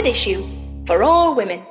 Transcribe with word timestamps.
Standard 0.00 0.16
Issue 0.16 0.42
for 0.86 1.02
all 1.02 1.34
women. 1.34 1.62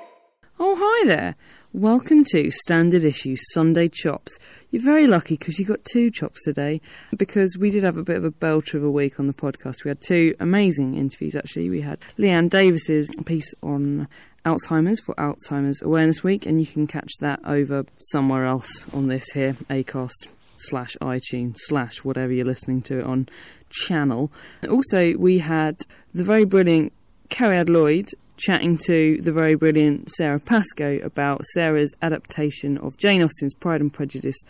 Oh, 0.59 0.77
hi 0.80 1.07
there. 1.07 1.36
Welcome 1.73 2.23
to 2.25 2.52
Standard 2.52 3.04
Issue 3.04 3.36
Sunday 3.54 3.89
Chops. 3.89 4.38
You're 4.70 4.84
very 4.84 5.07
lucky 5.07 5.36
because 5.36 5.57
you 5.57 5.66
got 5.66 5.84
two 5.84 6.12
chops 6.12 6.44
today 6.44 6.80
because 7.18 7.57
we 7.57 7.71
did 7.71 7.81
have 7.81 7.98
a 7.98 8.04
bit 8.04 8.18
of 8.18 8.23
a 8.23 8.30
belter 8.30 8.76
of 8.76 8.84
a 8.84 8.91
week 8.91 9.20
on 9.20 9.26
the 9.26 9.34
podcast. 9.34 9.84
We 9.84 9.89
had 9.89 10.02
two 10.02 10.36
amazing 10.39 10.94
interviews 10.94 11.36
actually. 11.36 11.72
We 11.72 11.81
had 11.81 11.98
Leanne 12.20 12.52
Davis's 12.52 13.09
piece 13.26 13.52
on 13.63 14.08
Alzheimer's 14.45 15.00
for 15.00 15.16
Alzheimer's 15.16 15.81
Awareness 15.81 16.23
Week, 16.23 16.45
and 16.45 16.59
you 16.59 16.67
can 16.67 16.86
catch 16.86 17.11
that 17.22 17.39
over 17.44 17.84
somewhere 17.98 18.45
else 18.45 18.86
on 18.94 19.08
this 19.08 19.31
here, 19.31 19.53
Acast 19.72 20.27
slash 20.55 20.95
iTunes 21.02 21.55
slash 21.61 22.03
whatever 22.03 22.31
you're 22.31 22.45
listening 22.45 22.84
to 22.84 23.00
it 23.00 23.05
on 23.05 23.27
channel. 23.72 24.31
Also, 24.70 25.16
we 25.16 25.39
had 25.39 25.81
the 26.14 26.23
very 26.23 26.45
brilliant 26.45 26.94
Cariad 27.30 27.70
Lloyd 27.70 28.09
chatting 28.39 28.77
to 28.85 29.20
the 29.21 29.31
very 29.31 29.53
brilliant 29.53 30.09
Sara 30.11 30.39
Pascoe 30.39 30.99
about 31.03 31.45
Sara's 31.53 31.93
adaptation 32.02 32.77
of 32.77 32.97
Jane 32.97 33.21
Austen's 33.21 33.53
Pride 33.53 33.81
and 33.81 33.93
Prejudice 33.93 34.41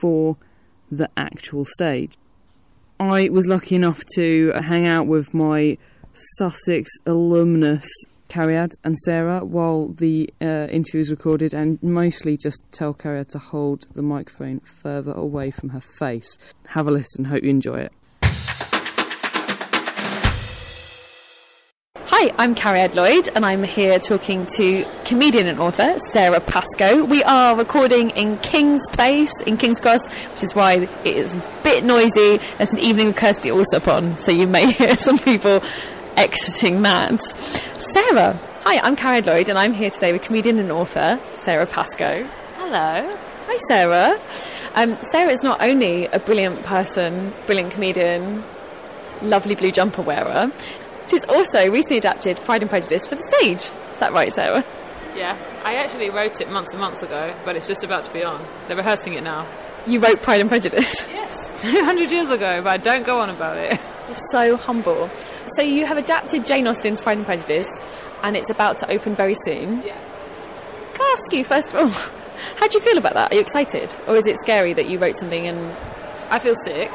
for 0.00 0.36
the 0.90 1.10
actual 1.16 1.64
stage. 1.64 2.16
I 3.00 3.28
was 3.28 3.48
lucky 3.48 3.74
enough 3.74 4.04
to 4.14 4.52
hang 4.52 4.86
out 4.86 5.06
with 5.06 5.34
my 5.34 5.76
Sussex 6.12 6.90
alumnus 7.06 7.88
Cariad 8.28 8.74
and 8.84 8.96
Sara 8.98 9.44
while 9.44 9.88
the 9.88 10.32
uh, 10.40 10.68
interview 10.70 10.98
was 10.98 11.10
recorded 11.10 11.54
and 11.54 11.82
mostly 11.82 12.36
just 12.36 12.62
tell 12.70 12.94
Cariad 12.94 13.28
to 13.30 13.38
hold 13.38 13.88
the 13.94 14.02
microphone 14.02 14.60
further 14.60 15.12
away 15.12 15.50
from 15.50 15.70
her 15.70 15.80
face. 15.80 16.38
Have 16.68 16.86
a 16.86 16.90
listen, 16.90 17.24
hope 17.24 17.42
you 17.42 17.50
enjoy 17.50 17.76
it. 17.76 17.92
Hi, 22.24 22.32
I'm 22.38 22.54
Cariad 22.54 22.94
Lloyd, 22.94 23.28
and 23.34 23.44
I'm 23.44 23.62
here 23.62 23.98
talking 23.98 24.46
to 24.56 24.86
comedian 25.04 25.46
and 25.46 25.60
author 25.60 25.98
Sara 26.14 26.40
Pascoe. 26.40 27.04
We 27.04 27.22
are 27.22 27.54
recording 27.54 28.08
in 28.10 28.38
King's 28.38 28.80
Place 28.92 29.30
in 29.42 29.58
King's 29.58 29.78
Cross, 29.78 30.06
which 30.28 30.42
is 30.42 30.54
why 30.54 30.88
it 31.04 31.14
is 31.14 31.34
a 31.34 31.44
bit 31.62 31.84
noisy. 31.84 32.40
There's 32.56 32.72
an 32.72 32.78
evening 32.78 33.08
with 33.08 33.16
Kirsty 33.16 33.50
Allsopp 33.50 33.88
on, 33.88 34.16
so 34.18 34.32
you 34.32 34.46
may 34.46 34.72
hear 34.72 34.96
some 34.96 35.18
people 35.18 35.62
exiting 36.16 36.80
that. 36.80 37.20
Sara, 37.76 38.40
hi, 38.62 38.78
I'm 38.78 38.96
Cariad 38.96 39.26
Lloyd, 39.26 39.50
and 39.50 39.58
I'm 39.58 39.74
here 39.74 39.90
today 39.90 40.14
with 40.14 40.22
comedian 40.22 40.58
and 40.58 40.72
author 40.72 41.20
Sara 41.32 41.66
Pascoe. 41.66 42.26
Hello. 42.56 43.18
Hi, 43.48 43.56
Sara. 43.68 44.18
Um, 44.74 44.96
Sara 45.02 45.30
is 45.30 45.42
not 45.42 45.60
only 45.60 46.06
a 46.06 46.18
brilliant 46.18 46.62
person, 46.62 47.34
brilliant 47.44 47.72
comedian, 47.72 48.42
lovely 49.20 49.54
blue 49.54 49.70
jumper 49.70 50.00
wearer. 50.00 50.50
She's 51.06 51.24
also 51.26 51.70
recently 51.70 51.98
adapted 51.98 52.38
Pride 52.44 52.62
and 52.62 52.70
Prejudice 52.70 53.06
for 53.06 53.14
the 53.14 53.22
stage. 53.22 53.72
Is 53.92 53.98
that 54.00 54.12
right, 54.12 54.32
Sara? 54.32 54.64
Yeah, 55.14 55.36
I 55.64 55.74
actually 55.74 56.10
wrote 56.10 56.40
it 56.40 56.50
months 56.50 56.72
and 56.72 56.80
months 56.80 57.02
ago, 57.02 57.34
but 57.44 57.56
it's 57.56 57.66
just 57.66 57.84
about 57.84 58.04
to 58.04 58.12
be 58.12 58.24
on. 58.24 58.44
They're 58.66 58.76
rehearsing 58.76 59.14
it 59.14 59.22
now. 59.22 59.46
You 59.86 60.00
wrote 60.00 60.22
Pride 60.22 60.40
and 60.40 60.48
Prejudice. 60.48 61.06
Yes, 61.24 61.62
200 61.70 62.10
years 62.10 62.28
ago, 62.30 62.60
but 62.62 62.68
I 62.68 62.76
don't 62.76 63.04
go 63.06 63.18
on 63.20 63.30
about 63.30 63.56
it. 63.56 63.80
You're 64.06 64.14
so 64.14 64.56
humble. 64.58 65.08
So 65.56 65.62
you 65.62 65.86
have 65.86 65.96
adapted 65.96 66.44
Jane 66.44 66.66
Austen's 66.66 67.00
Pride 67.00 67.16
and 67.16 67.26
Prejudice, 67.26 67.66
and 68.22 68.36
it's 68.36 68.50
about 68.50 68.76
to 68.78 68.90
open 68.90 69.14
very 69.14 69.34
soon. 69.34 69.82
Yeah. 69.82 69.98
Can 70.92 71.00
I 71.00 71.16
ask 71.18 71.32
you 71.32 71.44
first 71.44 71.72
of 71.72 71.80
all, 71.80 71.88
how 72.58 72.68
do 72.68 72.76
you 72.78 72.84
feel 72.84 72.98
about 72.98 73.14
that? 73.14 73.32
Are 73.32 73.34
you 73.34 73.40
excited, 73.40 73.96
or 74.06 74.16
is 74.16 74.26
it 74.26 74.38
scary 74.38 74.74
that 74.74 74.88
you 74.90 74.98
wrote 74.98 75.16
something 75.16 75.46
and 75.46 75.74
I 76.30 76.38
feel 76.38 76.54
sick. 76.54 76.92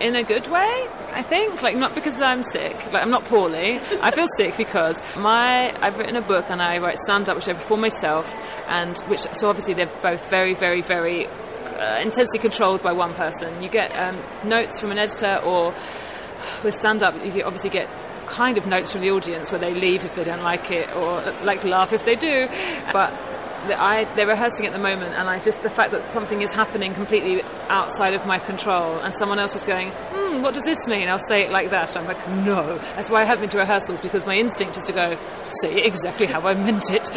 In 0.00 0.14
a 0.14 0.22
good 0.22 0.46
way, 0.46 0.86
I 1.12 1.22
think. 1.22 1.60
Like 1.62 1.76
not 1.76 1.94
because 1.94 2.20
I'm 2.20 2.42
sick. 2.42 2.76
Like 2.92 3.02
I'm 3.02 3.10
not 3.10 3.24
poorly. 3.24 3.80
I 4.00 4.10
feel 4.12 4.26
sick 4.36 4.56
because 4.56 5.02
my 5.16 5.76
I've 5.84 5.98
written 5.98 6.16
a 6.16 6.20
book 6.22 6.46
and 6.50 6.62
I 6.62 6.78
write 6.78 6.98
stand 6.98 7.28
up, 7.28 7.36
which 7.36 7.48
I 7.48 7.54
perform 7.54 7.80
myself, 7.80 8.36
and 8.68 8.96
which 9.08 9.20
so 9.20 9.48
obviously 9.48 9.74
they're 9.74 9.90
both 10.00 10.30
very, 10.30 10.54
very, 10.54 10.82
very 10.82 11.26
uh, 11.26 11.98
intensely 12.00 12.38
controlled 12.38 12.82
by 12.82 12.92
one 12.92 13.12
person. 13.14 13.62
You 13.62 13.68
get 13.68 13.90
um, 13.96 14.20
notes 14.44 14.80
from 14.80 14.92
an 14.92 14.98
editor, 14.98 15.40
or 15.44 15.74
with 16.62 16.74
stand 16.74 17.02
up, 17.02 17.14
you 17.24 17.42
obviously 17.42 17.70
get 17.70 17.88
kind 18.26 18.58
of 18.58 18.66
notes 18.66 18.92
from 18.92 19.00
the 19.00 19.10
audience 19.10 19.50
where 19.50 19.58
they 19.58 19.74
leave 19.74 20.04
if 20.04 20.14
they 20.14 20.24
don't 20.24 20.42
like 20.42 20.70
it, 20.70 20.94
or 20.94 21.22
like 21.42 21.64
laugh 21.64 21.92
if 21.92 22.04
they 22.04 22.14
do, 22.14 22.48
but 22.92 23.12
that 23.66 23.80
I, 23.80 24.04
they're 24.14 24.26
rehearsing 24.26 24.66
at 24.66 24.72
the 24.72 24.78
moment, 24.78 25.14
and 25.14 25.28
I 25.28 25.40
just 25.40 25.62
the 25.62 25.70
fact 25.70 25.90
that 25.92 26.12
something 26.12 26.42
is 26.42 26.52
happening 26.52 26.94
completely 26.94 27.42
outside 27.68 28.14
of 28.14 28.24
my 28.26 28.38
control, 28.38 28.98
and 28.98 29.14
someone 29.14 29.38
else 29.38 29.56
is 29.56 29.64
going, 29.64 29.90
hmm, 29.90 30.42
what 30.42 30.54
does 30.54 30.64
this 30.64 30.86
mean? 30.86 31.08
I'll 31.08 31.18
say 31.18 31.42
it 31.42 31.50
like 31.50 31.70
that. 31.70 31.96
I'm 31.96 32.06
like, 32.06 32.28
no. 32.28 32.78
That's 32.94 33.10
why 33.10 33.22
I 33.22 33.24
haven't 33.24 33.42
been 33.42 33.50
to 33.50 33.58
rehearsals 33.58 34.00
because 34.00 34.26
my 34.26 34.36
instinct 34.36 34.76
is 34.76 34.84
to 34.84 34.92
go, 34.92 35.18
say 35.44 35.82
exactly 35.82 36.26
how 36.26 36.40
I 36.46 36.54
meant 36.54 36.90
it. 36.90 37.10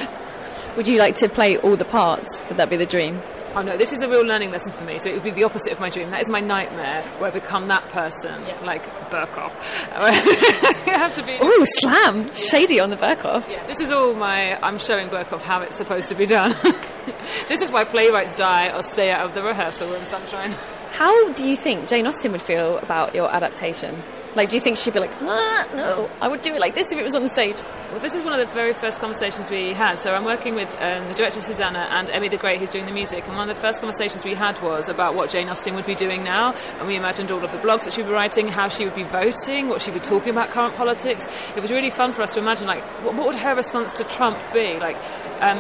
would 0.76 0.88
you 0.88 1.00
like 1.00 1.16
to 1.16 1.30
play 1.30 1.58
all 1.58 1.76
the 1.76 1.86
parts? 1.86 2.44
Would 2.50 2.58
that 2.58 2.70
be 2.70 2.78
the 2.78 2.86
dream? 2.86 3.22
Oh 3.54 3.62
no, 3.62 3.76
this 3.76 3.92
is 3.92 4.02
a 4.02 4.08
real 4.08 4.24
learning 4.24 4.52
lesson 4.52 4.72
for 4.72 4.86
me. 4.86 4.98
So 4.98 5.10
it 5.10 5.14
would 5.16 5.24
be 5.24 5.32
the 5.32 5.44
opposite 5.44 5.74
of 5.74 5.80
my 5.80 5.90
dream. 5.90 6.10
That 6.12 6.22
is 6.22 6.30
my 6.30 6.40
nightmare, 6.40 7.04
where 7.18 7.30
I 7.30 7.34
become 7.34 7.68
that 7.68 7.88
person, 7.90 8.42
like 8.64 8.84
Berkoff. 9.10 9.52
you 10.88 10.94
have 10.94 11.14
to 11.16 11.24
be. 11.24 11.34
Ooh, 11.44 11.66
slam! 11.80 12.34
Shady 12.34 12.80
on 12.80 12.92
the 12.92 12.96
back 12.96 13.26
off. 13.26 13.46
Yeah, 13.50 13.66
this 13.68 13.82
is 13.82 13.92
all 13.92 14.14
my. 14.14 14.58
I'm 14.64 14.80
showing 14.80 15.10
Berkoff 15.10 15.42
how 15.42 15.62
it's 15.62 15.76
supposed 15.76 16.08
to 16.10 16.16
be 16.16 16.26
done. 16.26 16.56
this 17.50 17.62
is 17.62 17.72
why 17.72 17.84
playwrights 17.84 18.36
die 18.36 18.70
or 18.74 18.84
stay 18.84 19.12
out 19.12 19.26
of 19.26 19.36
the 19.36 19.44
rehearsal 19.44 19.90
room, 19.90 20.06
sunshine. 20.06 20.52
How 20.92 21.34
do 21.34 21.50
you 21.50 21.58
think 21.58 21.90
Jane 21.90 22.08
Austen 22.08 22.32
would 22.32 22.42
feel 22.42 22.78
about 22.78 23.16
your 23.16 23.30
adaptation? 23.34 24.02
Like, 24.34 24.50
do 24.50 24.56
you 24.56 24.62
think 24.62 24.78
she'd 24.78 24.94
be 24.94 25.00
like, 25.00 25.12
ah, 25.22 25.68
no, 25.74 26.10
I 26.22 26.30
would 26.30 26.42
do 26.42 26.54
it 26.54 26.62
like 26.62 26.74
this 26.74 26.92
if 26.92 26.98
it 26.98 27.04
was 27.04 27.16
on 27.16 27.22
the 27.22 27.30
stage? 27.30 27.62
Well, 27.92 28.00
this 28.00 28.16
is 28.16 28.24
one 28.24 28.32
of 28.32 28.40
the 28.40 28.54
very 28.54 28.74
first 28.74 29.02
conversations 29.02 29.52
we 29.52 29.74
had. 29.74 29.96
So 29.96 30.14
I'm 30.14 30.24
working 30.24 30.56
with 30.56 30.74
um, 30.80 31.08
the 31.10 31.14
director 31.14 31.42
Susanna 31.42 31.88
and 31.92 32.10
Emmy 32.10 32.30
the 32.30 32.38
Great, 32.38 32.60
who's 32.60 32.70
doing 32.70 32.86
the 32.86 32.94
music. 32.94 33.28
And 33.28 33.36
one 33.36 33.50
of 33.50 33.56
the 33.56 33.62
first 33.62 33.82
conversations 33.82 34.24
we 34.24 34.34
had 34.34 34.62
was 34.62 34.88
about 34.88 35.16
what 35.16 35.30
Jane 35.30 35.50
Austen 35.50 35.76
would 35.76 35.86
be 35.86 35.96
doing 35.96 36.24
now. 36.24 36.54
And 36.80 36.88
we 36.88 36.96
imagined 36.96 37.30
all 37.30 37.44
of 37.44 37.52
the 37.52 37.58
blogs 37.58 37.84
that 37.84 37.94
she'd 37.94 38.06
be 38.06 38.12
writing, 38.12 38.48
how 38.48 38.70
she 38.70 38.86
would 38.86 38.96
be 38.96 39.04
voting, 39.04 39.68
what 39.68 39.82
she'd 39.82 39.94
be 39.94 40.00
talking 40.00 40.30
about 40.30 40.50
current 40.50 40.76
politics. 40.76 41.28
It 41.56 41.62
was 41.62 41.72
really 41.72 41.90
fun 41.90 42.14
for 42.14 42.22
us 42.22 42.34
to 42.36 42.40
imagine, 42.40 42.68
like, 42.68 42.84
what, 43.04 43.16
what 43.16 43.28
would 43.28 43.36
her 43.36 43.54
response 43.54 43.92
to 43.94 44.06
Trump 44.06 44.40
be? 44.54 44.80
Like, 44.80 44.96
um, 45.42 45.58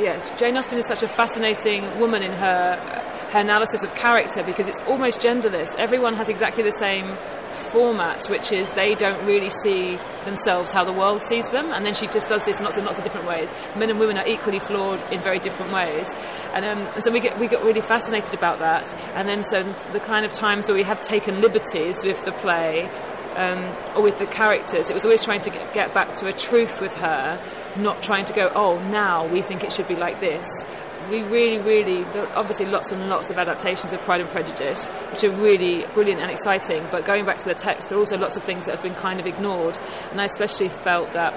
yes, 0.00 0.32
Jane 0.32 0.56
Austen 0.56 0.78
is 0.78 0.86
such 0.86 1.04
a 1.04 1.08
fascinating 1.08 2.00
woman 2.00 2.22
in 2.22 2.32
her 2.32 3.04
her 3.28 3.40
analysis 3.40 3.82
of 3.82 3.94
character 3.94 4.42
because 4.42 4.68
it's 4.68 4.80
almost 4.82 5.20
genderless. 5.20 5.76
Everyone 5.76 6.14
has 6.14 6.28
exactly 6.28 6.62
the 6.62 6.72
same 6.72 7.16
format, 7.58 8.26
which 8.26 8.52
is 8.52 8.72
they 8.72 8.94
don't 8.94 9.24
really 9.26 9.50
see 9.50 9.98
themselves 10.24 10.72
how 10.72 10.84
the 10.84 10.92
world 10.92 11.22
sees 11.22 11.48
them, 11.50 11.72
and 11.72 11.84
then 11.84 11.94
she 11.94 12.06
just 12.06 12.28
does 12.28 12.44
this 12.44 12.58
in 12.58 12.64
lots 12.64 12.76
and 12.76 12.86
lots 12.86 12.98
of 12.98 13.04
different 13.04 13.26
ways. 13.26 13.52
Men 13.76 13.90
and 13.90 13.98
women 13.98 14.18
are 14.18 14.26
equally 14.26 14.58
flawed 14.58 15.02
in 15.12 15.20
very 15.20 15.38
different 15.38 15.72
ways, 15.72 16.14
and, 16.54 16.64
um, 16.64 16.78
and 16.94 17.02
so 17.02 17.10
we 17.10 17.20
get 17.20 17.38
we 17.38 17.46
got 17.46 17.62
really 17.64 17.80
fascinated 17.80 18.34
about 18.34 18.58
that. 18.60 18.94
And 19.14 19.28
then 19.28 19.42
so 19.42 19.62
the 19.92 20.00
kind 20.00 20.24
of 20.24 20.32
times 20.32 20.68
where 20.68 20.76
we 20.76 20.84
have 20.84 21.00
taken 21.00 21.40
liberties 21.40 22.04
with 22.04 22.24
the 22.24 22.32
play. 22.32 22.90
Um, 23.36 23.72
or 23.94 24.02
with 24.02 24.18
the 24.18 24.26
characters, 24.26 24.90
it 24.90 24.94
was 24.94 25.04
always 25.04 25.22
trying 25.22 25.42
to 25.42 25.50
get, 25.50 25.72
get 25.72 25.94
back 25.94 26.14
to 26.16 26.26
a 26.26 26.32
truth 26.32 26.80
with 26.80 26.96
her, 26.96 27.40
not 27.76 28.02
trying 28.02 28.24
to 28.24 28.32
go, 28.32 28.50
oh, 28.52 28.80
now 28.88 29.28
we 29.28 29.42
think 29.42 29.62
it 29.62 29.72
should 29.72 29.86
be 29.86 29.94
like 29.94 30.18
this, 30.18 30.66
we 31.10 31.22
really, 31.22 31.58
really, 31.58 32.04
obviously 32.34 32.66
lots 32.66 32.92
and 32.92 33.08
lots 33.08 33.30
of 33.30 33.38
adaptations 33.38 33.92
of 33.92 34.00
Pride 34.00 34.20
and 34.20 34.30
Prejudice, 34.30 34.88
which 35.10 35.24
are 35.24 35.30
really 35.30 35.86
brilliant 35.94 36.20
and 36.20 36.30
exciting. 36.30 36.86
But 36.90 37.04
going 37.04 37.24
back 37.24 37.38
to 37.38 37.44
the 37.44 37.54
text, 37.54 37.88
there 37.88 37.98
are 37.98 38.00
also 38.00 38.16
lots 38.18 38.36
of 38.36 38.42
things 38.42 38.66
that 38.66 38.74
have 38.74 38.82
been 38.82 38.94
kind 38.94 39.20
of 39.20 39.26
ignored. 39.26 39.78
And 40.10 40.20
I 40.20 40.24
especially 40.24 40.68
felt 40.68 41.12
that 41.12 41.34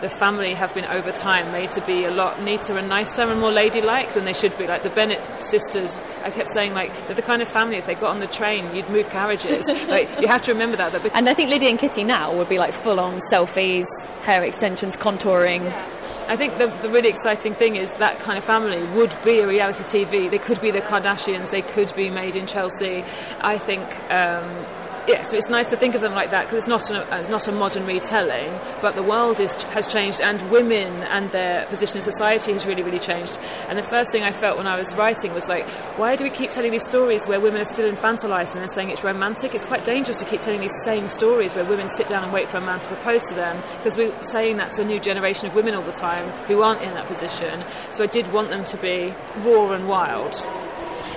the 0.00 0.08
family 0.10 0.52
have 0.54 0.74
been 0.74 0.84
over 0.84 1.12
time 1.12 1.50
made 1.52 1.70
to 1.70 1.80
be 1.80 2.04
a 2.04 2.10
lot 2.10 2.42
neater 2.42 2.76
and 2.76 2.88
nicer 2.88 3.22
and 3.22 3.40
more 3.40 3.50
ladylike 3.50 4.12
than 4.12 4.26
they 4.26 4.32
should 4.32 4.56
be. 4.58 4.66
Like 4.66 4.82
the 4.82 4.90
Bennett 4.90 5.22
sisters, 5.42 5.96
I 6.22 6.30
kept 6.30 6.50
saying 6.50 6.74
like 6.74 6.92
they're 7.06 7.16
the 7.16 7.22
kind 7.22 7.40
of 7.40 7.48
family 7.48 7.76
if 7.76 7.86
they 7.86 7.94
got 7.94 8.10
on 8.10 8.20
the 8.20 8.26
train, 8.26 8.74
you'd 8.74 8.90
move 8.90 9.08
carriages. 9.08 9.66
like 9.88 10.20
you 10.20 10.28
have 10.28 10.42
to 10.42 10.52
remember 10.52 10.76
that. 10.76 10.92
that 10.92 11.10
and 11.14 11.28
I 11.28 11.34
think 11.34 11.48
Lydia 11.48 11.70
and 11.70 11.78
Kitty 11.78 12.04
now 12.04 12.36
would 12.36 12.48
be 12.48 12.58
like 12.58 12.74
full 12.74 13.00
on 13.00 13.18
selfies, 13.32 13.86
hair 14.22 14.42
extensions, 14.42 14.96
contouring. 14.96 15.64
Yeah. 15.64 15.93
I 16.26 16.36
think 16.36 16.56
the, 16.58 16.66
the 16.82 16.88
really 16.88 17.08
exciting 17.08 17.54
thing 17.54 17.76
is 17.76 17.92
that 17.94 18.18
kind 18.18 18.38
of 18.38 18.44
family 18.44 18.82
would 18.96 19.16
be 19.24 19.40
a 19.40 19.46
reality 19.46 19.84
TV. 19.84 20.30
They 20.30 20.38
could 20.38 20.60
be 20.60 20.70
the 20.70 20.80
Kardashians. 20.80 21.50
They 21.50 21.62
could 21.62 21.94
be 21.94 22.08
made 22.10 22.34
in 22.34 22.46
Chelsea. 22.46 23.04
I 23.40 23.58
think. 23.58 23.82
Um, 24.10 24.64
yeah, 25.06 25.22
so 25.22 25.36
it's 25.36 25.50
nice 25.50 25.68
to 25.68 25.76
think 25.76 25.94
of 25.94 26.00
them 26.00 26.14
like 26.14 26.30
that 26.30 26.44
because 26.44 26.56
it's 26.56 26.66
not 26.66 26.90
a, 26.90 27.18
it's 27.20 27.28
not 27.28 27.46
a 27.46 27.52
modern 27.52 27.86
retelling, 27.86 28.58
but 28.80 28.94
the 28.94 29.02
world 29.02 29.38
is, 29.38 29.54
has 29.64 29.86
changed 29.86 30.20
and 30.20 30.40
women 30.50 30.92
and 31.04 31.30
their 31.30 31.66
position 31.66 31.98
in 31.98 32.02
society 32.02 32.52
has 32.52 32.64
really 32.64 32.82
really 32.82 32.98
changed. 32.98 33.38
And 33.68 33.78
the 33.78 33.82
first 33.82 34.10
thing 34.10 34.22
I 34.22 34.32
felt 34.32 34.56
when 34.56 34.66
I 34.66 34.78
was 34.78 34.94
writing 34.94 35.34
was 35.34 35.48
like, 35.48 35.68
why 35.98 36.16
do 36.16 36.24
we 36.24 36.30
keep 36.30 36.50
telling 36.50 36.72
these 36.72 36.84
stories 36.84 37.26
where 37.26 37.40
women 37.40 37.60
are 37.60 37.66
still 37.66 37.90
infantilized 37.90 38.54
and 38.54 38.62
they're 38.62 38.68
saying 38.68 38.90
it's 38.90 39.04
romantic? 39.04 39.54
It's 39.54 39.64
quite 39.64 39.84
dangerous 39.84 40.18
to 40.20 40.24
keep 40.24 40.40
telling 40.40 40.60
these 40.60 40.82
same 40.84 41.06
stories 41.08 41.54
where 41.54 41.64
women 41.64 41.88
sit 41.88 42.06
down 42.08 42.24
and 42.24 42.32
wait 42.32 42.48
for 42.48 42.56
a 42.56 42.62
man 42.62 42.80
to 42.80 42.88
propose 42.88 43.24
to 43.26 43.34
them 43.34 43.62
because 43.76 43.96
we're 43.96 44.22
saying 44.22 44.56
that 44.56 44.72
to 44.72 44.82
a 44.82 44.84
new 44.84 45.00
generation 45.00 45.48
of 45.48 45.54
women 45.54 45.74
all 45.74 45.82
the 45.82 45.92
time 45.92 46.28
who 46.46 46.62
aren't 46.62 46.80
in 46.80 46.94
that 46.94 47.06
position. 47.06 47.62
So 47.90 48.04
I 48.04 48.06
did 48.06 48.32
want 48.32 48.48
them 48.48 48.64
to 48.64 48.76
be 48.78 49.14
raw 49.40 49.72
and 49.72 49.88
wild. 49.88 50.34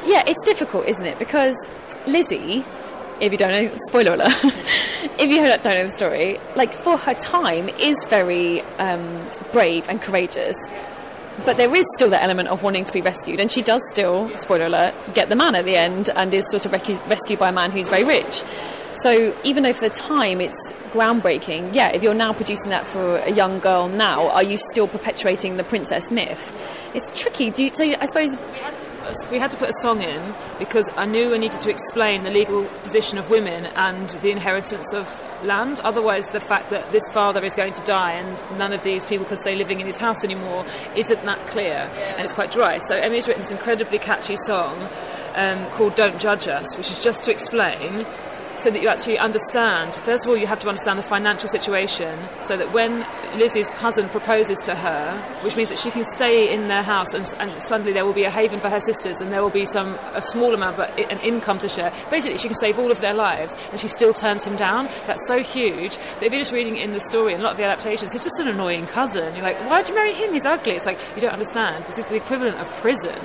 Yeah, 0.05 0.23
it's 0.27 0.43
difficult, 0.43 0.87
isn't 0.87 1.05
it? 1.05 1.19
Because 1.19 1.55
Lizzie 2.05 2.63
if 3.19 3.31
you 3.31 3.37
don't 3.37 3.51
know, 3.51 3.71
spoiler 3.87 4.13
alert, 4.13 4.29
if 5.19 5.29
you 5.29 5.37
don't 5.37 5.63
know 5.63 5.83
the 5.83 5.89
story, 5.89 6.39
like 6.55 6.73
for 6.73 6.97
her 6.97 7.13
time, 7.13 7.69
is 7.79 8.05
very 8.09 8.61
um, 8.79 9.27
brave 9.51 9.87
and 9.89 10.01
courageous. 10.01 10.57
But 11.45 11.57
there 11.57 11.73
is 11.75 11.85
still 11.95 12.09
that 12.09 12.23
element 12.23 12.49
of 12.49 12.63
wanting 12.63 12.83
to 12.85 12.93
be 12.93 13.01
rescued, 13.01 13.39
and 13.39 13.51
she 13.51 13.61
does 13.61 13.81
still, 13.89 14.35
spoiler 14.35 14.65
alert, 14.65 14.95
get 15.13 15.29
the 15.29 15.35
man 15.35 15.55
at 15.55 15.65
the 15.65 15.75
end 15.75 16.09
and 16.15 16.33
is 16.33 16.49
sort 16.49 16.65
of 16.65 16.71
recu- 16.71 17.07
rescued 17.09 17.39
by 17.39 17.49
a 17.49 17.51
man 17.51 17.71
who's 17.71 17.87
very 17.87 18.03
rich. 18.03 18.43
So 18.93 19.35
even 19.43 19.61
though 19.61 19.73
for 19.73 19.87
the 19.87 19.93
time 19.93 20.41
it's 20.41 20.71
groundbreaking, 20.91 21.75
yeah, 21.75 21.89
if 21.89 22.01
you're 22.01 22.15
now 22.15 22.33
producing 22.33 22.71
that 22.71 22.87
for 22.87 23.17
a 23.17 23.31
young 23.31 23.59
girl 23.59 23.87
now, 23.87 24.29
are 24.29 24.43
you 24.43 24.57
still 24.57 24.87
perpetuating 24.87 25.57
the 25.57 25.63
princess 25.63 26.09
myth? 26.09 26.51
It's 26.95 27.11
tricky. 27.19 27.53
You, 27.55 27.71
so 27.73 27.83
I 27.83 28.05
suppose 28.05 28.35
we 29.31 29.39
had 29.39 29.51
to 29.51 29.57
put 29.57 29.69
a 29.69 29.73
song 29.81 30.01
in 30.01 30.35
because 30.59 30.89
I 30.95 31.05
knew 31.05 31.33
I 31.33 31.37
needed 31.37 31.61
to 31.61 31.69
explain 31.69 32.23
the 32.23 32.29
legal 32.29 32.65
position 32.83 33.17
of 33.17 33.29
women 33.29 33.65
and 33.75 34.09
the 34.09 34.31
inheritance 34.31 34.93
of 34.93 35.07
land. 35.43 35.79
Otherwise, 35.83 36.27
the 36.29 36.39
fact 36.39 36.69
that 36.71 36.91
this 36.91 37.03
father 37.11 37.43
is 37.43 37.55
going 37.55 37.73
to 37.73 37.81
die 37.83 38.13
and 38.13 38.59
none 38.59 38.73
of 38.73 38.83
these 38.83 39.05
people 39.05 39.25
can 39.25 39.37
stay 39.37 39.55
living 39.55 39.79
in 39.79 39.85
his 39.85 39.97
house 39.97 40.23
anymore 40.23 40.65
isn't 40.95 41.23
that 41.25 41.45
clear 41.47 41.89
and 41.95 42.21
it's 42.21 42.33
quite 42.33 42.51
dry. 42.51 42.77
So 42.77 42.95
Emmy's 42.95 43.27
written 43.27 43.41
this 43.41 43.51
incredibly 43.51 43.99
catchy 43.99 44.35
song 44.35 44.89
um, 45.35 45.65
called 45.71 45.95
Don't 45.95 46.19
Judge 46.19 46.47
Us, 46.47 46.75
which 46.75 46.89
is 46.89 46.99
just 46.99 47.23
to 47.23 47.31
explain 47.31 48.05
so 48.59 48.71
that 48.71 48.81
you 48.81 48.87
actually 48.87 49.17
understand. 49.17 49.93
First 49.93 50.25
of 50.25 50.29
all, 50.29 50.37
you 50.37 50.47
have 50.47 50.59
to 50.61 50.67
understand 50.67 50.99
the 50.99 51.03
financial 51.03 51.47
situation 51.47 52.17
so 52.41 52.57
that 52.57 52.73
when 52.73 53.05
Lizzie's 53.37 53.69
cousin 53.69 54.09
proposes 54.09 54.57
to 54.59 54.75
her, 54.75 55.39
which 55.43 55.55
means 55.55 55.69
that 55.69 55.77
she 55.77 55.91
can 55.91 56.03
stay 56.03 56.51
in 56.51 56.67
their 56.67 56.83
house 56.83 57.13
and, 57.13 57.33
and 57.39 57.61
suddenly 57.61 57.93
there 57.93 58.05
will 58.05 58.13
be 58.13 58.23
a 58.23 58.31
haven 58.31 58.59
for 58.59 58.69
her 58.69 58.79
sisters 58.79 59.21
and 59.21 59.31
there 59.31 59.41
will 59.41 59.49
be 59.49 59.65
some 59.65 59.95
a 60.13 60.21
small 60.21 60.53
amount 60.53 60.77
but 60.77 60.97
an 60.99 61.19
income 61.19 61.57
to 61.59 61.69
share. 61.69 61.93
Basically, 62.09 62.37
she 62.37 62.47
can 62.47 62.55
save 62.55 62.79
all 62.79 62.91
of 62.91 63.01
their 63.01 63.13
lives 63.13 63.55
and 63.71 63.79
she 63.79 63.87
still 63.87 64.13
turns 64.13 64.45
him 64.45 64.55
down. 64.55 64.85
That's 65.05 65.25
so 65.27 65.41
huge 65.43 65.97
that 65.97 66.23
if 66.23 66.31
you're 66.31 66.41
just 66.41 66.53
reading 66.53 66.77
in 66.77 66.93
the 66.93 66.99
story 66.99 67.33
and 67.33 67.41
a 67.41 67.43
lot 67.43 67.51
of 67.51 67.57
the 67.57 67.63
adaptations, 67.63 68.11
he's 68.11 68.23
just 68.23 68.39
an 68.39 68.47
annoying 68.47 68.87
cousin. 68.87 69.35
You're 69.35 69.43
like, 69.43 69.57
why'd 69.69 69.87
you 69.89 69.95
marry 69.95 70.13
him? 70.13 70.33
He's 70.33 70.45
ugly. 70.45 70.73
It's 70.73 70.85
like, 70.85 70.99
you 71.15 71.21
don't 71.21 71.33
understand. 71.33 71.85
This 71.85 71.97
is 71.97 72.05
the 72.05 72.15
equivalent 72.15 72.57
of 72.57 72.67
prison. 72.81 73.19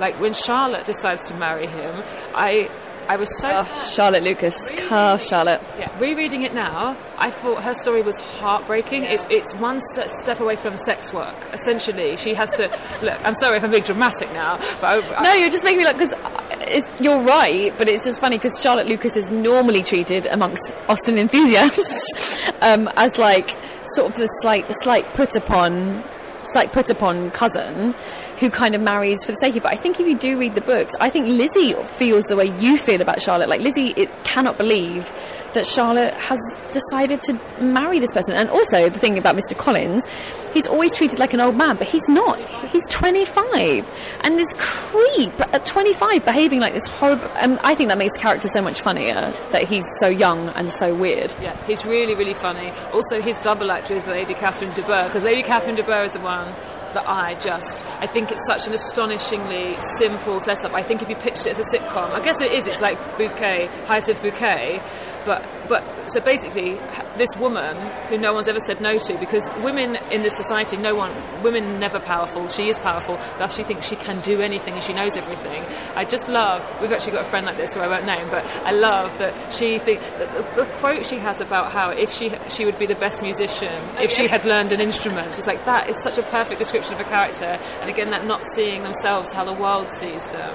Like 0.00 0.18
when 0.20 0.34
Charlotte 0.34 0.84
decides 0.84 1.26
to 1.28 1.34
marry 1.34 1.66
him, 1.66 2.02
I 2.34 2.70
I 3.08 3.16
was 3.16 3.36
so 3.38 3.50
oh, 3.52 3.92
Charlotte 3.94 4.22
Lucas, 4.22 4.70
car 4.88 5.18
Charlotte. 5.18 5.60
Yeah, 5.78 5.96
rereading 5.98 6.42
it 6.42 6.54
now, 6.54 6.96
I 7.18 7.30
thought 7.30 7.62
her 7.62 7.74
story 7.74 8.02
was 8.02 8.18
heartbreaking. 8.18 9.04
It's, 9.04 9.24
it's 9.28 9.54
one 9.54 9.80
step 9.80 10.40
away 10.40 10.56
from 10.56 10.76
sex 10.76 11.12
work. 11.12 11.36
Essentially, 11.52 12.16
she 12.16 12.34
has 12.34 12.52
to 12.52 12.62
look. 13.02 13.18
I'm 13.24 13.34
sorry 13.34 13.56
if 13.56 13.64
I'm 13.64 13.70
being 13.70 13.82
dramatic 13.82 14.32
now, 14.32 14.58
but 14.80 15.04
I, 15.04 15.22
no, 15.22 15.34
you're 15.34 15.50
just 15.50 15.64
making 15.64 15.78
me 15.78 15.84
look 15.84 15.98
because 15.98 17.00
you're 17.00 17.22
right. 17.22 17.76
But 17.76 17.88
it's 17.88 18.04
just 18.04 18.20
funny 18.20 18.36
because 18.38 18.60
Charlotte 18.60 18.86
Lucas 18.86 19.16
is 19.16 19.28
normally 19.30 19.82
treated 19.82 20.26
amongst 20.26 20.70
Austen 20.88 21.18
enthusiasts 21.18 22.50
um, 22.62 22.88
as 22.96 23.18
like 23.18 23.56
sort 23.84 24.12
of 24.12 24.16
the 24.16 24.26
slight, 24.26 24.68
the 24.68 24.74
slight 24.74 25.06
put 25.14 25.36
upon, 25.36 26.02
slight 26.44 26.72
put 26.72 26.90
upon 26.90 27.30
cousin 27.30 27.94
who 28.42 28.50
kind 28.50 28.74
of 28.74 28.80
marries 28.80 29.24
for 29.24 29.30
the 29.30 29.36
sake 29.36 29.52
of 29.52 29.58
it. 29.58 29.62
But 29.62 29.72
I 29.72 29.76
think 29.76 30.00
if 30.00 30.06
you 30.08 30.18
do 30.18 30.36
read 30.36 30.56
the 30.56 30.60
books, 30.60 30.94
I 30.98 31.10
think 31.10 31.28
Lizzie 31.28 31.74
feels 31.96 32.24
the 32.24 32.34
way 32.34 32.46
you 32.58 32.76
feel 32.76 33.00
about 33.00 33.22
Charlotte. 33.22 33.48
Like 33.48 33.60
Lizzie 33.60 33.94
it 33.96 34.10
cannot 34.24 34.58
believe 34.58 35.12
that 35.52 35.64
Charlotte 35.64 36.12
has 36.14 36.40
decided 36.72 37.20
to 37.22 37.34
marry 37.60 38.00
this 38.00 38.10
person. 38.10 38.34
And 38.34 38.50
also 38.50 38.88
the 38.88 38.98
thing 38.98 39.16
about 39.16 39.36
Mr. 39.36 39.56
Collins, 39.56 40.04
he's 40.52 40.66
always 40.66 40.96
treated 40.96 41.20
like 41.20 41.32
an 41.34 41.40
old 41.40 41.54
man, 41.54 41.76
but 41.76 41.86
he's 41.86 42.08
not. 42.08 42.36
He's 42.70 42.84
25. 42.88 44.18
And 44.24 44.36
this 44.36 44.52
creep 44.58 45.38
at 45.54 45.64
25 45.64 46.24
behaving 46.24 46.58
like 46.58 46.74
this 46.74 46.88
horrible. 46.88 47.30
And 47.36 47.60
I 47.60 47.76
think 47.76 47.90
that 47.90 47.98
makes 47.98 48.14
the 48.14 48.22
character 48.22 48.48
so 48.48 48.60
much 48.60 48.80
funnier 48.80 49.32
that 49.52 49.62
he's 49.68 49.84
so 50.00 50.08
young 50.08 50.48
and 50.48 50.72
so 50.72 50.92
weird. 50.96 51.32
Yeah, 51.40 51.56
he's 51.64 51.84
really, 51.84 52.16
really 52.16 52.34
funny. 52.34 52.72
Also, 52.92 53.22
his 53.22 53.38
double 53.38 53.70
act 53.70 53.88
with 53.88 54.04
Lady 54.08 54.34
Catherine 54.34 54.72
de 54.72 54.82
Bourgh, 54.82 55.04
because 55.04 55.22
Lady 55.22 55.44
Catherine 55.44 55.76
de 55.76 55.84
Bourgh 55.84 56.06
is 56.06 56.12
the 56.12 56.20
one 56.20 56.52
that 56.92 57.08
I 57.08 57.34
just 57.34 57.86
I 58.00 58.06
think 58.06 58.30
it's 58.32 58.46
such 58.46 58.66
an 58.66 58.74
astonishingly 58.74 59.80
simple 59.80 60.40
setup. 60.40 60.72
I 60.72 60.82
think 60.82 61.02
if 61.02 61.08
you 61.08 61.16
pitched 61.16 61.46
it 61.46 61.58
as 61.58 61.58
a 61.58 61.76
sitcom, 61.76 62.10
I 62.10 62.20
guess 62.20 62.40
it 62.40 62.52
is. 62.52 62.66
It's 62.66 62.80
like 62.80 62.98
Bouquet, 63.18 63.68
Hyacinth 63.86 64.22
Bouquet, 64.22 64.82
but 65.24 65.44
but 65.68 65.84
so 66.10 66.20
basically, 66.20 66.74
this 67.16 67.34
woman 67.38 67.76
who 68.08 68.18
no 68.18 68.32
one's 68.34 68.48
ever 68.48 68.60
said 68.60 68.80
no 68.80 68.98
to, 68.98 69.18
because 69.18 69.48
women 69.62 69.96
in 70.10 70.22
this 70.22 70.36
society, 70.36 70.76
no 70.76 70.94
one, 70.94 71.12
women 71.42 71.78
never 71.78 72.00
powerful. 72.00 72.48
She 72.48 72.68
is 72.68 72.78
powerful. 72.78 73.16
Thus, 73.38 73.56
she 73.56 73.62
thinks 73.62 73.86
she 73.86 73.96
can 73.96 74.20
do 74.20 74.40
anything 74.40 74.74
and 74.74 74.82
she 74.82 74.92
knows 74.92 75.16
everything. 75.16 75.64
I 75.94 76.04
just 76.04 76.28
love. 76.28 76.66
We've 76.80 76.92
actually 76.92 77.12
got 77.12 77.22
a 77.22 77.26
friend 77.26 77.46
like 77.46 77.56
this 77.56 77.74
who 77.74 77.80
I 77.80 77.88
won't 77.88 78.06
name, 78.06 78.28
but 78.30 78.44
I 78.64 78.72
love 78.72 79.16
that 79.18 79.52
she 79.52 79.78
think 79.78 80.00
the, 80.18 80.46
the, 80.56 80.66
quote 80.80 81.06
she 81.06 81.18
has 81.18 81.40
about 81.40 81.72
how 81.72 81.90
if 81.90 82.12
she 82.12 82.32
she 82.48 82.64
would 82.64 82.78
be 82.78 82.86
the 82.86 82.94
best 82.96 83.22
musician 83.22 83.82
if 84.00 84.10
she 84.10 84.26
had 84.26 84.44
learned 84.44 84.72
an 84.72 84.80
instrument. 84.80 85.28
It's 85.38 85.46
like 85.46 85.64
that 85.64 85.88
is 85.88 85.96
such 85.96 86.18
a 86.18 86.22
perfect 86.24 86.58
description 86.58 86.94
of 86.94 87.00
a 87.00 87.04
character. 87.04 87.58
And 87.80 87.88
again, 87.88 88.10
that 88.10 88.26
not 88.26 88.44
seeing 88.44 88.82
themselves 88.82 89.32
how 89.32 89.44
the 89.44 89.52
world 89.52 89.90
sees 89.90 90.26
them. 90.26 90.54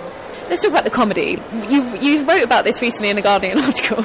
Let's 0.49 0.61
talk 0.61 0.71
about 0.71 0.85
the 0.85 0.89
comedy. 0.89 1.38
You 1.69 1.95
you 1.97 2.23
wrote 2.25 2.44
about 2.44 2.63
this 2.63 2.81
recently 2.81 3.09
in 3.09 3.17
a 3.17 3.21
Guardian 3.21 3.59
article 3.63 4.03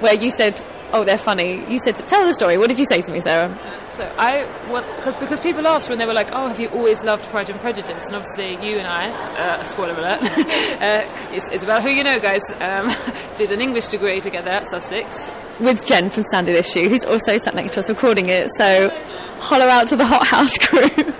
where 0.00 0.14
you 0.14 0.30
said, 0.30 0.62
"Oh, 0.92 1.04
they're 1.04 1.18
funny." 1.18 1.64
You 1.70 1.78
said, 1.78 1.96
"Tell 1.96 2.26
the 2.26 2.34
story." 2.34 2.58
What 2.58 2.68
did 2.68 2.78
you 2.78 2.84
say 2.84 3.00
to 3.00 3.10
me, 3.10 3.20
Sara? 3.20 3.56
So 3.90 4.10
I 4.18 4.44
because 4.68 5.14
because 5.14 5.40
people 5.40 5.66
asked 5.66 5.88
when 5.88 5.98
they 5.98 6.06
were 6.06 6.12
like, 6.12 6.30
"Oh, 6.32 6.48
have 6.48 6.60
you 6.60 6.68
always 6.68 7.02
loved 7.02 7.24
Pride 7.30 7.48
and 7.48 7.58
Prejudice?" 7.60 8.06
And 8.06 8.16
obviously, 8.16 8.52
you 8.66 8.78
and 8.78 8.86
I, 8.86 9.10
uh, 9.10 9.64
spoiler 9.64 9.94
alert, 9.94 10.22
uh, 10.22 11.04
it's, 11.32 11.48
it's, 11.48 11.62
about 11.62 11.82
who 11.82 11.88
you 11.90 12.04
know, 12.04 12.20
guys. 12.20 12.42
Um, 12.60 12.90
did 13.36 13.50
an 13.50 13.60
English 13.60 13.88
degree 13.88 14.20
together 14.20 14.50
at 14.50 14.68
Sussex 14.68 15.30
with 15.60 15.84
Jen 15.84 16.10
from 16.10 16.22
Standard 16.24 16.56
Issue, 16.56 16.88
who's 16.88 17.04
also 17.04 17.38
sat 17.38 17.54
next 17.54 17.72
to 17.72 17.80
us 17.80 17.88
recording 17.88 18.28
it. 18.28 18.48
So, 18.56 18.90
holler 19.38 19.66
out 19.66 19.88
to 19.88 19.96
the 19.96 20.04
Hot 20.04 20.26
House 20.26 20.58
crew. 20.58 21.14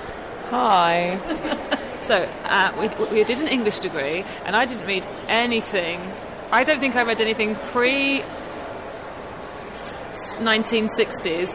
Hi. 0.50 1.76
So 2.10 2.28
uh, 2.42 2.72
we, 2.76 3.18
we 3.18 3.22
did 3.22 3.40
an 3.40 3.46
English 3.46 3.78
degree, 3.78 4.24
and 4.44 4.56
I 4.56 4.64
didn't 4.64 4.84
read 4.84 5.06
anything. 5.28 6.00
I 6.50 6.64
don't 6.64 6.80
think 6.80 6.96
I 6.96 7.04
read 7.04 7.20
anything 7.20 7.54
pre 7.54 8.24
1960s 10.42 11.54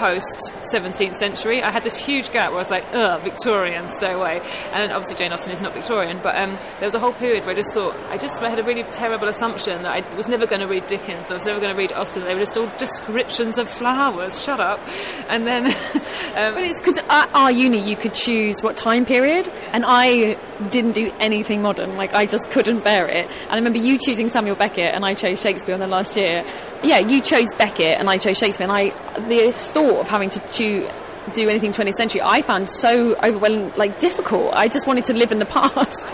post 0.00 0.54
17th 0.72 1.14
century. 1.14 1.62
I 1.62 1.70
had 1.70 1.84
this 1.84 1.98
huge 1.98 2.32
gap 2.32 2.48
where 2.48 2.56
I 2.56 2.60
was 2.60 2.70
like, 2.70 2.86
ugh, 2.94 3.20
Victorian, 3.22 3.86
stay 3.86 4.14
away. 4.14 4.40
And 4.72 4.90
obviously 4.92 5.16
Jane 5.16 5.30
Austen 5.30 5.52
is 5.52 5.60
not 5.60 5.74
Victorian, 5.74 6.18
but 6.22 6.34
um, 6.36 6.54
there 6.78 6.86
was 6.86 6.94
a 6.94 6.98
whole 6.98 7.12
period 7.12 7.44
where 7.44 7.52
I 7.52 7.54
just 7.54 7.72
thought, 7.72 7.94
I 8.08 8.16
just 8.16 8.40
had 8.40 8.58
a 8.58 8.62
really 8.62 8.82
terrible 8.84 9.28
assumption 9.28 9.82
that 9.82 9.92
I 9.92 10.16
was 10.16 10.26
never 10.26 10.46
going 10.46 10.62
to 10.62 10.66
read 10.66 10.86
Dickens, 10.86 11.30
I 11.30 11.34
was 11.34 11.44
never 11.44 11.60
going 11.60 11.74
to 11.74 11.78
read 11.78 11.92
Austen. 11.92 12.24
They 12.24 12.32
were 12.32 12.40
just 12.40 12.56
all 12.56 12.72
descriptions 12.78 13.58
of 13.58 13.68
flowers, 13.68 14.42
shut 14.42 14.58
up. 14.58 14.80
And 15.28 15.46
then. 15.46 15.66
um, 15.66 16.54
but 16.54 16.62
it's 16.62 16.80
because 16.80 16.98
at 17.10 17.28
our 17.34 17.52
uni 17.52 17.78
you 17.78 17.94
could 17.94 18.14
choose 18.14 18.62
what 18.62 18.78
time 18.78 19.04
period, 19.04 19.50
and 19.72 19.84
I 19.86 20.38
didn't 20.68 20.92
do 20.92 21.10
anything 21.18 21.62
modern. 21.62 21.96
Like, 21.96 22.12
I 22.14 22.26
just 22.26 22.50
couldn't 22.50 22.84
bear 22.84 23.06
it. 23.06 23.26
And 23.44 23.52
I 23.52 23.56
remember 23.56 23.78
you 23.78 23.98
choosing 23.98 24.28
Samuel 24.28 24.56
Beckett, 24.56 24.94
and 24.94 25.04
I 25.04 25.14
chose 25.14 25.40
Shakespeare 25.40 25.74
in 25.74 25.80
the 25.80 25.86
last 25.86 26.16
year. 26.16 26.44
Yeah, 26.82 26.98
you 26.98 27.20
chose 27.20 27.48
Beckett, 27.56 27.98
and 27.98 28.08
I 28.10 28.18
chose 28.18 28.38
Shakespeare, 28.38 28.68
and 28.68 28.72
I 28.72 28.88
the 29.28 29.50
thought 29.52 30.00
of 30.00 30.08
having 30.08 30.30
to 30.30 30.40
choose 30.52 30.90
do 31.34 31.48
anything 31.48 31.70
20th 31.70 31.94
century 31.94 32.20
I 32.22 32.42
found 32.42 32.68
so 32.68 33.14
overwhelming 33.22 33.72
like 33.76 34.00
difficult 34.00 34.52
I 34.54 34.68
just 34.68 34.86
wanted 34.86 35.04
to 35.04 35.14
live 35.14 35.30
in 35.30 35.38
the 35.38 35.46
past 35.60 36.12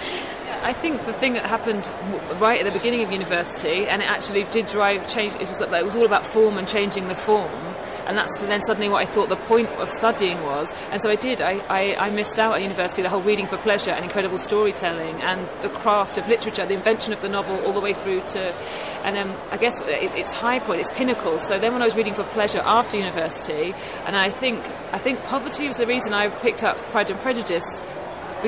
I 0.62 0.72
think 0.72 1.06
the 1.06 1.12
thing 1.12 1.34
that 1.34 1.46
happened 1.46 1.90
right 2.40 2.60
at 2.60 2.64
the 2.64 2.76
beginning 2.76 3.04
of 3.04 3.12
university 3.12 3.86
and 3.86 4.02
it 4.02 4.10
actually 4.10 4.44
did 4.44 4.66
drive 4.66 5.08
change 5.08 5.34
it 5.34 5.48
was 5.48 5.58
that 5.58 5.72
it 5.72 5.84
was 5.84 5.94
all 5.94 6.04
about 6.04 6.26
form 6.26 6.58
and 6.58 6.66
changing 6.66 7.08
the 7.08 7.14
form 7.14 7.50
and 8.06 8.16
that's 8.16 8.32
then 8.40 8.60
suddenly 8.62 8.88
what 8.88 9.02
I 9.02 9.10
thought 9.10 9.28
the 9.28 9.36
point 9.36 9.68
of 9.68 9.90
studying 9.90 10.42
was. 10.42 10.72
And 10.90 11.00
so 11.00 11.10
I 11.10 11.16
did. 11.16 11.40
I, 11.40 11.58
I, 11.68 12.06
I, 12.06 12.10
missed 12.10 12.38
out 12.38 12.54
at 12.54 12.62
university 12.62 13.02
the 13.02 13.08
whole 13.08 13.22
reading 13.22 13.46
for 13.46 13.56
pleasure 13.58 13.90
and 13.90 14.04
incredible 14.04 14.38
storytelling 14.38 15.20
and 15.22 15.48
the 15.62 15.68
craft 15.68 16.18
of 16.18 16.28
literature, 16.28 16.64
the 16.66 16.74
invention 16.74 17.12
of 17.12 17.20
the 17.20 17.28
novel, 17.28 17.56
all 17.64 17.72
the 17.72 17.80
way 17.80 17.92
through 17.92 18.20
to, 18.22 18.54
and 19.04 19.16
then 19.16 19.34
I 19.50 19.56
guess 19.56 19.80
it's 19.84 20.32
high 20.32 20.58
point, 20.58 20.80
it's 20.80 20.92
pinnacle. 20.92 21.38
So 21.38 21.58
then 21.58 21.72
when 21.72 21.82
I 21.82 21.84
was 21.84 21.96
reading 21.96 22.14
for 22.14 22.24
pleasure 22.24 22.62
after 22.64 22.96
university, 22.96 23.74
and 24.06 24.16
I 24.16 24.30
think 24.30 24.64
I 24.92 24.98
think 24.98 25.22
poverty 25.24 25.66
was 25.66 25.76
the 25.76 25.86
reason 25.86 26.14
I 26.14 26.28
picked 26.28 26.64
up 26.64 26.78
Pride 26.78 27.10
and 27.10 27.20
Prejudice 27.20 27.82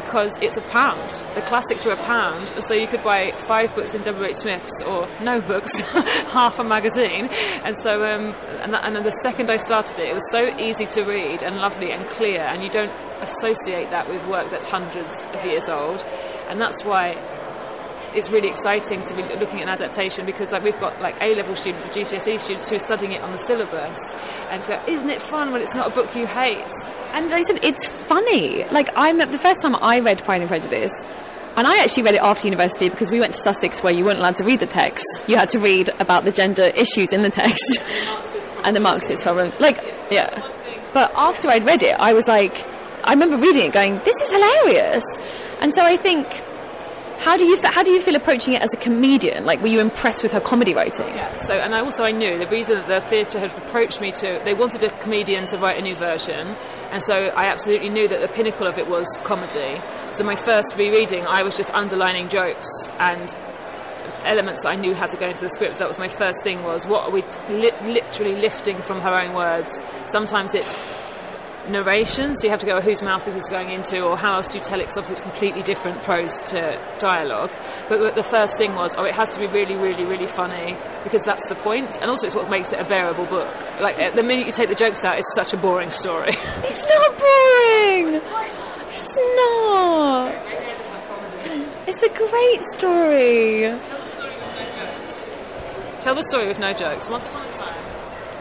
because 0.01 0.39
it's 0.39 0.57
a 0.57 0.63
pound. 0.63 1.11
The 1.35 1.43
classics 1.43 1.85
were 1.85 1.93
a 1.93 1.97
pound, 1.97 2.53
and 2.55 2.63
so 2.63 2.73
you 2.73 2.87
could 2.87 3.03
buy 3.03 3.33
five 3.33 3.75
books 3.75 3.95
in 3.95 4.03
W.H. 4.03 4.37
Smith's 4.37 4.81
or 4.83 5.09
no 5.21 5.41
books, 5.41 5.81
half 6.31 6.61
a 6.61 6.65
magazine. 6.65 7.29
And 7.65 7.77
so, 7.77 8.05
um, 8.05 8.33
and, 8.63 8.73
that, 8.73 8.85
and 8.85 8.95
then 8.95 9.03
the 9.03 9.11
second 9.11 9.51
I 9.51 9.57
started 9.57 9.99
it, 9.99 10.11
it 10.11 10.15
was 10.15 10.31
so 10.31 10.57
easy 10.57 10.87
to 10.87 11.03
read 11.03 11.43
and 11.43 11.57
lovely 11.57 11.91
and 11.91 12.07
clear, 12.11 12.43
and 12.43 12.63
you 12.63 12.71
don't 12.71 12.93
associate 13.21 13.91
that 13.91 14.09
with 14.09 14.25
work 14.29 14.51
that's 14.51 14.65
hundreds 14.65 15.25
of 15.35 15.45
years 15.45 15.69
old. 15.69 16.05
And 16.49 16.61
that's 16.61 16.85
why 16.85 17.15
it's 18.15 18.31
really 18.31 18.49
exciting 18.49 19.03
to 19.03 19.15
be 19.15 19.23
looking 19.23 19.61
at 19.61 19.63
an 19.63 19.69
adaptation 19.69 20.27
because 20.27 20.53
like 20.53 20.63
we've 20.63 20.79
got 20.81 21.01
like 21.01 21.17
A 21.21 21.35
level 21.35 21.55
students 21.55 21.87
or 21.87 21.91
GCSE 21.91 22.39
students 22.41 22.69
who 22.69 22.77
are 22.77 22.81
studying 22.81 23.13
it 23.13 23.23
on 23.23 23.33
the 23.33 23.39
syllabus 23.39 24.15
and 24.51 24.63
so 24.63 24.81
isn't 24.87 25.11
it 25.11 25.21
fun 25.21 25.53
when 25.53 25.61
it's 25.61 25.75
not 25.75 25.87
a 25.89 25.91
book 25.91 26.15
you 26.15 26.27
hate 26.27 26.65
and 27.13 27.33
I 27.33 27.43
said 27.43 27.65
it's 27.65 27.87
funny 27.87 28.65
like 28.67 28.91
I'm 28.97 29.19
the 29.19 29.39
first 29.39 29.63
time 29.63 29.77
I 29.77 30.01
read 30.01 30.25
Pride 30.25 30.41
and 30.41 30.49
Prejudice 30.49 31.05
And 31.57 31.67
I 31.67 31.83
actually 31.83 32.05
read 32.05 32.15
it 32.15 32.23
after 32.23 32.47
university 32.47 32.89
because 32.89 33.11
we 33.11 33.19
went 33.19 33.35
to 33.35 33.41
Sussex 33.41 33.83
where 33.83 33.93
you 33.93 34.05
weren't 34.05 34.21
allowed 34.21 34.37
to 34.37 34.45
read 34.45 34.61
the 34.61 34.67
text. 34.67 35.05
You 35.27 35.37
had 35.37 35.49
to 35.51 35.59
read 35.59 35.91
about 35.99 36.25
the 36.25 36.31
gender 36.31 36.71
issues 36.77 37.13
in 37.13 37.23
the 37.23 37.31
text 37.31 37.83
and 38.65 38.77
the 38.77 38.81
Marxist 38.81 39.25
problem. 39.25 39.53
Like, 39.61 39.79
yeah. 40.09 40.31
But 40.95 41.11
after 41.17 41.49
I'd 41.49 41.65
read 41.65 41.83
it, 41.83 41.97
I 41.99 42.13
was 42.13 42.29
like, 42.29 42.65
I 43.03 43.11
remember 43.11 43.39
reading 43.39 43.67
it 43.67 43.73
going, 43.73 43.97
this 44.05 44.21
is 44.21 44.31
hilarious. 44.31 45.05
And 45.61 45.75
so 45.75 45.83
I 45.83 45.97
think 45.97 46.45
how 47.19 47.37
do 47.37 47.45
you 47.45 47.59
how 47.63 47.83
do 47.83 47.91
you 47.91 48.01
feel 48.01 48.15
approaching 48.15 48.55
it 48.55 48.63
as 48.63 48.73
a 48.73 48.77
comedian? 48.77 49.45
Like, 49.45 49.61
were 49.61 49.69
you 49.69 49.81
impressed 49.81 50.23
with 50.23 50.33
her 50.33 50.41
comedy 50.41 50.75
writing? 50.75 51.09
Yeah. 51.09 51.37
So, 51.39 51.55
and 51.55 51.75
I 51.75 51.81
also 51.81 52.05
I 52.05 52.13
knew 52.13 52.39
the 52.39 52.47
reason 52.47 52.77
that 52.77 52.89
the 52.89 53.09
theatre 53.11 53.39
had 53.39 53.57
approached 53.59 54.01
me 54.01 54.13
to 54.13 54.41
they 54.45 54.55
wanted 54.55 54.85
a 54.85 54.91
comedian 54.99 55.47
to 55.47 55.59
write 55.59 55.79
a 55.79 55.83
new 55.83 55.97
version, 55.97 56.55
and 56.91 57.03
so 57.03 57.29
I 57.37 57.47
absolutely 57.47 57.89
knew 57.89 58.09
that 58.09 58.21
the 58.21 58.29
pinnacle 58.29 58.67
of 58.67 58.79
it 58.79 58.89
was 58.89 59.07
comedy. 59.25 59.81
So 60.11 60.25
my 60.25 60.37
first 60.37 60.77
rereading, 60.77 61.27
I 61.27 61.43
was 61.43 61.57
just 61.57 61.73
underlining 61.75 62.29
jokes 62.29 62.69
and 62.99 63.37
elements 64.25 64.63
that 64.63 64.69
I 64.69 64.77
knew 64.77 64.95
had 64.95 65.11
to 65.11 65.17
go 65.17 65.29
into 65.29 65.41
the 65.41 65.49
script. 65.49 65.79
That 65.79 65.89
was 65.89 65.99
my 65.99 66.09
first 66.09 66.43
thing. 66.43 66.63
Was 66.63 66.87
what 66.87 67.05
are 67.05 67.11
we 67.11 67.23
li- 67.51 67.73
literally 67.83 68.37
lifting 68.37 68.81
from 68.83 69.01
her 69.01 69.15
own 69.15 69.35
words? 69.35 69.81
Sometimes 70.05 70.55
it's 70.55 70.83
narration, 71.69 72.35
so 72.35 72.45
you 72.45 72.51
have 72.51 72.61
to 72.61 72.67
go, 72.67 72.81
whose 72.81 73.03
mouth 73.03 73.27
is 73.29 73.35
this 73.35 73.49
going 73.49 73.71
into, 73.71 74.03
or 74.03 74.17
how 74.17 74.35
else 74.35 74.47
do 74.47 74.59
you 74.59 74.65
tell 74.65 74.81
it? 74.81 74.85
Because 74.85 74.97
obviously 74.99 75.15
it's 75.15 75.21
completely 75.21 75.63
different 75.63 76.03
prose 76.03 76.41
to 76.47 76.81
dialogue. 76.99 77.51
But 77.89 78.15
the 78.15 78.23
first 78.23 78.57
thing 78.57 78.75
was, 78.75 78.95
oh, 78.95 79.05
it 79.05 79.15
has 79.15 79.31
to 79.31 79.41
be 79.41 79.47
really, 79.47 79.77
really, 79.77 80.05
really 80.05 80.27
funny 80.27 80.77
because 81.05 81.23
that's 81.25 81.47
the 81.49 81.55
point, 81.57 81.99
and 82.01 82.11
also 82.11 82.27
it's 82.27 82.35
what 82.35 82.51
makes 82.51 82.73
it 82.73 82.81
a 82.81 82.85
bearable 82.85 83.27
book. 83.27 83.49
Like 83.81 83.99
uh, 83.99 84.11
the 84.11 84.23
minute 84.23 84.47
you 84.47 84.53
take 84.53 84.69
the 84.69 84.75
jokes 84.75 85.05
out, 85.05 85.19
it's 85.19 85.35
such 85.35 85.53
a 85.53 85.57
boring 85.57 85.91
story. 85.91 86.33
It's 86.65 86.85
not 86.87 87.19
boring. 87.19 88.21
It's 88.91 89.17
not. 89.37 90.35
It's 91.87 92.03
a 92.03 92.09
great 92.09 92.63
story. 92.73 93.79
Tell 96.01 96.15
the 96.15 96.23
story 96.23 96.47
with 96.47 96.59
no 96.59 96.73
jokes. 96.73 97.09
Once 97.09 97.27
upon 97.27 97.47
a 97.47 97.53
time, 97.53 97.85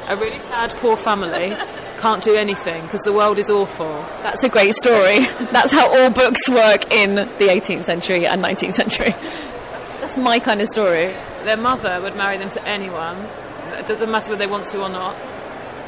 a 0.09 0.15
really 0.17 0.39
sad, 0.39 0.73
poor 0.75 0.97
family 0.97 1.55
can't 1.97 2.23
do 2.23 2.35
anything 2.35 2.83
because 2.83 3.01
the 3.01 3.13
world 3.13 3.39
is 3.39 3.49
awful. 3.49 4.05
That's 4.21 4.43
a 4.43 4.49
great 4.49 4.73
story. 4.73 5.19
That's 5.51 5.71
how 5.71 5.89
all 5.89 6.09
books 6.11 6.47
work 6.49 6.91
in 6.93 7.15
the 7.15 7.47
18th 7.49 7.83
century 7.83 8.25
and 8.25 8.43
19th 8.43 8.73
century. 8.73 9.09
That's, 9.09 9.89
that's 10.01 10.17
my 10.17 10.39
kind 10.39 10.61
of 10.61 10.67
story. 10.67 11.13
Their 11.43 11.57
mother 11.57 11.99
would 12.01 12.15
marry 12.15 12.37
them 12.37 12.49
to 12.51 12.67
anyone. 12.67 13.17
It 13.73 13.87
doesn't 13.87 14.09
matter 14.09 14.31
whether 14.31 14.45
they 14.45 14.51
want 14.51 14.65
to 14.65 14.81
or 14.81 14.89
not. 14.89 15.15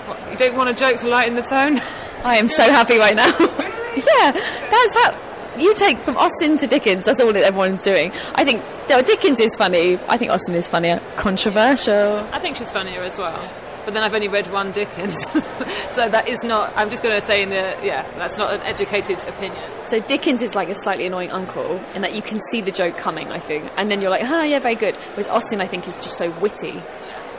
What, 0.08 0.32
you 0.32 0.38
don't 0.38 0.56
want 0.56 0.70
a 0.70 0.74
joke 0.74 0.98
to 0.98 1.08
lighten 1.08 1.36
the 1.36 1.42
tone? 1.42 1.80
I 2.24 2.38
am 2.38 2.48
so 2.48 2.64
happy 2.64 2.98
right 2.98 3.16
now. 3.16 3.32
yeah, 3.40 4.32
that's 4.32 4.96
how. 4.96 5.26
You 5.58 5.76
take 5.76 5.98
from 6.00 6.16
Austen 6.16 6.58
to 6.58 6.68
Dickens. 6.68 7.06
That's 7.06 7.20
all 7.20 7.34
that 7.34 7.44
everyone's 7.44 7.82
doing. 7.82 8.14
I 8.36 8.46
think 8.46 8.62
Dickens 8.88 9.42
is 9.42 9.56
funny. 9.56 10.00
I 10.08 10.18
think 10.18 10.32
Austen 10.32 10.56
is 10.56 10.70
funnier. 10.70 11.02
Controversial. 11.18 12.20
I 12.32 12.40
think 12.40 12.56
she's 12.56 12.72
funnier 12.72 13.02
as 13.02 13.18
well. 13.18 13.52
But 13.90 13.96
then 13.96 14.04
I've 14.04 14.14
only 14.14 14.28
read 14.28 14.46
one 14.54 14.72
Dickens, 14.72 15.20
so 15.90 16.08
that 16.10 16.28
is 16.28 16.44
not. 16.44 16.72
I'm 16.76 16.92
just 16.92 17.02
going 17.02 17.16
to 17.16 17.22
say 17.22 17.42
in 17.42 17.50
the 17.50 17.76
yeah, 17.82 18.04
that's 18.20 18.38
not 18.38 18.54
an 18.54 18.62
educated 18.62 19.28
opinion. 19.28 19.64
So 19.86 20.00
Dickens 20.00 20.44
is 20.44 20.54
like 20.54 20.70
a 20.70 20.76
slightly 20.76 21.08
annoying 21.08 21.32
uncle, 21.32 21.84
in 21.96 22.04
that 22.04 22.14
you 22.14 22.22
can 22.22 22.40
see 22.52 22.62
the 22.62 22.70
joke 22.70 22.98
coming. 22.98 23.32
I 23.32 23.40
think, 23.40 23.68
and 23.78 23.90
then 23.90 24.00
you're 24.00 24.12
like, 24.12 24.26
ah, 24.26 24.44
yeah, 24.44 24.60
very 24.60 24.76
good. 24.76 24.96
Whereas 24.96 25.28
Austen, 25.28 25.60
I 25.60 25.66
think, 25.66 25.88
is 25.88 25.96
just 25.96 26.20
so 26.20 26.30
witty. 26.40 26.84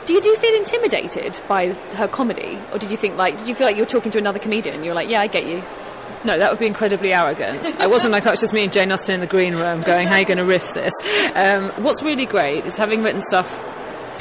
Do 0.05 0.13
you, 0.13 0.19
do 0.19 0.27
you 0.27 0.35
feel 0.35 0.53
intimidated 0.55 1.39
by 1.47 1.69
her 1.69 2.09
comedy, 2.09 2.59
or 2.73 2.79
did 2.79 2.91
you 2.91 2.97
think 2.97 3.15
like, 3.15 3.37
did 3.37 3.47
you 3.47 3.55
feel 3.55 3.65
like 3.65 3.77
you 3.77 3.83
were 3.83 3.89
talking 3.89 4.11
to 4.11 4.17
another 4.17 4.39
comedian? 4.39 4.83
You're 4.83 4.93
like, 4.93 5.07
yeah, 5.07 5.21
I 5.21 5.27
get 5.27 5.45
you. 5.45 5.63
No, 6.25 6.37
that 6.37 6.51
would 6.51 6.59
be 6.59 6.67
incredibly 6.67 7.13
arrogant. 7.13 7.73
I 7.79 7.87
wasn't 7.87 8.11
like, 8.11 8.27
oh, 8.27 8.31
it's 8.33 8.41
just 8.41 8.53
me 8.53 8.65
and 8.65 8.73
Jane 8.73 8.91
Austen 8.91 9.15
in 9.15 9.21
the 9.21 9.25
green 9.25 9.55
room 9.55 9.83
going, 9.83 10.09
how 10.09 10.15
are 10.15 10.19
you 10.19 10.25
going 10.25 10.37
to 10.37 10.43
riff 10.43 10.73
this? 10.73 10.91
Um, 11.33 11.69
what's 11.81 12.03
really 12.03 12.25
great 12.25 12.65
is 12.65 12.75
having 12.75 13.03
written 13.03 13.21
stuff 13.21 13.57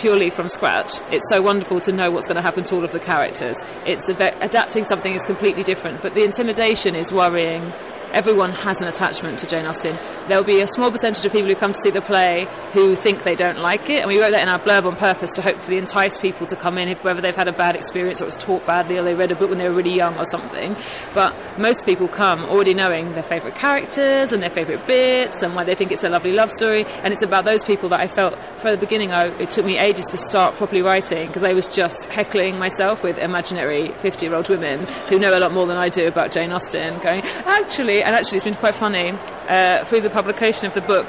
purely 0.01 0.31
from 0.31 0.49
scratch, 0.49 0.93
it's 1.11 1.29
so 1.29 1.43
wonderful 1.43 1.79
to 1.79 1.93
know 1.93 2.11
what's 2.11 2.27
going 2.27 2.37
to 2.37 2.43
happen 2.43 2.65
to 2.65 2.75
all 2.75 2.83
of 2.83 2.91
the 2.91 2.99
characters. 2.99 3.63
It's 3.85 4.09
adapting 4.09 4.85
something 4.85 5.13
is 5.13 5.27
completely 5.27 5.63
different, 5.63 6.01
but 6.01 6.15
the 6.15 6.25
intimidation 6.25 6.95
is 6.95 7.13
worrying 7.13 7.71
everyone 8.13 8.51
has 8.51 8.81
an 8.81 8.89
attachment 8.89 9.39
to 9.41 9.47
Jane 9.47 9.67
Austen. 9.67 9.97
There'll 10.31 10.45
be 10.45 10.61
a 10.61 10.67
small 10.69 10.93
percentage 10.93 11.25
of 11.25 11.33
people 11.33 11.49
who 11.49 11.57
come 11.57 11.73
to 11.73 11.79
see 11.81 11.91
the 11.91 12.01
play 12.01 12.47
who 12.73 12.95
think 12.95 13.25
they 13.25 13.35
don't 13.35 13.59
like 13.59 13.91
it, 13.91 14.03
and 14.03 14.07
we 14.07 14.21
wrote 14.21 14.31
that 14.31 14.43
in 14.43 14.49
our 14.49 14.61
blurb 14.61 14.85
on 14.85 14.95
purpose 14.95 15.33
to 15.33 15.43
hopefully 15.43 15.77
entice 15.77 16.19
people 16.19 16.47
to 16.47 16.55
come 16.55 16.79
in, 16.79 16.87
if 16.87 17.03
whether 17.03 17.21
they've 17.21 17.35
had 17.35 17.49
a 17.49 17.53
bad 17.53 17.75
experience 17.75 18.21
or 18.21 18.25
it 18.25 18.27
was 18.27 18.37
taught 18.37 18.65
badly 18.65 18.97
or 18.97 19.03
they 19.03 19.17
read 19.17 19.33
a 19.33 19.35
book 19.35 19.51
when 19.51 19.59
they 19.59 19.69
were 19.69 19.75
really 19.75 19.93
young 19.93 20.17
or 20.17 20.25
something. 20.25 20.77
But 21.15 21.35
most 21.59 21.85
people 21.85 22.07
come 22.07 22.45
already 22.45 22.75
knowing 22.75 23.15
their 23.15 23.25
favourite 23.25 23.57
characters 23.57 24.31
and 24.31 24.41
their 24.41 24.51
favourite 24.51 24.87
bits 24.87 25.43
and 25.43 25.57
why 25.57 25.65
they 25.65 25.75
think 25.75 25.91
it's 25.91 26.05
a 26.05 26.09
lovely 26.09 26.33
love 26.33 26.53
story, 26.53 26.85
and 27.03 27.13
it's 27.13 27.23
about 27.23 27.45
those 27.45 27.65
people 27.65 27.89
that 27.89 27.99
I 27.99 28.07
felt 28.07 28.39
from 28.59 28.71
the 28.71 28.79
beginning. 28.79 29.11
I, 29.11 29.37
it 29.41 29.51
took 29.51 29.67
me 29.67 29.79
ages 29.79 30.07
to 30.13 30.17
start 30.17 30.55
properly 30.55 30.83
writing 30.83 31.27
because 31.27 31.43
I 31.43 31.55
was 31.55 31.67
just 31.67 32.05
heckling 32.05 32.57
myself 32.57 33.03
with 33.03 33.19
imaginary 33.19 33.89
50 33.95 34.27
year 34.27 34.37
old 34.37 34.49
women 34.49 34.87
who 35.09 35.19
know 35.19 35.37
a 35.37 35.41
lot 35.41 35.51
more 35.51 35.67
than 35.67 35.77
I 35.77 35.89
do 35.89 36.07
about 36.07 36.31
Jane 36.31 36.53
Austen, 36.53 37.01
going, 37.01 37.23
actually, 37.23 38.05
and 38.05 38.15
actually, 38.15 38.37
it's 38.37 38.45
been 38.45 38.55
quite 38.55 38.77
funny 38.77 39.13
uh, 39.49 39.85
through 39.87 40.03
the 40.03 40.20
publication 40.23 40.67
of 40.67 40.75
the 40.75 40.83
book 40.83 41.07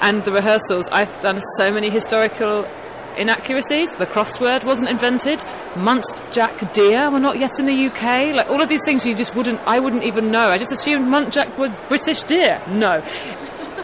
and 0.00 0.24
the 0.24 0.30
rehearsals. 0.30 0.88
I've 0.92 1.18
done 1.20 1.40
so 1.56 1.72
many 1.72 1.90
historical 1.90 2.68
inaccuracies. 3.16 3.92
The 3.94 4.06
crossword 4.06 4.64
wasn't 4.64 4.90
invented. 4.90 5.40
Muntjac 5.74 6.72
deer 6.72 7.10
were 7.10 7.18
not 7.18 7.38
yet 7.38 7.58
in 7.58 7.66
the 7.66 7.86
UK. 7.86 8.34
Like 8.34 8.48
all 8.48 8.60
of 8.60 8.68
these 8.68 8.84
things, 8.84 9.04
you 9.04 9.14
just 9.14 9.34
wouldn't. 9.34 9.60
I 9.66 9.80
wouldn't 9.80 10.04
even 10.04 10.30
know. 10.30 10.50
I 10.50 10.58
just 10.58 10.70
assumed 10.72 11.06
Muntjac 11.06 11.58
were 11.58 11.74
British 11.88 12.22
deer. 12.22 12.62
No, 12.68 13.02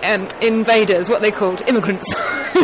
um, 0.04 0.28
invaders, 0.40 1.08
what 1.08 1.20
they 1.22 1.32
called 1.32 1.62
immigrants. 1.66 2.06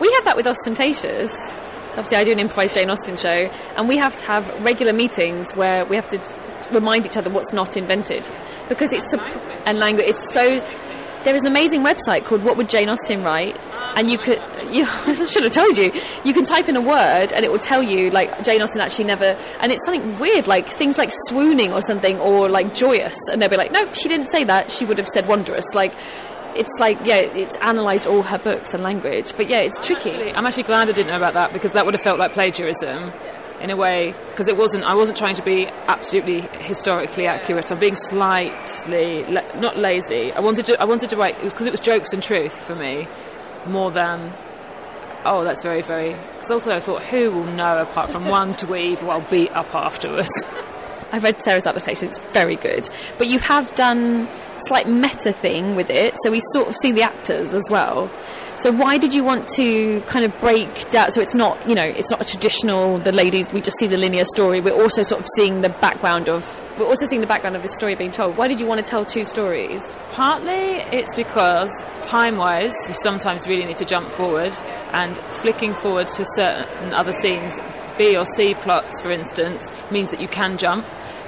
we 0.00 0.12
have 0.12 0.24
that 0.24 0.34
with 0.36 0.46
ostentatious. 0.46 1.54
So 1.90 1.98
obviously, 1.98 2.18
I 2.18 2.24
do 2.24 2.32
an 2.32 2.38
improvised 2.38 2.74
Jane 2.74 2.88
Austen 2.88 3.16
show, 3.16 3.50
and 3.76 3.88
we 3.88 3.96
have 3.96 4.16
to 4.16 4.24
have 4.24 4.62
regular 4.62 4.92
meetings 4.92 5.52
where 5.56 5.84
we 5.84 5.96
have 5.96 6.06
to 6.08 6.70
remind 6.72 7.04
each 7.04 7.16
other 7.16 7.30
what's 7.30 7.52
not 7.52 7.76
invented 7.76 8.30
because 8.68 8.92
it's 8.92 9.12
a, 9.12 9.20
and 9.66 9.78
language. 9.78 10.06
It's 10.08 10.32
so. 10.32 10.60
There 11.24 11.34
is 11.34 11.44
an 11.44 11.50
amazing 11.50 11.82
website 11.82 12.24
called 12.24 12.44
What 12.44 12.56
Would 12.56 12.70
Jane 12.70 12.88
Austen 12.88 13.24
Write, 13.24 13.58
and 13.96 14.10
you 14.10 14.18
could. 14.18 14.40
You, 14.70 14.86
I 14.86 15.14
should 15.14 15.42
have 15.42 15.52
told 15.52 15.76
you. 15.76 15.90
You 16.22 16.32
can 16.32 16.44
type 16.44 16.68
in 16.68 16.76
a 16.76 16.80
word, 16.80 17.32
and 17.32 17.44
it 17.44 17.50
will 17.50 17.58
tell 17.58 17.82
you 17.82 18.08
like 18.10 18.44
Jane 18.44 18.62
Austen 18.62 18.80
actually 18.80 19.06
never. 19.06 19.36
And 19.58 19.72
it's 19.72 19.84
something 19.84 20.16
weird, 20.20 20.46
like 20.46 20.68
things 20.68 20.96
like 20.96 21.10
swooning 21.26 21.72
or 21.72 21.82
something, 21.82 22.16
or 22.20 22.48
like 22.48 22.72
joyous, 22.72 23.16
and 23.32 23.42
they'll 23.42 23.48
be 23.48 23.56
like, 23.56 23.72
no, 23.72 23.92
she 23.94 24.08
didn't 24.08 24.28
say 24.28 24.44
that. 24.44 24.70
She 24.70 24.84
would 24.84 24.96
have 24.96 25.08
said 25.08 25.26
wondrous, 25.26 25.64
like 25.74 25.92
it's 26.56 26.78
like 26.78 26.98
yeah, 27.04 27.16
it's 27.16 27.56
analysed 27.60 28.06
all 28.06 28.22
her 28.22 28.38
books 28.38 28.74
and 28.74 28.82
language. 28.82 29.32
But 29.36 29.48
yeah, 29.48 29.60
it's 29.60 29.84
tricky. 29.86 30.10
Actually, 30.10 30.34
I'm 30.34 30.46
actually 30.46 30.64
glad 30.64 30.88
I 30.88 30.92
didn't 30.92 31.08
know 31.08 31.16
about 31.16 31.34
that 31.34 31.52
because 31.52 31.72
that 31.72 31.84
would 31.84 31.94
have 31.94 32.02
felt 32.02 32.18
like 32.18 32.32
plagiarism 32.32 33.12
in 33.60 33.70
a 33.70 33.76
way 33.76 34.14
because 34.30 34.48
it 34.48 34.56
wasn't 34.56 34.84
I 34.84 34.94
wasn't 34.94 35.18
trying 35.18 35.34
to 35.34 35.42
be 35.42 35.66
absolutely 35.86 36.40
historically 36.40 37.26
accurate 37.26 37.70
I'm 37.70 37.78
being 37.78 37.94
slightly 37.94 39.24
la- 39.24 39.60
not 39.60 39.76
lazy 39.76 40.32
I 40.32 40.40
wanted 40.40 40.66
to 40.66 40.80
I 40.80 40.84
wanted 40.84 41.10
to 41.10 41.16
write 41.16 41.36
it 41.36 41.44
was 41.44 41.52
because 41.52 41.66
it 41.66 41.70
was 41.70 41.80
jokes 41.80 42.12
and 42.12 42.22
truth 42.22 42.58
for 42.58 42.74
me 42.74 43.06
more 43.66 43.90
than 43.90 44.32
oh 45.26 45.44
that's 45.44 45.62
very 45.62 45.82
very 45.82 46.14
because 46.34 46.50
also 46.50 46.74
I 46.74 46.80
thought 46.80 47.02
who 47.02 47.30
will 47.30 47.44
know 47.44 47.82
apart 47.82 48.10
from 48.10 48.24
one 48.28 48.54
dweeb 48.54 48.98
who 48.98 49.10
I'll 49.10 49.28
beat 49.30 49.50
up 49.50 49.74
afterwards 49.74 50.30
I've 51.12 51.22
read 51.22 51.42
Sara's 51.42 51.66
adaptation 51.66 52.08
it's 52.08 52.18
very 52.32 52.56
good 52.56 52.88
but 53.18 53.28
you 53.28 53.38
have 53.40 53.74
done 53.74 54.28
a 54.56 54.60
slight 54.66 54.88
meta 54.88 55.32
thing 55.32 55.76
with 55.76 55.90
it 55.90 56.14
so 56.22 56.30
we 56.30 56.40
sort 56.52 56.68
of 56.68 56.76
see 56.76 56.92
the 56.92 57.02
actors 57.02 57.54
as 57.54 57.64
well 57.70 58.10
so 58.60 58.70
why 58.70 58.98
did 58.98 59.14
you 59.14 59.24
want 59.24 59.48
to 59.56 60.02
kind 60.02 60.22
of 60.22 60.38
break 60.38 60.90
down? 60.90 61.10
So 61.12 61.22
it's 61.22 61.34
not, 61.34 61.66
you 61.66 61.74
know, 61.74 61.82
it's 61.82 62.10
not 62.10 62.20
a 62.20 62.26
traditional. 62.26 62.98
The 62.98 63.10
ladies, 63.10 63.54
we 63.54 63.62
just 63.62 63.78
see 63.78 63.86
the 63.86 63.96
linear 63.96 64.26
story. 64.26 64.60
We're 64.60 64.78
also 64.78 65.02
sort 65.02 65.22
of 65.22 65.26
seeing 65.34 65.62
the 65.62 65.70
background 65.70 66.28
of. 66.28 66.60
We're 66.78 66.84
also 66.84 67.06
seeing 67.06 67.22
the 67.22 67.26
background 67.26 67.56
of 67.56 67.62
the 67.62 67.70
story 67.70 67.94
being 67.94 68.10
told. 68.10 68.36
Why 68.36 68.48
did 68.48 68.60
you 68.60 68.66
want 68.66 68.84
to 68.84 68.84
tell 68.84 69.02
two 69.02 69.24
stories? 69.24 69.96
Partly, 70.10 70.52
it's 70.92 71.14
because 71.14 71.82
time-wise, 72.02 72.74
you 72.86 72.92
sometimes 72.92 73.46
really 73.46 73.64
need 73.64 73.78
to 73.78 73.86
jump 73.86 74.10
forward, 74.10 74.52
and 74.92 75.16
flicking 75.40 75.72
forward 75.72 76.08
to 76.08 76.24
certain 76.26 76.92
other 76.92 77.14
scenes, 77.14 77.58
B 77.96 78.14
or 78.14 78.26
C 78.26 78.52
plots, 78.52 79.00
for 79.00 79.10
instance, 79.10 79.72
means 79.90 80.10
that 80.10 80.20
you 80.20 80.28
can 80.28 80.58
jump 80.58 80.84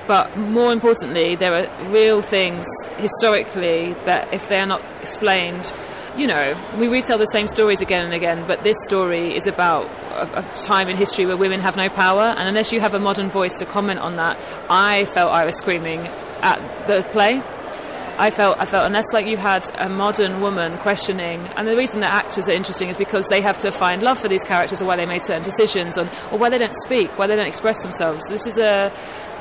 but 0.06 0.36
more 0.36 0.72
importantly, 0.72 1.36
there 1.36 1.54
are 1.54 1.90
real 1.90 2.22
things 2.22 2.66
historically 2.96 3.94
that, 4.04 4.32
if 4.32 4.48
they 4.48 4.58
are 4.58 4.66
not 4.66 4.82
explained, 5.00 5.72
you 6.16 6.26
know, 6.26 6.56
we 6.78 6.88
retell 6.88 7.18
the 7.18 7.26
same 7.26 7.46
stories 7.46 7.80
again 7.80 8.04
and 8.04 8.12
again, 8.12 8.44
but 8.46 8.62
this 8.62 8.76
story 8.82 9.34
is 9.34 9.46
about 9.46 9.86
a, 9.86 10.40
a, 10.40 10.56
time 10.58 10.88
in 10.88 10.96
history 10.96 11.24
where 11.24 11.36
women 11.36 11.60
have 11.60 11.76
no 11.76 11.88
power, 11.88 12.34
and 12.36 12.48
unless 12.48 12.72
you 12.72 12.80
have 12.80 12.94
a 12.94 13.00
modern 13.00 13.30
voice 13.30 13.58
to 13.58 13.64
comment 13.64 14.00
on 14.00 14.16
that, 14.16 14.38
I 14.68 15.06
felt 15.06 15.32
I 15.32 15.44
was 15.44 15.56
screaming 15.56 16.00
at 16.42 16.86
the 16.86 17.06
play. 17.12 17.42
I 18.18 18.30
felt 18.30 18.58
I 18.58 18.66
felt 18.66 18.84
unless 18.84 19.10
like 19.14 19.26
you 19.26 19.38
had 19.38 19.66
a 19.78 19.88
modern 19.88 20.42
woman 20.42 20.76
questioning, 20.78 21.40
and 21.56 21.66
the 21.66 21.76
reason 21.76 22.00
that 22.00 22.12
actors 22.12 22.46
are 22.46 22.52
interesting 22.52 22.90
is 22.90 22.98
because 22.98 23.28
they 23.28 23.40
have 23.40 23.58
to 23.60 23.70
find 23.70 24.02
love 24.02 24.18
for 24.18 24.28
these 24.28 24.44
characters 24.44 24.82
or 24.82 24.84
why 24.84 24.96
they 24.96 25.06
made 25.06 25.22
certain 25.22 25.42
decisions, 25.42 25.96
on, 25.96 26.08
or 26.30 26.38
why 26.38 26.50
they 26.50 26.58
don't 26.58 26.74
speak, 26.74 27.18
why 27.18 27.26
they 27.26 27.36
don't 27.36 27.46
express 27.46 27.80
themselves. 27.80 28.28
This 28.28 28.46
is 28.46 28.58
a 28.58 28.92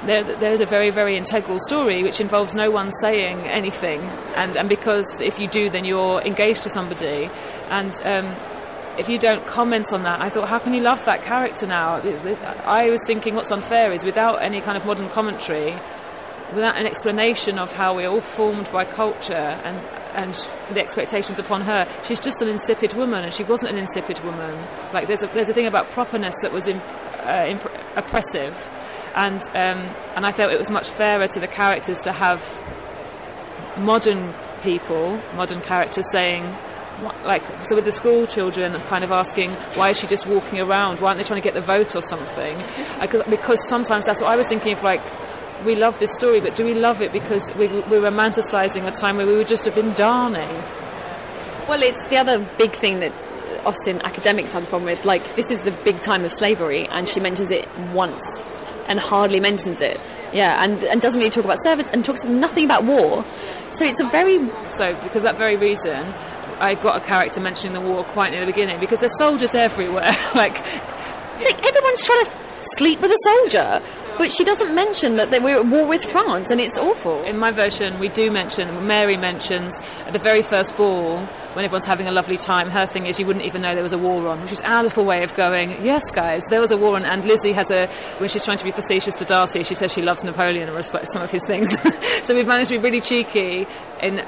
there, 0.05 0.23
there 0.23 0.51
is 0.51 0.61
a 0.61 0.65
very, 0.65 0.89
very 0.89 1.15
integral 1.15 1.59
story 1.59 2.03
which 2.03 2.19
involves 2.19 2.55
no 2.55 2.71
one 2.71 2.91
saying 2.91 3.39
anything, 3.41 4.01
and, 4.35 4.57
and 4.57 4.67
because 4.67 5.21
if 5.21 5.39
you 5.39 5.47
do, 5.47 5.69
then 5.69 5.85
you're 5.85 6.21
engaged 6.21 6.63
to 6.63 6.69
somebody, 6.69 7.29
and 7.69 7.93
um, 8.03 8.35
if 8.97 9.07
you 9.07 9.17
don't 9.19 9.45
comment 9.45 9.93
on 9.93 10.03
that, 10.03 10.21
I 10.21 10.29
thought, 10.29 10.47
how 10.47 10.59
can 10.59 10.73
you 10.73 10.81
love 10.81 11.03
that 11.05 11.23
character 11.23 11.65
now? 11.65 11.95
I 12.65 12.89
was 12.89 13.01
thinking, 13.05 13.35
what's 13.35 13.51
unfair 13.51 13.93
is 13.93 14.03
without 14.03 14.41
any 14.41 14.59
kind 14.61 14.77
of 14.77 14.85
modern 14.85 15.09
commentary, 15.09 15.75
without 16.53 16.77
an 16.77 16.85
explanation 16.85 17.57
of 17.57 17.71
how 17.71 17.95
we're 17.95 18.09
all 18.09 18.21
formed 18.21 18.71
by 18.71 18.85
culture 18.85 19.33
and 19.33 19.77
and 20.13 20.33
the 20.73 20.81
expectations 20.81 21.39
upon 21.39 21.61
her, 21.61 21.87
she's 22.03 22.19
just 22.19 22.41
an 22.41 22.49
insipid 22.49 22.93
woman, 22.95 23.23
and 23.23 23.33
she 23.33 23.45
wasn't 23.45 23.71
an 23.71 23.77
insipid 23.77 24.19
woman. 24.25 24.57
Like 24.93 25.07
there's 25.07 25.23
a 25.23 25.27
there's 25.27 25.47
a 25.47 25.53
thing 25.53 25.67
about 25.67 25.89
properness 25.91 26.35
that 26.41 26.51
was 26.51 26.67
imp, 26.67 26.83
uh, 27.23 27.45
imp- 27.47 27.71
oppressive 27.95 28.53
and 29.15 29.41
um, 29.49 29.79
and 30.15 30.25
I 30.25 30.31
felt 30.31 30.51
it 30.51 30.59
was 30.59 30.71
much 30.71 30.89
fairer 30.89 31.27
to 31.27 31.39
the 31.39 31.47
characters 31.47 31.99
to 32.01 32.11
have 32.11 32.41
modern 33.77 34.33
people, 34.63 35.21
modern 35.35 35.61
characters 35.61 36.09
saying. 36.11 36.55
Like 37.25 37.43
so, 37.65 37.75
with 37.75 37.85
the 37.85 37.91
school 37.91 38.27
children, 38.27 38.79
kind 38.81 39.03
of 39.03 39.11
asking 39.11 39.53
why 39.73 39.89
is 39.89 39.99
she 39.99 40.05
just 40.05 40.27
walking 40.27 40.59
around? 40.59 40.99
Why 40.99 41.07
aren't 41.07 41.17
they 41.17 41.23
trying 41.23 41.41
to 41.41 41.43
get 41.43 41.55
the 41.55 41.61
vote 41.61 41.95
or 41.95 42.01
something? 42.01 42.57
Because, 43.01 43.23
because 43.23 43.67
sometimes 43.67 44.05
that's 44.05 44.21
what 44.21 44.29
I 44.29 44.35
was 44.35 44.47
thinking. 44.47 44.73
of 44.73 44.83
like 44.83 45.01
we 45.65 45.75
love 45.75 45.97
this 45.97 46.13
story, 46.13 46.39
but 46.39 46.53
do 46.53 46.63
we 46.63 46.75
love 46.75 47.01
it 47.01 47.11
because 47.11 47.53
we, 47.55 47.67
we're 47.67 48.01
romanticising 48.01 48.85
a 48.87 48.91
time 48.91 49.17
where 49.17 49.25
we 49.25 49.35
would 49.35 49.47
just 49.47 49.65
have 49.65 49.73
been 49.73 49.93
darning? 49.93 50.49
Well, 51.67 51.81
it's 51.81 52.05
the 52.07 52.17
other 52.17 52.39
big 52.57 52.71
thing 52.71 52.99
that 52.99 53.13
Austen 53.65 54.01
academics 54.01 54.51
had 54.51 54.63
a 54.63 54.65
problem 54.67 54.85
with. 54.85 55.05
Like, 55.05 55.35
this 55.35 55.51
is 55.51 55.59
the 55.59 55.71
big 55.83 56.01
time 56.01 56.25
of 56.25 56.31
slavery, 56.31 56.87
and 56.87 57.07
she 57.07 57.19
mentions 57.19 57.51
it 57.51 57.67
once 57.93 58.50
and 58.87 58.99
hardly 58.99 59.39
mentions 59.39 59.81
it. 59.81 59.99
Yeah, 60.33 60.63
and, 60.63 60.83
and 60.85 61.01
doesn't 61.01 61.19
really 61.19 61.31
talk 61.31 61.43
about 61.43 61.57
servants 61.61 61.91
and 61.91 62.05
talks 62.05 62.23
nothing 62.23 62.65
about 62.65 62.85
war. 62.85 63.25
So 63.71 63.85
it's 63.85 63.99
a 63.99 64.07
very. 64.07 64.37
So, 64.69 64.95
because 65.03 65.23
that 65.23 65.37
very 65.37 65.57
reason, 65.57 66.13
I 66.59 66.75
got 66.75 67.01
a 67.01 67.05
character 67.05 67.39
mentioning 67.41 67.73
the 67.73 67.81
war 67.81 68.03
quite 68.03 68.31
near 68.31 68.41
the 68.41 68.45
beginning 68.45 68.79
because 68.79 68.99
there's 68.99 69.17
soldiers 69.17 69.55
everywhere. 69.55 70.03
like, 70.35 70.57
like, 71.39 71.65
everyone's 71.65 72.05
trying 72.05 72.25
to 72.25 72.31
sleep 72.61 73.01
with 73.01 73.11
a 73.11 73.17
soldier. 73.23 73.81
But 74.17 74.31
she 74.31 74.43
doesn't 74.43 74.75
mention 74.75 75.15
that 75.17 75.31
they 75.31 75.39
were 75.39 75.51
at 75.51 75.65
war 75.65 75.87
with 75.87 76.03
France, 76.05 76.51
and 76.51 76.61
it's 76.61 76.77
awful. 76.77 77.23
In 77.23 77.37
my 77.37 77.51
version, 77.51 77.97
we 77.99 78.09
do 78.09 78.29
mention, 78.29 78.85
Mary 78.85 79.17
mentions 79.17 79.79
at 80.05 80.13
the 80.13 80.19
very 80.19 80.43
first 80.43 80.77
ball, 80.77 81.27
when 81.53 81.65
everyone's 81.65 81.85
having 81.85 82.07
a 82.07 82.11
lovely 82.11 82.37
time, 82.37 82.69
her 82.69 82.85
thing 82.85 83.05
is 83.05 83.19
you 83.19 83.25
wouldn't 83.25 83.45
even 83.45 83.61
know 83.61 83.73
there 83.73 83.83
was 83.83 83.93
a 83.93 83.97
war 83.97 84.27
on, 84.29 84.41
which 84.41 84.53
is 84.53 84.61
our 84.61 84.83
little 84.83 85.03
way 85.03 85.23
of 85.23 85.33
going, 85.33 85.71
yes, 85.83 86.09
guys, 86.11 86.45
there 86.45 86.61
was 86.61 86.71
a 86.71 86.77
war 86.77 86.95
on. 86.95 87.03
And 87.03 87.25
Lizzie 87.25 87.51
has 87.51 87.69
a, 87.71 87.87
when 88.17 88.29
she's 88.29 88.45
trying 88.45 88.57
to 88.57 88.63
be 88.63 88.71
facetious 88.71 89.15
to 89.15 89.25
Darcy, 89.25 89.63
she 89.63 89.75
says 89.75 89.91
she 89.91 90.01
loves 90.01 90.23
Napoleon 90.23 90.67
and 90.69 90.77
respects 90.77 91.11
some 91.11 91.21
of 91.21 91.31
his 91.31 91.45
things. 91.45 91.77
so 92.23 92.33
we've 92.33 92.47
managed 92.47 92.69
to 92.69 92.77
be 92.77 92.83
really 92.83 93.01
cheeky 93.01 93.67
in 94.01 94.25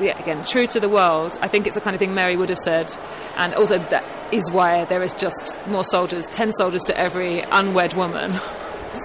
yeah, 0.00 0.18
again, 0.18 0.44
true 0.44 0.66
to 0.68 0.80
the 0.80 0.88
world. 0.88 1.36
I 1.40 1.48
think 1.48 1.66
it's 1.66 1.74
the 1.74 1.80
kind 1.80 1.94
of 1.94 1.98
thing 1.98 2.14
Mary 2.14 2.36
would 2.36 2.48
have 2.48 2.58
said, 2.58 2.90
and 3.36 3.54
also 3.54 3.78
that 3.78 4.04
is 4.32 4.50
why 4.50 4.84
there 4.86 5.02
is 5.02 5.12
just 5.12 5.54
more 5.66 5.84
soldiers, 5.84 6.26
ten 6.26 6.52
soldiers 6.52 6.82
to 6.84 6.98
every 6.98 7.40
unwed 7.40 7.94
woman. 7.94 8.34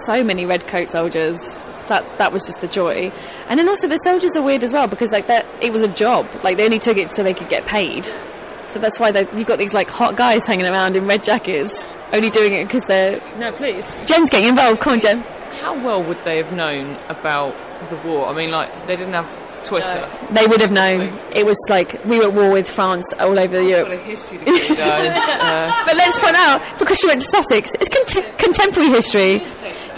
So 0.06 0.24
many 0.24 0.46
redcoat 0.46 0.90
soldiers. 0.90 1.38
That 1.88 2.18
that 2.18 2.32
was 2.32 2.46
just 2.46 2.62
the 2.62 2.68
joy, 2.68 3.12
and 3.48 3.60
then 3.60 3.68
also 3.68 3.88
the 3.88 3.98
soldiers 3.98 4.36
are 4.36 4.44
weird 4.44 4.64
as 4.64 4.74
well 4.74 4.88
because 4.88 5.12
like 5.12 5.28
that 5.28 5.46
it 5.62 5.72
was 5.72 5.82
a 5.82 5.88
job. 5.88 6.28
Like 6.44 6.58
they 6.58 6.66
only 6.66 6.80
took 6.80 6.98
it 6.98 7.14
so 7.14 7.24
they 7.24 7.34
could 7.34 7.50
get 7.50 7.66
paid. 7.66 8.06
So 8.68 8.80
that's 8.80 9.00
why 9.00 9.10
you've 9.10 9.48
got 9.48 9.60
these 9.60 9.74
like 9.74 9.90
hot 9.90 10.16
guys 10.16 10.46
hanging 10.46 10.66
around 10.66 10.96
in 10.96 11.06
red 11.06 11.24
jackets, 11.24 11.74
only 12.14 12.30
doing 12.30 12.54
it 12.54 12.66
because 12.66 12.84
they're. 12.86 13.22
No, 13.38 13.52
please. 13.52 13.94
Jen's 14.06 14.30
getting 14.30 14.50
involved. 14.50 14.80
Come 14.80 14.94
on, 14.94 15.00
Jen. 15.02 15.20
How 15.60 15.74
well 15.84 16.02
would 16.04 16.22
they 16.24 16.38
have 16.38 16.54
known 16.54 16.98
about 17.10 17.54
the 17.90 17.98
war? 17.98 18.28
I 18.28 18.34
mean, 18.34 18.52
like 18.52 18.88
they 18.88 18.96
didn't 18.96 19.14
have 19.14 19.28
Twitter. 19.64 19.86
No. 19.86 20.28
They 20.34 20.48
would 20.48 20.62
have 20.62 20.72
known. 20.72 21.14
It 21.36 21.46
was 21.46 21.58
like 21.70 22.04
we 22.06 22.18
were 22.20 22.26
at 22.26 22.34
war 22.34 22.52
with 22.52 22.70
France 22.70 23.14
all 23.20 23.38
over 23.38 23.62
Europe. 23.62 23.90
A 23.90 23.98
history 23.98 24.38
degree, 24.38 24.76
guys. 24.76 25.16
uh, 25.40 25.84
but 25.86 25.96
let's 25.96 26.18
point 26.18 26.36
out, 26.36 26.62
because 26.80 27.00
she 27.00 27.08
went 27.08 27.22
to 27.22 27.28
Sussex, 27.28 27.76
it's 27.80 27.90
cont- 27.90 28.38
contemporary 28.38 28.90
history. 28.90 29.40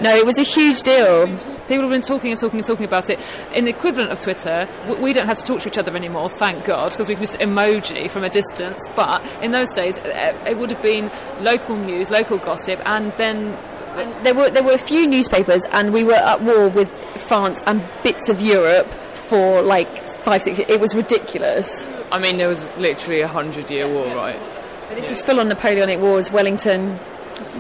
No, 0.02 0.16
it 0.16 0.26
was 0.26 0.40
a 0.40 0.44
huge 0.44 0.82
deal. 0.82 1.28
People 1.68 1.84
have 1.84 1.92
been 1.92 2.02
talking 2.02 2.32
and 2.32 2.40
talking 2.40 2.60
and 2.60 2.66
talking 2.66 2.86
about 2.86 3.10
it. 3.10 3.20
In 3.54 3.66
the 3.66 3.72
equivalent 3.72 4.12
of 4.12 4.20
Twitter, 4.20 4.68
we 5.00 5.14
don't 5.14 5.28
have 5.28 5.38
to 5.38 5.44
talk 5.44 5.62
to 5.62 5.70
each 5.70 5.78
other 5.78 5.96
anymore, 5.96 6.30
thank 6.30 6.66
God, 6.66 6.92
because 6.92 7.08
we 7.08 7.16
can 7.16 7.24
just 7.24 7.40
emoji 7.40 8.10
from 8.10 8.24
a 8.24 8.30
distance. 8.30 8.86
But 8.96 9.24
in 9.42 9.52
those 9.52 9.72
days, 9.72 9.98
it 10.04 10.58
would 10.58 10.72
have 10.72 10.82
been 10.82 11.10
local 11.40 11.78
news, 11.78 12.10
local 12.10 12.38
gossip, 12.38 12.82
and 12.86 13.14
then 13.14 13.58
and 13.96 14.26
there 14.26 14.34
were 14.34 14.50
there 14.50 14.64
were 14.64 14.74
a 14.74 14.78
few 14.78 15.08
newspapers, 15.08 15.64
and 15.72 15.94
we 15.94 16.04
were 16.04 16.14
at 16.14 16.42
war 16.42 16.68
with 16.68 16.90
France 17.22 17.62
and 17.66 17.84
bits 18.04 18.28
of 18.28 18.42
Europe 18.42 18.88
for 18.88 19.62
like 19.62 20.06
five, 20.24 20.42
six 20.42 20.58
years. 20.58 20.70
It 20.70 20.80
was 20.80 20.96
ridiculous. 20.96 21.88
I 22.12 22.20
mean, 22.20 22.38
there 22.38 22.48
was 22.48 22.76
literally 22.78 23.22
a 23.22 23.28
hundred 23.28 23.70
year 23.72 23.88
war, 23.88 24.06
right? 24.16 24.40
But 24.88 24.96
this 24.96 25.06
yeah. 25.06 25.14
is 25.14 25.22
full 25.22 25.40
on 25.40 25.48
Napoleonic 25.48 26.00
Wars, 26.00 26.32
Wellington, 26.32 27.00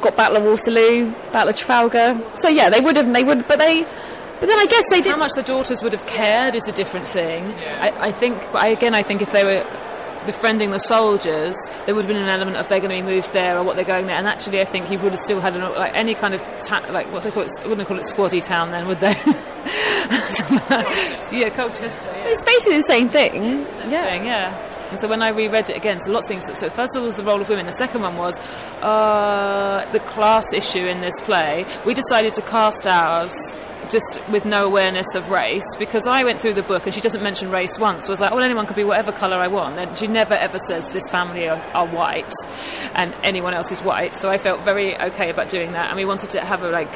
got 0.01 0.15
Battle 0.17 0.37
of 0.37 0.43
Waterloo, 0.43 1.11
Battle 1.31 1.49
of 1.49 1.55
Trafalgar. 1.55 2.21
So 2.37 2.49
yeah, 2.49 2.69
they 2.69 2.79
would 2.79 2.95
have, 2.97 3.11
they 3.11 3.23
would, 3.23 3.47
but 3.47 3.59
they. 3.59 3.83
But 4.39 4.49
then 4.49 4.59
I 4.59 4.65
guess 4.65 4.83
they 4.89 4.99
did. 4.99 5.13
How 5.13 5.17
much 5.17 5.31
the 5.35 5.43
daughters 5.43 5.81
would 5.81 5.93
have 5.93 6.05
cared 6.05 6.53
is 6.53 6.67
a 6.67 6.73
different 6.73 7.07
thing. 7.07 7.49
Yeah. 7.49 7.93
I, 7.97 8.07
I 8.07 8.11
think, 8.11 8.41
but 8.51 8.69
again, 8.69 8.93
I 8.93 9.01
think 9.01 9.21
if 9.21 9.31
they 9.31 9.45
were 9.45 9.65
befriending 10.25 10.71
the 10.71 10.79
soldiers, 10.79 11.55
there 11.85 11.95
would 11.95 12.05
have 12.05 12.13
been 12.13 12.21
an 12.21 12.29
element 12.29 12.57
of 12.57 12.67
they're 12.69 12.79
going 12.79 12.89
to 12.89 13.01
be 13.05 13.15
moved 13.15 13.31
there 13.33 13.57
or 13.57 13.63
what 13.63 13.75
they're 13.75 13.85
going 13.85 14.07
there. 14.07 14.17
And 14.17 14.27
actually, 14.27 14.59
I 14.61 14.65
think 14.65 14.87
he 14.87 14.97
would 14.97 15.11
have 15.11 15.19
still 15.19 15.39
had 15.39 15.55
an, 15.55 15.61
like 15.61 15.93
any 15.93 16.13
kind 16.13 16.33
of 16.33 16.41
ta- 16.59 16.85
like 16.89 17.11
what 17.11 17.23
do 17.23 17.29
they 17.29 17.33
call 17.33 17.43
it? 17.43 17.51
Wouldn't 17.65 17.87
call 17.87 17.97
it 17.97 18.05
squaddy 18.05 18.43
town 18.43 18.71
then? 18.71 18.87
Would 18.87 18.99
they? 18.99 19.07
yeah, 21.31 21.49
Colchester. 21.49 22.09
Yeah. 22.11 22.27
It's 22.27 22.41
basically 22.41 22.77
the 22.77 22.83
same 22.83 23.09
thing. 23.09 23.67
Same 23.67 23.91
yeah. 23.91 24.09
Thing, 24.09 24.25
yeah. 24.25 24.72
And 24.93 24.99
so 24.99 25.07
when 25.07 25.23
I 25.23 25.29
reread 25.29 25.71
it 25.71 25.75
again, 25.75 25.99
so 25.99 26.11
lots 26.11 26.27
of 26.27 26.29
things. 26.29 26.45
That, 26.45 26.55
so 26.55 26.69
first 26.69 26.95
of 26.95 27.01
all 27.01 27.07
was 27.07 27.17
the 27.17 27.23
role 27.23 27.41
of 27.41 27.49
women. 27.49 27.65
The 27.65 27.71
second 27.71 28.03
one 28.03 28.15
was 28.15 28.39
uh, 28.83 29.89
the 29.91 29.99
class 30.01 30.53
issue 30.53 30.85
in 30.85 31.01
this 31.01 31.19
play. 31.19 31.65
We 31.83 31.95
decided 31.95 32.35
to 32.35 32.43
cast 32.43 32.85
ours 32.85 33.33
just 33.89 34.19
with 34.29 34.45
no 34.45 34.65
awareness 34.65 35.15
of 35.15 35.29
race 35.29 35.75
because 35.77 36.07
I 36.07 36.23
went 36.23 36.39
through 36.39 36.53
the 36.53 36.63
book 36.63 36.85
and 36.85 36.93
she 36.93 37.01
doesn't 37.01 37.21
mention 37.21 37.51
race 37.51 37.79
once. 37.79 38.07
Was 38.07 38.19
like, 38.19 38.31
well, 38.31 38.43
anyone 38.43 38.65
could 38.65 38.75
be 38.75 38.83
whatever 38.83 39.11
colour 39.11 39.37
I 39.37 39.47
want. 39.47 39.77
And 39.77 39.97
she 39.97 40.07
never 40.07 40.33
ever 40.33 40.57
says 40.59 40.89
this 40.89 41.09
family 41.09 41.47
are, 41.47 41.61
are, 41.73 41.87
white 41.87 42.33
and 42.95 43.13
anyone 43.23 43.53
else 43.53 43.71
is 43.71 43.81
white. 43.81 44.15
So 44.15 44.29
I 44.29 44.37
felt 44.37 44.61
very 44.61 44.97
okay 44.97 45.29
about 45.29 45.49
doing 45.49 45.73
that. 45.73 45.89
And 45.89 45.97
we 45.97 46.05
wanted 46.05 46.29
to 46.31 46.41
have 46.41 46.63
a 46.63 46.69
like 46.69 46.93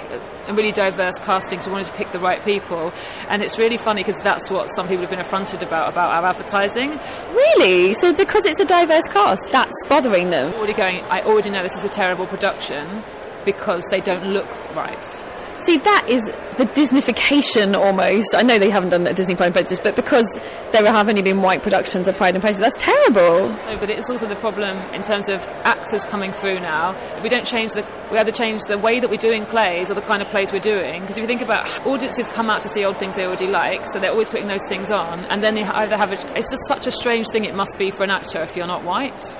a 0.47 0.53
really 0.53 0.71
diverse 0.71 1.19
casting, 1.19 1.59
so 1.59 1.69
we 1.69 1.73
wanted 1.73 1.91
to 1.91 1.97
pick 1.97 2.11
the 2.11 2.19
right 2.19 2.43
people. 2.43 2.93
And 3.29 3.43
it's 3.43 3.57
really 3.57 3.77
funny 3.77 4.01
because 4.01 4.21
that's 4.23 4.49
what 4.49 4.69
some 4.69 4.87
people 4.87 5.01
have 5.01 5.09
been 5.09 5.19
affronted 5.19 5.63
about 5.63 5.91
about 5.91 6.11
our 6.11 6.29
advertising. 6.29 6.99
Really? 7.31 7.93
So 7.93 8.13
because 8.13 8.45
it's 8.45 8.59
a 8.59 8.65
diverse 8.65 9.07
cast, 9.07 9.47
that's 9.51 9.87
bothering 9.87 10.29
them. 10.29 10.53
Already 10.53 10.73
going. 10.73 11.03
I 11.05 11.21
already 11.21 11.49
know 11.49 11.63
this 11.63 11.75
is 11.75 11.83
a 11.83 11.89
terrible 11.89 12.27
production 12.27 13.03
because 13.45 13.85
they 13.89 14.01
don't 14.01 14.33
look 14.33 14.49
right. 14.75 15.23
See, 15.57 15.77
that 15.77 16.05
is 16.07 16.23
the 16.57 16.65
Disneyfication 16.65 17.75
almost. 17.75 18.35
I 18.35 18.43
know 18.43 18.59
they 18.59 18.69
haven't 18.69 18.89
done 18.89 19.03
that 19.05 19.11
at 19.11 19.15
Disney 19.15 19.35
Pride 19.35 19.47
and 19.47 19.55
Prejudice, 19.55 19.79
but 19.79 19.95
because 19.95 20.39
there 20.71 20.85
have 20.85 21.09
only 21.09 21.23
been 21.23 21.41
white 21.41 21.63
productions 21.63 22.07
of 22.07 22.15
Pride 22.15 22.35
and 22.35 22.41
Prejudice, 22.41 22.73
that's 22.73 22.83
terrible. 22.83 23.55
So, 23.55 23.77
but 23.77 23.89
it's 23.89 24.09
also 24.09 24.27
the 24.27 24.35
problem 24.35 24.77
in 24.93 25.01
terms 25.01 25.29
of 25.29 25.41
actors 25.63 26.05
coming 26.05 26.31
through 26.31 26.59
now. 26.59 26.91
If 27.17 27.23
we 27.23 27.29
don't 27.29 27.45
change 27.45 27.71
the, 27.71 27.83
we 28.11 28.19
either 28.19 28.31
change 28.31 28.61
the 28.67 28.77
way 28.77 28.99
that 28.99 29.09
we're 29.09 29.17
doing 29.17 29.45
plays 29.45 29.89
or 29.89 29.95
the 29.95 30.01
kind 30.01 30.21
of 30.21 30.27
plays 30.27 30.51
we're 30.51 30.59
doing. 30.59 31.01
Because 31.01 31.17
if 31.17 31.21
you 31.21 31.27
think 31.27 31.41
about 31.41 31.67
audiences 31.87 32.27
come 32.27 32.51
out 32.51 32.61
to 32.61 32.69
see 32.69 32.85
old 32.85 32.97
things 32.97 33.15
they 33.15 33.25
already 33.25 33.47
like, 33.47 33.87
so 33.87 33.99
they're 33.99 34.11
always 34.11 34.29
putting 34.29 34.47
those 34.47 34.65
things 34.67 34.91
on, 34.91 35.25
and 35.25 35.43
then 35.43 35.55
they 35.55 35.63
either 35.63 35.97
have 35.97 36.11
a, 36.11 36.37
it's 36.37 36.51
just 36.51 36.67
such 36.67 36.85
a 36.85 36.91
strange 36.91 37.27
thing 37.29 37.45
it 37.45 37.55
must 37.55 37.79
be 37.79 37.89
for 37.89 38.03
an 38.03 38.11
actor 38.11 38.43
if 38.43 38.55
you're 38.55 38.67
not 38.67 38.83
white. 38.83 39.35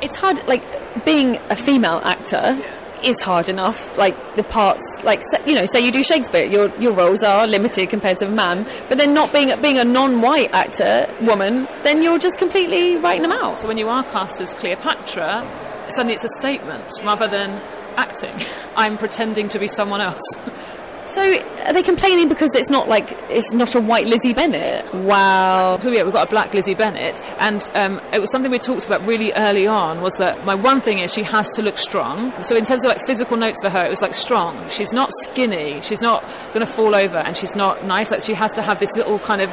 It's 0.00 0.16
hard, 0.16 0.46
like 0.48 1.04
being 1.04 1.36
a 1.50 1.56
female 1.56 2.00
actor. 2.02 2.56
Yeah 2.58 2.79
is 3.04 3.20
hard 3.20 3.48
enough. 3.48 3.96
Like 3.96 4.36
the 4.36 4.42
parts, 4.42 4.84
like 5.02 5.22
you 5.46 5.54
know, 5.54 5.66
say 5.66 5.84
you 5.84 5.92
do 5.92 6.02
Shakespeare, 6.02 6.44
your 6.44 6.74
your 6.76 6.92
roles 6.92 7.22
are 7.22 7.46
limited 7.46 7.88
compared 7.90 8.18
to 8.18 8.26
a 8.26 8.30
man. 8.30 8.66
But 8.88 8.98
then 8.98 9.14
not 9.14 9.32
being 9.32 9.48
being 9.60 9.78
a 9.78 9.84
non-white 9.84 10.52
actor, 10.52 11.12
woman, 11.22 11.66
then 11.82 12.02
you're 12.02 12.18
just 12.18 12.38
completely 12.38 12.96
writing 12.96 13.22
them 13.22 13.32
out. 13.32 13.60
So 13.60 13.68
when 13.68 13.78
you 13.78 13.88
are 13.88 14.04
cast 14.04 14.40
as 14.40 14.54
Cleopatra, 14.54 15.46
suddenly 15.88 16.14
it's 16.14 16.24
a 16.24 16.28
statement 16.28 16.90
rather 17.04 17.28
than 17.28 17.50
acting. 17.96 18.34
I'm 18.76 18.96
pretending 18.98 19.48
to 19.50 19.58
be 19.58 19.68
someone 19.68 20.00
else. 20.00 20.22
So 21.10 21.22
are 21.66 21.72
they 21.72 21.82
complaining 21.82 22.28
because 22.28 22.50
it's 22.54 22.70
not 22.70 22.88
like 22.88 23.18
it's 23.30 23.52
not 23.52 23.74
a 23.74 23.80
white 23.80 24.06
Lizzie 24.06 24.32
Bennet? 24.32 24.94
Wow. 24.94 25.76
So 25.80 25.90
yeah, 25.90 26.04
we've 26.04 26.12
got 26.12 26.28
a 26.28 26.30
black 26.30 26.54
Lizzie 26.54 26.74
Bennet, 26.74 27.20
and 27.40 27.66
um, 27.74 28.00
it 28.12 28.20
was 28.20 28.30
something 28.30 28.48
we 28.48 28.60
talked 28.60 28.86
about 28.86 29.04
really 29.04 29.32
early 29.32 29.66
on. 29.66 30.02
Was 30.02 30.14
that 30.18 30.44
my 30.44 30.54
one 30.54 30.80
thing 30.80 31.00
is 31.00 31.12
she 31.12 31.24
has 31.24 31.50
to 31.56 31.62
look 31.62 31.78
strong. 31.78 32.32
So 32.44 32.54
in 32.56 32.64
terms 32.64 32.84
of 32.84 32.90
like 32.90 33.04
physical 33.04 33.36
notes 33.36 33.60
for 33.60 33.70
her, 33.70 33.84
it 33.84 33.90
was 33.90 34.02
like 34.02 34.14
strong. 34.14 34.68
She's 34.68 34.92
not 34.92 35.10
skinny. 35.24 35.80
She's 35.80 36.00
not 36.00 36.22
going 36.54 36.64
to 36.64 36.72
fall 36.72 36.94
over, 36.94 37.18
and 37.18 37.36
she's 37.36 37.56
not 37.56 37.84
nice. 37.84 38.12
Like 38.12 38.22
she 38.22 38.34
has 38.34 38.52
to 38.52 38.62
have 38.62 38.78
this 38.78 38.96
little 38.96 39.18
kind 39.18 39.40
of 39.40 39.50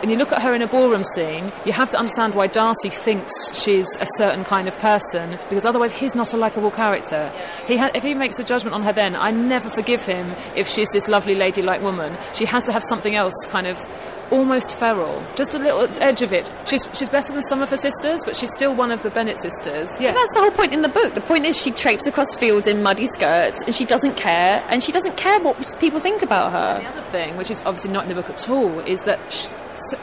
when 0.00 0.10
you 0.10 0.16
look 0.16 0.32
at 0.32 0.42
her 0.42 0.54
in 0.54 0.62
a 0.62 0.66
ballroom 0.66 1.04
scene, 1.04 1.52
you 1.64 1.72
have 1.72 1.90
to 1.90 1.98
understand 1.98 2.34
why 2.34 2.46
Darcy 2.46 2.90
thinks 2.90 3.32
she's 3.54 3.86
a 4.00 4.06
certain 4.16 4.44
kind 4.44 4.68
of 4.68 4.76
person, 4.78 5.38
because 5.48 5.64
otherwise 5.64 5.92
he's 5.92 6.14
not 6.14 6.32
a 6.32 6.36
likable 6.36 6.70
character. 6.70 7.32
He 7.66 7.76
ha- 7.76 7.90
if 7.94 8.02
he 8.02 8.14
makes 8.14 8.38
a 8.38 8.44
judgment 8.44 8.74
on 8.74 8.82
her 8.82 8.92
then, 8.92 9.14
I 9.14 9.30
never 9.30 9.68
forgive 9.68 10.04
him 10.04 10.32
if 10.56 10.68
she's 10.68 10.90
this 10.90 11.08
lovely 11.08 11.34
ladylike 11.34 11.82
woman. 11.82 12.16
She 12.34 12.44
has 12.46 12.64
to 12.64 12.72
have 12.72 12.84
something 12.84 13.14
else 13.14 13.34
kind 13.48 13.66
of 13.66 13.82
almost 14.30 14.78
feral, 14.78 15.20
just 15.34 15.56
a 15.56 15.58
little 15.58 15.88
edge 16.00 16.22
of 16.22 16.32
it. 16.32 16.50
She's, 16.64 16.86
she's 16.92 17.08
better 17.08 17.32
than 17.32 17.42
some 17.42 17.62
of 17.62 17.68
her 17.70 17.76
sisters, 17.76 18.20
but 18.24 18.36
she's 18.36 18.52
still 18.52 18.74
one 18.74 18.92
of 18.92 19.02
the 19.02 19.10
Bennett 19.10 19.38
sisters. 19.38 19.96
Yeah. 20.00 20.12
That's 20.12 20.32
the 20.34 20.40
whole 20.40 20.52
point 20.52 20.72
in 20.72 20.82
the 20.82 20.88
book. 20.88 21.14
The 21.14 21.20
point 21.20 21.44
is 21.46 21.60
she 21.60 21.72
traipses 21.72 22.06
across 22.06 22.34
fields 22.36 22.68
in 22.68 22.80
muddy 22.80 23.06
skirts 23.06 23.60
and 23.66 23.74
she 23.74 23.84
doesn't 23.84 24.16
care, 24.16 24.64
and 24.68 24.82
she 24.84 24.92
doesn't 24.92 25.16
care 25.16 25.40
what 25.40 25.56
people 25.80 25.98
think 25.98 26.22
about 26.22 26.52
her. 26.52 26.80
The 26.80 26.88
other 26.88 27.10
thing, 27.10 27.36
which 27.36 27.50
is 27.50 27.60
obviously 27.62 27.90
not 27.90 28.04
in 28.04 28.08
the 28.08 28.14
book 28.14 28.30
at 28.30 28.48
all, 28.48 28.78
is 28.80 29.02
that 29.02 29.18
sh- 29.32 29.48
it's 29.50 29.52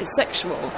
sexual. 0.03 0.71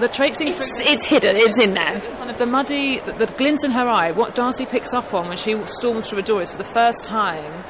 The 0.00 0.08
traipsing 0.08 0.48
It's, 0.48 0.56
through 0.56 0.92
it's 0.92 1.04
hidden, 1.04 1.36
it's 1.36 1.58
in 1.58 1.74
there. 1.74 2.00
kind 2.16 2.30
of 2.30 2.38
the 2.38 2.46
muddy, 2.46 3.00
the, 3.00 3.12
the 3.12 3.26
glint 3.26 3.62
in 3.64 3.70
her 3.72 3.86
eye. 3.86 4.10
What 4.10 4.34
Darcy 4.34 4.64
picks 4.66 4.92
up 4.94 5.12
on 5.14 5.28
when 5.28 5.36
she 5.36 5.56
storms 5.66 6.08
through 6.08 6.20
a 6.20 6.22
door 6.22 6.40
is 6.42 6.50
for 6.50 6.58
the 6.58 6.64
first 6.64 7.04
time. 7.04 7.64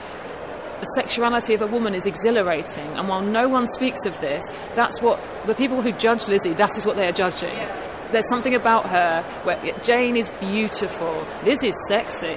The 0.81 0.87
sexuality 0.97 1.55
of 1.55 1.63
a 1.63 1.67
woman 1.67 1.95
is 1.95 2.07
exhilarating, 2.07 2.87
and 2.97 3.09
while 3.09 3.21
no 3.23 3.49
one 3.49 3.67
speaks 3.69 4.05
of 4.05 4.19
this, 4.21 4.49
that's 4.75 5.01
what 5.01 5.21
the 5.47 5.55
people 5.55 5.81
who 5.83 5.93
judge 5.93 6.27
Lizzie. 6.29 6.55
That 6.55 6.77
is 6.77 6.87
what 6.87 6.97
they 6.97 7.07
are 7.07 7.13
judging. 7.13 7.55
There's 8.11 8.29
something 8.29 8.55
about 8.55 8.87
her 8.91 9.23
where 9.45 9.61
Jane 9.83 10.17
is 10.17 10.29
beautiful, 10.41 11.27
Liz 11.45 11.63
is 11.63 11.75
sexy. 11.89 12.37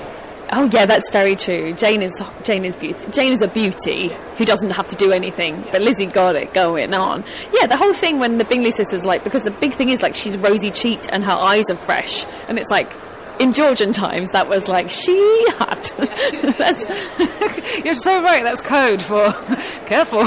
Oh 0.58 0.70
yeah, 0.72 0.86
that's 0.86 1.10
very 1.12 1.36
true. 1.36 1.74
Jane 1.74 2.02
is 2.02 2.22
Jane 2.44 2.64
is 2.64 2.78
beauty. 2.78 3.06
Jane 3.12 3.34
is 3.34 3.42
a 3.42 3.48
beauty 3.50 4.16
who 4.38 4.46
doesn't 4.46 4.70
have 4.70 4.88
to 4.88 4.96
do 4.96 5.12
anything. 5.12 5.62
But 5.70 5.82
Lizzie 5.82 6.06
got 6.06 6.38
it 6.38 6.54
going 6.54 6.94
on. 6.94 7.26
Yeah, 7.54 7.68
the 7.68 7.76
whole 7.76 7.94
thing 7.94 8.20
when 8.20 8.38
the 8.38 8.46
Bingley 8.46 8.72
sisters 8.72 9.04
like 9.04 9.26
because 9.26 9.42
the 9.42 9.52
big 9.52 9.74
thing 9.74 9.90
is 9.90 10.02
like 10.02 10.16
she's 10.16 10.38
rosy 10.38 10.72
cheeked 10.72 11.10
and 11.12 11.26
her 11.26 11.34
eyes 11.34 11.66
are 11.70 11.76
fresh, 11.76 12.26
and 12.48 12.58
it's 12.58 12.70
like 12.70 12.90
in 13.42 13.52
Georgian 13.52 13.92
times 13.92 14.32
that 14.32 14.48
was 14.48 14.70
like 14.70 14.90
she 14.90 15.46
had. 15.60 15.84
that's, 16.58 17.76
You're 17.84 17.94
so 17.94 18.24
right. 18.24 18.42
That's 18.42 18.62
code 18.62 19.02
for 19.02 19.34
careful. 19.88 20.22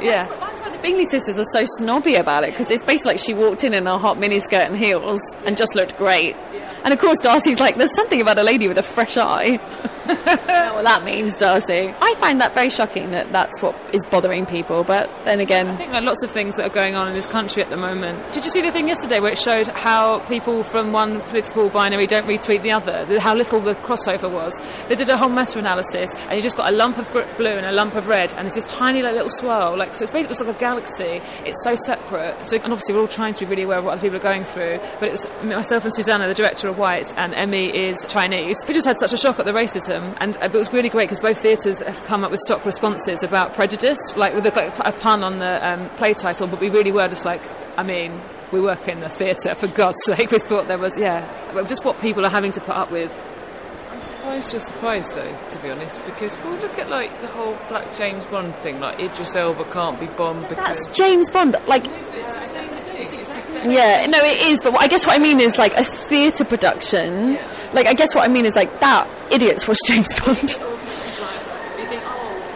yeah. 0.00 0.26
Bingley 0.82 1.06
sisters 1.06 1.38
are 1.38 1.44
so 1.44 1.64
snobby 1.76 2.16
about 2.16 2.44
it 2.44 2.50
because 2.50 2.70
it's 2.70 2.82
basically 2.82 3.12
like 3.12 3.20
she 3.20 3.34
walked 3.34 3.62
in 3.62 3.72
in 3.72 3.86
a 3.86 3.98
hot 3.98 4.18
miniskirt 4.18 4.66
and 4.66 4.76
heels 4.76 5.20
and 5.46 5.56
just 5.56 5.74
looked 5.74 5.96
great. 5.96 6.34
And 6.84 6.92
of 6.92 6.98
course, 6.98 7.18
Darcy's 7.18 7.60
like, 7.60 7.76
there's 7.76 7.94
something 7.94 8.20
about 8.20 8.38
a 8.38 8.42
lady 8.42 8.66
with 8.66 8.78
a 8.78 8.82
fresh 8.82 9.16
eye. 9.16 9.60
What 10.72 10.84
that 10.84 11.04
means, 11.04 11.36
Darcy. 11.36 11.94
I 12.00 12.14
find 12.18 12.40
that 12.40 12.54
very 12.54 12.70
shocking 12.70 13.10
that 13.12 13.30
that's 13.30 13.60
what 13.62 13.76
is 13.92 14.04
bothering 14.06 14.46
people. 14.46 14.82
But 14.82 15.10
then 15.24 15.38
again, 15.38 15.68
I 15.68 15.76
think 15.76 15.92
there 15.92 16.02
are 16.02 16.04
lots 16.04 16.22
of 16.24 16.30
things 16.30 16.56
that 16.56 16.66
are 16.66 16.74
going 16.74 16.94
on 16.94 17.08
in 17.08 17.14
this 17.14 17.26
country 17.26 17.62
at 17.62 17.70
the 17.70 17.76
moment. 17.76 18.32
Did 18.32 18.44
you 18.44 18.50
see 18.50 18.62
the 18.62 18.72
thing 18.72 18.88
yesterday 18.88 19.20
where 19.20 19.30
it 19.30 19.38
showed 19.38 19.68
how 19.68 20.20
people 20.20 20.64
from 20.64 20.90
one 20.92 21.20
political 21.22 21.68
binary 21.68 22.06
don't 22.06 22.26
retweet 22.26 22.62
the 22.62 22.72
other? 22.72 23.20
How 23.20 23.34
little 23.34 23.60
the 23.60 23.74
crossover 23.76 24.28
was. 24.28 24.58
They 24.88 24.96
did 24.96 25.08
a 25.08 25.16
whole 25.16 25.28
meta-analysis, 25.28 26.14
and 26.14 26.32
you 26.32 26.42
just 26.42 26.56
got 26.56 26.72
a 26.72 26.76
lump 26.76 26.98
of 26.98 27.08
blue 27.36 27.50
and 27.50 27.66
a 27.66 27.72
lump 27.72 27.94
of 27.94 28.06
red, 28.08 28.32
and 28.34 28.46
it's 28.46 28.56
this 28.56 28.64
tiny 28.64 29.02
like, 29.02 29.12
little 29.12 29.30
swirl. 29.30 29.76
Like 29.76 29.94
so, 29.94 30.02
it's 30.02 30.10
basically 30.10 30.32
it's 30.32 30.40
like 30.40 30.56
a 30.56 30.58
galaxy. 30.58 31.20
It's 31.44 31.62
so 31.62 31.76
separate. 31.76 32.46
So, 32.46 32.56
and 32.56 32.72
obviously, 32.72 32.94
we're 32.94 33.02
all 33.02 33.08
trying 33.08 33.34
to 33.34 33.40
be 33.40 33.46
really 33.46 33.62
aware 33.62 33.78
of 33.78 33.84
what 33.84 33.92
other 33.92 34.00
people 34.00 34.16
are 34.16 34.20
going 34.20 34.44
through. 34.44 34.80
But 34.98 35.08
it 35.08 35.12
was 35.12 35.28
myself 35.44 35.84
and 35.84 35.94
Susanna, 35.94 36.26
the 36.26 36.34
director, 36.34 36.68
of 36.68 36.78
white, 36.78 37.12
and 37.16 37.34
Emmy 37.34 37.68
is 37.68 38.04
Chinese. 38.08 38.56
We 38.66 38.74
just 38.74 38.86
had 38.86 38.98
such 38.98 39.12
a 39.12 39.16
shock 39.16 39.38
at 39.38 39.44
the 39.44 39.52
racism, 39.52 40.01
and 40.20 40.36
uh, 40.38 40.44
it 40.44 40.52
was 40.52 40.72
really 40.72 40.88
great 40.88 41.04
because 41.04 41.20
both 41.20 41.40
theatres 41.40 41.80
have 41.80 42.02
come 42.04 42.24
up 42.24 42.30
with 42.30 42.40
stock 42.40 42.64
responses 42.64 43.22
about 43.22 43.54
prejudice, 43.54 43.98
like 44.16 44.34
with 44.34 44.46
a, 44.46 44.50
like, 44.50 44.78
a 44.78 44.92
pun 44.92 45.22
on 45.22 45.38
the 45.38 45.66
um, 45.66 45.88
play 45.90 46.14
title. 46.14 46.46
But 46.46 46.60
we 46.60 46.70
really 46.70 46.92
were 46.92 47.08
just 47.08 47.24
like, 47.24 47.42
I 47.78 47.82
mean, 47.82 48.20
we 48.52 48.60
work 48.60 48.88
in 48.88 49.00
the 49.00 49.08
theatre 49.08 49.54
for 49.54 49.66
God's 49.66 50.02
sake. 50.04 50.30
We 50.30 50.38
thought 50.38 50.68
there 50.68 50.78
was, 50.78 50.98
yeah, 50.98 51.26
just 51.66 51.84
what 51.84 52.00
people 52.00 52.24
are 52.26 52.30
having 52.30 52.52
to 52.52 52.60
put 52.60 52.76
up 52.76 52.90
with. 52.90 53.10
I'm 53.90 54.00
surprised 54.02 54.52
you're 54.52 54.60
surprised 54.60 55.14
though, 55.14 55.38
to 55.50 55.58
be 55.60 55.70
honest, 55.70 56.04
because 56.04 56.36
well, 56.38 56.56
look 56.56 56.78
at 56.78 56.88
like 56.88 57.20
the 57.20 57.28
whole 57.28 57.58
Black 57.68 57.94
James 57.94 58.26
Bond 58.26 58.56
thing. 58.56 58.80
Like 58.80 58.98
Idris 59.00 59.36
Elba 59.36 59.64
can't 59.66 60.00
be 60.00 60.06
Bond 60.06 60.48
because 60.48 60.86
that's 60.86 60.96
James 60.96 61.30
Bond. 61.30 61.56
Like, 61.66 61.86
yeah, 63.64 64.06
no, 64.06 64.18
it 64.18 64.46
is. 64.48 64.60
But 64.62 64.74
I 64.80 64.86
guess 64.88 65.06
what 65.06 65.18
I 65.18 65.22
mean 65.22 65.40
is 65.40 65.58
like 65.58 65.74
a 65.74 65.84
theatre 65.84 66.44
production. 66.44 67.38
Like, 67.72 67.86
I 67.86 67.94
guess 67.94 68.14
what 68.14 68.28
I 68.28 68.32
mean 68.32 68.44
is 68.44 68.54
like 68.54 68.80
that. 68.80 69.08
Idiots 69.32 69.66
watch 69.66 69.78
James 69.86 70.08
Bond. 70.20 70.58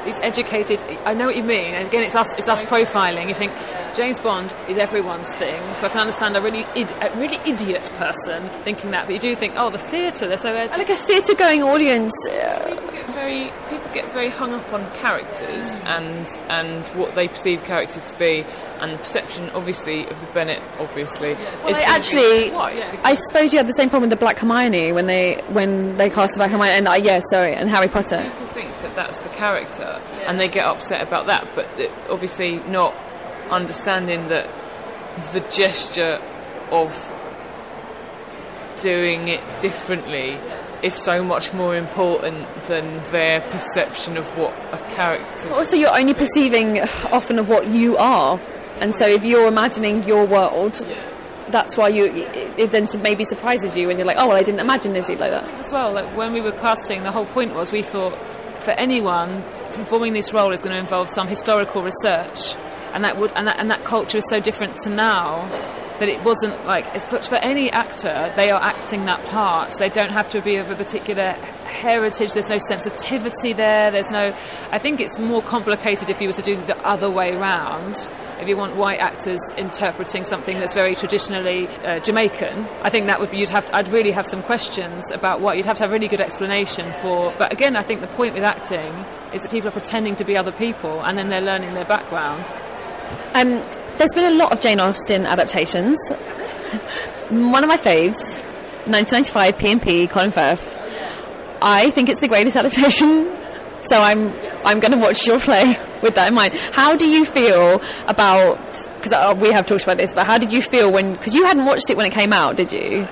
He's 0.06 0.18
educated. 0.20 0.82
I 1.04 1.12
know 1.14 1.26
what 1.26 1.36
you 1.36 1.42
mean. 1.42 1.74
And 1.74 1.86
again, 1.86 2.02
it's 2.02 2.14
us, 2.14 2.32
it's 2.38 2.48
us 2.48 2.62
profiling. 2.62 3.28
You 3.28 3.34
think 3.34 3.52
James 3.94 4.20
Bond 4.20 4.54
is 4.68 4.78
everyone's 4.78 5.34
thing, 5.34 5.60
so 5.74 5.86
I 5.86 5.90
can 5.90 6.00
understand 6.00 6.36
a 6.36 6.40
really, 6.40 6.64
id- 6.74 6.92
a 7.02 7.12
really 7.16 7.38
idiot 7.44 7.90
person 7.98 8.48
thinking 8.64 8.92
that. 8.92 9.06
But 9.06 9.14
you 9.14 9.18
do 9.20 9.34
think, 9.34 9.54
oh, 9.56 9.70
the 9.70 9.78
theatre, 9.78 10.26
they're 10.28 10.38
so 10.38 10.54
educated. 10.54 10.88
like 10.88 10.96
a 10.98 11.02
theatre-going 11.02 11.62
audience. 11.62 12.12
Uh, 12.28 12.68
people 12.76 12.90
get 12.92 13.06
very 13.10 13.52
people 13.68 13.90
get 13.92 14.12
very 14.12 14.28
hung 14.30 14.52
up 14.54 14.72
on 14.72 14.88
characters 14.94 15.74
and 15.84 16.28
and 16.48 16.86
what 16.88 17.14
they 17.14 17.26
perceive 17.28 17.64
characters 17.64 18.10
to 18.10 18.18
be, 18.18 18.44
and 18.80 18.92
the 18.92 18.98
perception, 18.98 19.50
obviously, 19.50 20.06
of 20.06 20.20
the 20.20 20.26
Bennett, 20.28 20.62
obviously. 20.78 21.30
is 21.30 21.38
Well, 21.64 21.74
actually, 21.84 22.50
white. 22.50 22.82
I 23.04 23.14
suppose 23.14 23.52
you 23.52 23.58
had 23.58 23.66
the 23.66 23.72
same 23.72 23.88
problem 23.90 24.08
with 24.08 24.18
the 24.18 24.22
Black 24.22 24.38
Hermione 24.38 24.92
when 24.92 25.06
they 25.06 25.42
when 25.48 25.96
they 25.96 26.10
cast 26.10 26.34
the 26.34 26.38
Black 26.38 26.50
Hermione 26.50 26.70
and 26.72 26.86
uh, 26.88 26.92
yeah, 26.92 27.20
sorry, 27.30 27.54
and 27.54 27.68
Harry 27.68 27.88
Potter. 27.88 28.22
people 28.30 28.46
think 28.76 28.94
that 28.94 29.06
that's 29.06 29.20
the 29.20 29.28
character 29.30 30.00
and 30.26 30.38
they 30.38 30.48
get 30.48 30.64
upset 30.64 31.02
about 31.06 31.26
that 31.26 31.46
but 31.54 31.66
obviously 32.08 32.58
not 32.68 32.94
understanding 33.50 34.28
that 34.28 34.48
the 35.32 35.40
gesture 35.50 36.20
of 36.70 36.94
doing 38.82 39.28
it 39.28 39.40
differently 39.60 40.38
is 40.82 40.94
so 40.94 41.24
much 41.24 41.52
more 41.54 41.74
important 41.74 42.46
than 42.66 43.02
their 43.04 43.40
perception 43.40 44.16
of 44.16 44.26
what 44.36 44.52
a 44.72 44.78
character 44.94 45.48
Also, 45.50 45.76
you're 45.76 45.96
only 45.96 46.14
perceiving 46.14 46.80
often 47.12 47.38
of 47.38 47.48
what 47.48 47.66
you 47.66 47.96
are, 47.96 48.38
and 48.80 48.94
so 48.94 49.06
if 49.06 49.24
you're 49.24 49.48
imagining 49.48 50.02
your 50.04 50.26
world, 50.26 50.86
that's 51.48 51.76
why 51.76 51.88
you 51.88 52.04
it, 52.58 52.70
then 52.70 52.86
maybe 53.02 53.24
surprises 53.24 53.76
you, 53.76 53.88
and 53.88 53.98
you're 53.98 54.06
like, 54.06 54.18
oh 54.18 54.28
well, 54.28 54.36
I 54.36 54.42
didn't 54.42 54.60
imagine 54.60 54.92
Lizzie 54.92 55.16
like 55.16 55.30
that. 55.30 55.48
as 55.54 55.72
well. 55.72 55.92
Like 55.92 56.14
when 56.16 56.32
we 56.34 56.40
were 56.42 56.52
casting, 56.52 57.02
the 57.02 57.12
whole 57.12 57.26
point 57.26 57.54
was 57.54 57.72
we 57.72 57.82
thought 57.82 58.18
for 58.66 58.72
anyone 58.72 59.44
performing 59.74 60.12
this 60.12 60.32
role 60.32 60.50
is 60.50 60.60
going 60.60 60.74
to 60.74 60.80
involve 60.80 61.08
some 61.08 61.28
historical 61.28 61.84
research, 61.84 62.56
and 62.92 63.04
that 63.04 63.16
would 63.16 63.30
and 63.36 63.46
that, 63.46 63.60
and 63.60 63.70
that 63.70 63.84
culture 63.84 64.18
is 64.18 64.28
so 64.28 64.40
different 64.40 64.76
to 64.78 64.90
now 64.90 65.48
that 66.00 66.08
it 66.08 66.20
wasn't 66.24 66.52
like 66.66 66.84
for 67.28 67.36
any 67.36 67.70
actor 67.70 68.32
they 68.34 68.50
are 68.50 68.60
acting 68.60 69.04
that 69.04 69.24
part. 69.26 69.72
They 69.78 69.88
don't 69.88 70.10
have 70.10 70.28
to 70.30 70.42
be 70.42 70.56
of 70.56 70.68
a 70.68 70.74
particular 70.74 71.30
heritage. 71.66 72.32
There's 72.32 72.48
no 72.48 72.58
sensitivity 72.58 73.52
there. 73.52 73.92
There's 73.92 74.10
no. 74.10 74.34
I 74.72 74.78
think 74.78 74.98
it's 74.98 75.16
more 75.16 75.42
complicated 75.42 76.10
if 76.10 76.20
you 76.20 76.26
were 76.26 76.34
to 76.34 76.42
do 76.42 76.56
the 76.66 76.76
other 76.84 77.08
way 77.08 77.36
round. 77.36 78.08
If 78.40 78.48
you 78.48 78.56
want 78.56 78.76
white 78.76 79.00
actors 79.00 79.40
interpreting 79.56 80.22
something 80.22 80.58
that's 80.58 80.74
very 80.74 80.94
traditionally 80.94 81.68
uh, 81.84 82.00
Jamaican, 82.00 82.66
I 82.82 82.90
think 82.90 83.06
that 83.06 83.18
would 83.18 83.30
be 83.30 83.38
you'd 83.38 83.48
have 83.48 83.64
to, 83.66 83.76
I'd 83.76 83.88
really 83.88 84.10
have 84.10 84.26
some 84.26 84.42
questions 84.42 85.10
about 85.10 85.40
what 85.40 85.56
you'd 85.56 85.64
have 85.64 85.78
to 85.78 85.84
have 85.84 85.90
a 85.90 85.92
really 85.94 86.08
good 86.08 86.20
explanation 86.20 86.92
for. 87.00 87.32
But 87.38 87.52
again, 87.52 87.76
I 87.76 87.82
think 87.82 88.02
the 88.02 88.08
point 88.08 88.34
with 88.34 88.44
acting 88.44 88.92
is 89.32 89.42
that 89.42 89.50
people 89.50 89.68
are 89.68 89.72
pretending 89.72 90.16
to 90.16 90.24
be 90.24 90.36
other 90.36 90.52
people 90.52 91.02
and 91.02 91.16
then 91.16 91.30
they're 91.30 91.40
learning 91.40 91.72
their 91.72 91.86
background. 91.86 92.44
Um, 93.34 93.62
there's 93.96 94.12
been 94.14 94.32
a 94.32 94.36
lot 94.36 94.52
of 94.52 94.60
Jane 94.60 94.80
Austen 94.80 95.24
adaptations. 95.24 95.98
One 97.30 97.64
of 97.64 97.68
my 97.68 97.78
faves, 97.78 98.20
1995 98.86 99.58
P&P, 99.58 100.06
Colin 100.08 100.30
Firth. 100.30 100.76
I 101.62 101.90
think 101.90 102.10
it's 102.10 102.20
the 102.20 102.28
greatest 102.28 102.56
adaptation, 102.56 103.34
so 103.80 104.00
I'm 104.02 104.30
I'm 104.66 104.80
going 104.80 104.92
to 104.92 104.98
watch 104.98 105.26
your 105.26 105.38
play 105.38 105.78
with 106.02 106.16
that 106.16 106.28
in 106.28 106.34
mind. 106.34 106.54
How 106.72 106.96
do 106.96 107.08
you 107.08 107.24
feel 107.24 107.80
about? 108.08 108.58
Because 108.96 109.12
uh, 109.12 109.34
we 109.40 109.52
have 109.52 109.64
talked 109.64 109.84
about 109.84 109.96
this, 109.96 110.12
but 110.12 110.26
how 110.26 110.38
did 110.38 110.52
you 110.52 110.60
feel 110.60 110.92
when? 110.92 111.12
Because 111.12 111.34
you 111.34 111.44
hadn't 111.44 111.64
watched 111.64 111.88
it 111.88 111.96
when 111.96 112.04
it 112.04 112.12
came 112.12 112.32
out, 112.32 112.56
did 112.56 112.72
you? 112.72 113.06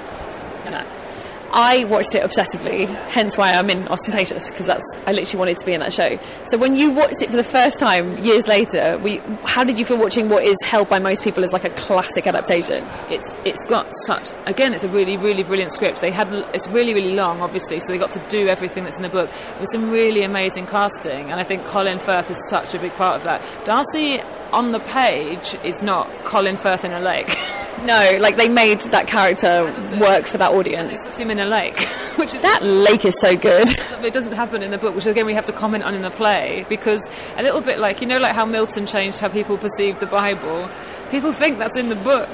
I 1.57 1.85
watched 1.85 2.17
it 2.17 2.23
obsessively, 2.25 2.87
hence 3.11 3.39
why 3.39 3.53
I'm 3.53 3.71
in 3.71 3.87
Ostentatious, 3.87 4.51
because 4.51 4.67
that's 4.67 4.85
I 5.07 5.13
literally 5.13 5.39
wanted 5.39 5.57
to 5.59 5.65
be 5.65 5.73
in 5.73 5.81
that 5.81 5.93
show. 5.93 6.19
So 6.43 6.59
when 6.59 6.75
you 6.75 6.91
watched 6.91 7.23
it 7.23 7.31
for 7.31 7.37
the 7.37 7.45
first 7.45 7.79
time 7.79 8.19
years 8.25 8.49
later, 8.49 8.99
we, 9.05 9.19
how 9.45 9.63
did 9.63 9.79
you 9.79 9.85
feel 9.85 9.97
watching 9.97 10.29
what 10.29 10.43
is 10.43 10.57
held 10.65 10.89
by 10.89 10.99
most 10.99 11.23
people 11.23 11.45
as 11.45 11.53
like 11.53 11.63
a 11.63 11.71
classic 11.71 12.27
adaptation? 12.27 12.85
It's 13.09 13.37
it's 13.45 13.63
got 13.63 13.93
such 14.05 14.33
again. 14.47 14.75
It's 14.75 14.83
a 14.83 14.89
really 14.89 15.17
really 15.17 15.45
brilliant 15.45 15.71
script. 15.71 16.01
They 16.01 16.11
had 16.11 16.27
it's 16.53 16.67
really 16.67 16.93
really 16.93 17.15
long, 17.15 17.41
obviously, 17.41 17.79
so 17.79 17.93
they 17.93 17.99
got 17.99 18.11
to 18.11 18.29
do 18.29 18.49
everything 18.49 18.83
that's 18.83 18.97
in 18.97 19.03
the 19.03 19.09
book 19.09 19.31
with 19.61 19.69
some 19.71 19.93
really 19.93 20.25
amazing 20.25 20.67
casting. 20.67 21.31
And 21.31 21.39
I 21.39 21.45
think 21.45 21.65
Colin 21.67 22.01
Firth 22.01 22.33
is 22.33 22.49
such 22.49 22.75
a 22.75 22.81
big 22.81 22.95
part 22.95 23.15
of 23.15 23.23
that. 23.23 23.45
Darcy 23.65 24.21
on 24.53 24.73
the 24.73 24.81
page 24.81 25.57
is 25.63 25.83
not 25.83 26.11
Colin 26.25 26.57
Firth 26.57 26.85
in 26.85 26.91
a 26.91 27.01
lake. 27.01 27.33
No, 27.83 28.19
like 28.21 28.37
they 28.37 28.49
made 28.49 28.81
that 28.83 29.07
character 29.07 29.65
work 30.01 30.27
for 30.27 30.39
that 30.39 30.53
audience. 30.53 31.05
Him 31.17 31.31
in 31.31 31.39
a 31.39 31.47
lake, 31.47 31.79
which 32.17 32.35
is 32.35 32.43
That 32.43 32.63
lake 32.63 33.05
is 33.05 33.19
so 33.21 33.37
good. 33.37 33.69
it 34.03 34.13
doesn't 34.13 34.33
happen 34.33 34.63
in 34.63 34.71
the 34.71 34.79
book, 34.79 34.95
which 34.95 35.07
again 35.07 35.27
we 35.27 35.35
have 35.35 35.45
to 35.47 35.53
comment 35.53 35.85
on 35.85 35.95
in 35.95 36.03
the 36.03 36.11
play 36.11 36.65
because 36.69 37.09
a 37.37 37.43
little 37.43 37.61
bit 37.61 37.79
like 37.79 38.01
you 38.01 38.07
know 38.07 38.19
like 38.19 38.35
how 38.35 38.47
Milton 38.47 38.87
changed 38.87 39.19
how 39.21 39.29
people 39.29 39.59
perceive 39.59 39.99
the 39.99 40.07
Bible. 40.07 40.71
People 41.11 41.33
think 41.33 41.59
that's 41.59 41.77
in 41.77 41.89
the 41.89 41.97
book. 41.97 42.31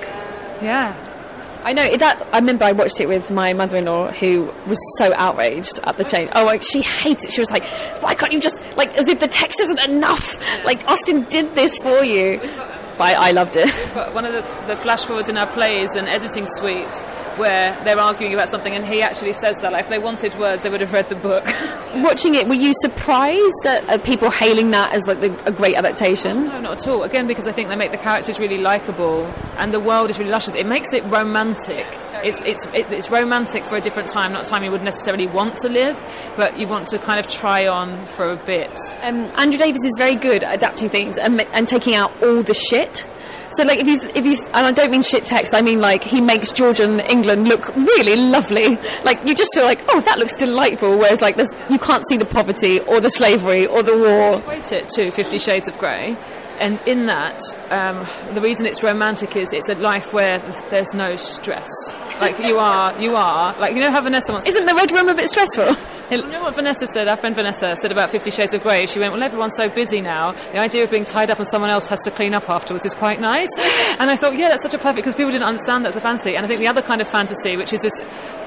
Yeah. 0.63 0.95
I 1.63 1.75
know 1.75 1.95
that. 1.97 2.27
I 2.33 2.39
remember 2.39 2.65
I 2.65 2.73
watched 2.73 3.01
it 3.01 3.09
with 3.09 3.31
my 3.31 3.53
mother-in-law, 3.53 4.13
who 4.13 4.53
was 4.67 4.79
so 4.97 5.13
outraged 5.15 5.79
at 5.85 5.99
the 5.99 6.05
change. 6.05 6.31
Oh, 6.35 6.45
like, 6.47 6.63
she 6.63 6.81
hates 6.81 7.25
it. 7.25 7.33
She 7.33 7.41
was 7.41 7.51
like, 7.51 7.65
"Why 8.03 8.15
can't 8.15 8.33
you 8.33 8.41
just 8.41 8.77
like 8.79 8.97
as 8.97 9.09
if 9.09 9.21
the 9.21 9.29
text 9.29 9.61
isn't 9.61 9.81
enough? 9.81 10.39
Like 10.65 10.89
Austen 10.89 11.25
did 11.25 11.55
this 11.55 11.77
for 11.79 12.03
you." 12.03 12.41
But 13.01 13.17
I, 13.17 13.29
I 13.29 13.31
loved 13.33 13.57
it. 13.57 13.71
But 13.95 14.15
one 14.15 14.27
of 14.27 14.33
the, 14.33 14.43
the 14.67 14.77
flash 14.77 15.07
forwards 15.07 15.31
in 15.31 15.39
our 15.39 15.47
play 15.47 15.81
is 15.81 15.97
an 15.97 16.07
editing 16.07 16.47
suite 16.47 16.95
where 17.39 17.83
they're 17.85 17.99
arguing 17.99 18.35
about 18.35 18.51
something, 18.51 18.75
and 18.75 18.85
he 18.85 19.01
actually 19.01 19.33
says 19.33 19.57
that 19.63 19.73
like, 19.73 19.85
if 19.85 19.89
they 19.89 19.99
wanted 19.99 20.35
words, 20.35 20.63
they 20.63 20.69
would 20.69 20.83
have 20.83 20.93
read 20.93 21.09
the 21.09 21.15
book. 21.15 21.45
Watching 21.95 22.35
it, 22.35 22.47
were 22.47 22.55
you 22.55 22.73
surprised 22.83 23.67
at, 23.67 23.89
at 23.89 24.05
people 24.05 24.31
hailing 24.31 24.71
that 24.73 24.93
as 24.93 25.07
like 25.07 25.21
the, 25.21 25.33
a 25.47 25.51
great 25.51 25.77
adaptation? 25.77 26.45
No, 26.45 26.61
not 26.61 26.83
at 26.83 26.89
all. 26.89 27.03
Again, 27.03 27.27
because 27.27 27.47
I 27.47 27.53
think 27.53 27.71
they 27.71 27.77
make 27.77 27.91
the 27.91 27.97
characters 27.97 28.39
really 28.39 28.59
likable 28.59 29.25
and 29.57 29.73
the 29.73 29.81
world 29.81 30.11
is 30.11 30.19
really 30.19 30.31
luscious. 30.31 30.55
It 30.55 30.67
makes 30.67 30.93
it 30.93 31.03
romantic. 31.05 31.87
It's, 32.25 32.41
it's, 32.41 32.67
it's 32.73 33.11
romantic 33.11 33.65
for 33.65 33.77
a 33.77 33.81
different 33.81 34.09
time, 34.09 34.33
not 34.33 34.47
a 34.47 34.51
time 34.51 34.65
you 34.65 34.71
would 34.71 34.83
necessarily 34.83 35.27
want 35.27 35.57
to 35.59 35.69
live, 35.69 36.03
but 36.37 36.59
you 36.59 36.67
want 36.69 36.89
to 36.89 36.99
kind 36.99 37.19
of 37.19 37.27
try 37.29 37.67
on 37.67 38.07
for 38.07 38.31
a 38.31 38.37
bit. 38.37 38.71
Um, 39.03 39.31
Andrew 39.37 39.59
Davis 39.59 39.85
is 39.85 39.95
very 39.99 40.15
good 40.15 40.45
at 40.45 40.55
adapting 40.55 40.91
things 40.91 41.19
and, 41.19 41.41
and 41.53 41.67
taking 41.67 41.95
out 41.95 42.11
all 42.23 42.43
the 42.43 42.55
shit. 42.55 43.07
So, 43.53 43.65
like, 43.65 43.81
if 43.81 43.89
you, 43.89 43.99
if 44.15 44.25
you, 44.25 44.37
and 44.55 44.65
I 44.65 44.71
don't 44.71 44.93
mean 44.93 45.03
shit 45.03 45.27
text, 45.27 45.55
I 45.55 45.61
mean 45.61 45.81
like 45.81 46.05
he 46.05 46.21
makes 46.21 46.53
Georgian 46.53 47.01
England 47.01 47.49
look 47.49 47.75
really 47.75 48.15
lovely. 48.31 48.77
Like, 49.03 49.25
you 49.27 49.35
just 49.35 49.53
feel 49.55 49.65
like, 49.65 49.83
oh, 49.89 50.01
that 50.03 50.21
looks 50.21 50.37
delightful. 50.37 50.97
Whereas, 50.97 51.21
like, 51.21 51.35
there's, 51.35 51.53
you 51.69 51.81
can't 51.81 52.07
see 52.09 52.17
the 52.17 52.27
poverty 52.27 52.79
or 52.79 53.01
the 53.01 53.11
slavery 53.11 53.67
or 53.67 53.83
the 53.83 53.97
war. 53.97 54.39
Equate 54.39 54.71
it 54.71 54.89
to 54.91 55.11
Fifty 55.11 55.41
Shades 55.41 55.67
of 55.67 55.77
Grey, 55.79 56.17
and 56.61 56.79
in 56.87 57.07
that, 57.07 57.43
um, 57.71 58.07
the 58.35 58.41
reason 58.41 58.67
it's 58.67 58.85
romantic 58.85 59.35
is 59.35 59.53
it's 59.53 59.69
a 59.69 59.75
life 59.75 60.13
where 60.13 60.39
there's 60.71 60.95
no 60.95 61.17
stress. 61.17 61.97
Like 62.21 62.39
you 62.39 62.59
are, 62.59 63.01
you 63.01 63.17
are 63.17 63.59
like 63.59 63.75
you 63.75 63.81
know 63.81 63.91
how 63.91 64.03
Vanessa 64.03 64.33
wants. 64.33 64.47
Isn't 64.47 64.67
the 64.67 64.75
red 64.75 64.93
room 64.93 65.09
a 65.09 65.15
bit 65.15 65.29
stressful? 65.29 65.77
You 66.11 66.27
know 66.27 66.43
what 66.43 66.57
Vanessa 66.57 66.89
said? 66.89 67.07
Our 67.07 67.17
friend 67.17 67.37
Vanessa 67.37 67.77
said 67.77 67.93
about 67.93 68.11
Fifty 68.11 68.33
Shades 68.33 68.53
of 68.53 68.63
Grey. 68.65 68.87
She 68.87 68.99
went, 68.99 69.13
"Well, 69.13 69.23
everyone's 69.23 69.55
so 69.55 69.69
busy 69.69 70.01
now. 70.01 70.33
The 70.33 70.59
idea 70.59 70.83
of 70.83 70.91
being 70.91 71.05
tied 71.05 71.31
up 71.31 71.39
and 71.39 71.47
someone 71.47 71.71
else 71.71 71.89
has 71.89 72.03
to 72.03 72.11
clean 72.11 72.35
up 72.35 72.51
afterwards 72.51 72.85
is 72.85 72.97
quite 72.97 73.21
nice." 73.21 73.49
And 74.01 74.11
I 74.11 74.17
thought, 74.17 74.37
yeah, 74.37 74.49
that's 74.49 74.63
such 74.63 74.75
a 74.75 74.79
perfect 74.79 74.97
because 74.97 75.15
people 75.15 75.31
didn't 75.31 75.47
understand 75.47 75.85
that's 75.85 75.97
a 75.97 76.01
fantasy. 76.01 76.37
And 76.37 76.45
I 76.45 76.49
think 76.49 76.59
the 76.59 76.67
other 76.67 76.83
kind 76.83 77.01
of 77.01 77.07
fantasy, 77.07 77.57
which 77.57 77.73
is 77.73 77.83
this, 77.83 78.01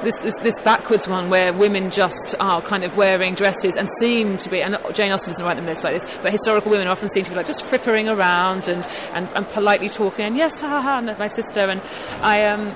this, 0.04 0.20
this, 0.20 0.36
this 0.40 0.58
backwards 0.60 1.08
one, 1.08 1.30
where 1.30 1.54
women 1.54 1.90
just 1.90 2.36
are 2.40 2.62
kind 2.62 2.84
of 2.84 2.98
wearing 2.98 3.34
dresses 3.34 3.78
and 3.78 3.90
seem 3.90 4.38
to 4.40 4.50
be, 4.50 4.62
and 4.62 4.78
Jane 4.94 5.12
Austen 5.14 5.32
doesn't 5.32 5.46
write 5.46 5.56
them 5.56 5.66
this 5.66 5.86
like 5.86 5.94
this, 5.94 6.18
but 6.22 6.32
historical 6.34 6.70
women 6.70 6.88
are 6.88 6.92
often 6.92 7.08
seem 7.08 7.24
to 7.24 7.32
be 7.32 7.38
like 7.38 7.46
just 7.46 7.66
frippering 7.66 8.14
around 8.14 8.68
and, 8.68 8.86
and, 9.14 9.30
and 9.36 9.48
politely 9.50 9.88
talking. 9.88 10.26
And 10.26 10.36
yes, 10.36 10.60
ha 10.60 10.68
ha 10.68 10.82
ha, 10.82 10.98
and 10.98 11.18
my 11.18 11.28
sister. 11.28 11.62
And 11.62 11.82
I 12.22 12.44
um, 12.44 12.76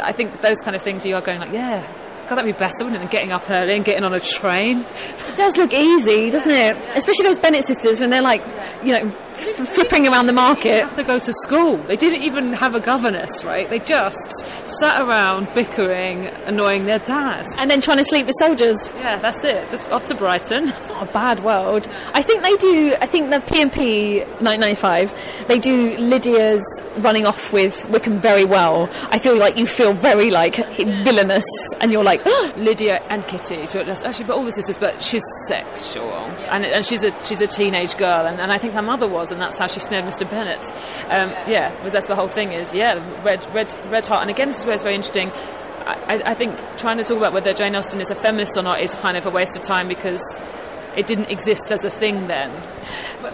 I 0.00 0.12
think 0.12 0.40
those 0.40 0.60
kind 0.60 0.76
of 0.76 0.82
things 0.82 1.04
you 1.04 1.14
are 1.14 1.20
going 1.22 1.40
like, 1.40 1.52
yeah. 1.52 1.86
God, 2.28 2.36
that'd 2.36 2.46
be 2.46 2.58
better, 2.58 2.84
wouldn't 2.84 2.96
it, 2.96 2.98
than 3.00 3.08
getting 3.08 3.32
up 3.32 3.50
early 3.50 3.74
and 3.74 3.84
getting 3.84 4.02
on 4.02 4.14
a 4.14 4.20
train? 4.20 4.80
It 4.80 5.36
does 5.36 5.58
look 5.58 5.74
easy, 5.74 6.30
doesn't 6.30 6.50
it? 6.50 6.76
Especially 6.96 7.24
those 7.24 7.38
Bennett 7.38 7.66
sisters 7.66 8.00
when 8.00 8.08
they're 8.08 8.22
like, 8.22 8.42
you 8.82 8.92
know, 8.92 9.14
flipping 9.34 10.06
around 10.06 10.26
the 10.26 10.32
market. 10.32 10.84
have 10.84 10.92
to 10.94 11.04
go 11.04 11.18
to 11.18 11.32
school. 11.32 11.76
They 11.76 11.96
didn't 11.96 12.22
even 12.22 12.52
have 12.52 12.74
a 12.74 12.80
governess, 12.80 13.44
right? 13.44 13.68
They 13.68 13.78
just 13.78 14.30
sat 14.66 15.00
around 15.00 15.52
bickering, 15.54 16.26
annoying 16.46 16.86
their 16.86 16.98
dads. 17.00 17.56
And 17.58 17.70
then 17.70 17.80
trying 17.80 17.98
to 17.98 18.04
sleep 18.04 18.26
with 18.26 18.36
soldiers. 18.38 18.90
Yeah, 18.96 19.18
that's 19.18 19.44
it. 19.44 19.70
Just 19.70 19.90
off 19.90 20.04
to 20.06 20.14
Brighton. 20.14 20.68
It's 20.68 20.88
not 20.88 21.08
a 21.08 21.12
bad 21.12 21.40
world. 21.40 21.88
I 22.12 22.22
think 22.22 22.42
they 22.42 22.56
do. 22.56 22.94
I 23.00 23.06
think 23.06 23.30
the 23.30 23.38
PMP 23.38 24.26
995 24.40 25.14
they 25.48 25.58
do 25.58 25.96
Lydia's 25.98 26.64
running 26.98 27.26
off 27.26 27.52
with 27.52 27.88
Wickham 27.90 28.20
very 28.20 28.44
well. 28.44 28.88
I 29.10 29.18
feel 29.18 29.36
like 29.36 29.58
you 29.58 29.66
feel 29.66 29.92
very 29.92 30.30
like 30.30 30.56
villainous, 30.76 31.44
and 31.80 31.92
you're 31.92 32.04
like, 32.04 32.24
Lydia 32.56 33.02
and 33.08 33.26
Kitty, 33.26 33.56
actually, 33.56 34.24
but 34.26 34.36
all 34.36 34.44
the 34.44 34.52
sisters, 34.52 34.78
but 34.78 35.02
she's 35.02 35.24
sexual, 35.46 36.12
and, 36.50 36.64
and 36.64 36.84
she's 36.84 37.02
a 37.02 37.24
she's 37.24 37.40
a 37.40 37.46
teenage 37.46 37.96
girl, 37.96 38.26
and, 38.26 38.40
and 38.40 38.52
I 38.52 38.58
think 38.58 38.74
her 38.74 38.82
mother 38.82 39.08
was, 39.08 39.23
and 39.30 39.40
that's 39.40 39.58
how 39.58 39.66
she 39.66 39.80
snared 39.80 40.04
Mr. 40.04 40.28
Bennett. 40.28 40.72
Um, 41.10 41.30
yeah, 41.50 41.70
because 41.76 41.92
that's 41.92 42.06
the 42.06 42.16
whole 42.16 42.28
thing 42.28 42.52
is, 42.52 42.74
yeah, 42.74 42.94
red 43.24 43.46
red 43.54 43.74
red 43.90 44.06
heart, 44.06 44.22
and 44.22 44.30
again, 44.30 44.48
this 44.48 44.60
is 44.60 44.64
where 44.66 44.74
it's 44.74 44.82
very 44.82 44.94
interesting. 44.94 45.30
I- 45.86 46.22
I 46.24 46.34
think 46.34 46.58
trying 46.78 46.96
to 46.98 47.04
talk 47.04 47.18
about 47.18 47.32
whether 47.34 47.52
Jane 47.52 47.74
Austen 47.76 48.00
is 48.00 48.10
a 48.10 48.14
feminist 48.14 48.56
or 48.56 48.62
not 48.62 48.80
is 48.80 48.94
kind 48.94 49.16
of 49.18 49.26
a 49.26 49.30
waste 49.30 49.54
of 49.56 49.62
time 49.62 49.86
because 49.86 50.22
it 50.96 51.06
didn't 51.06 51.28
exist 51.30 51.70
as 51.72 51.84
a 51.84 51.90
thing 51.90 52.26
then. 52.26 52.50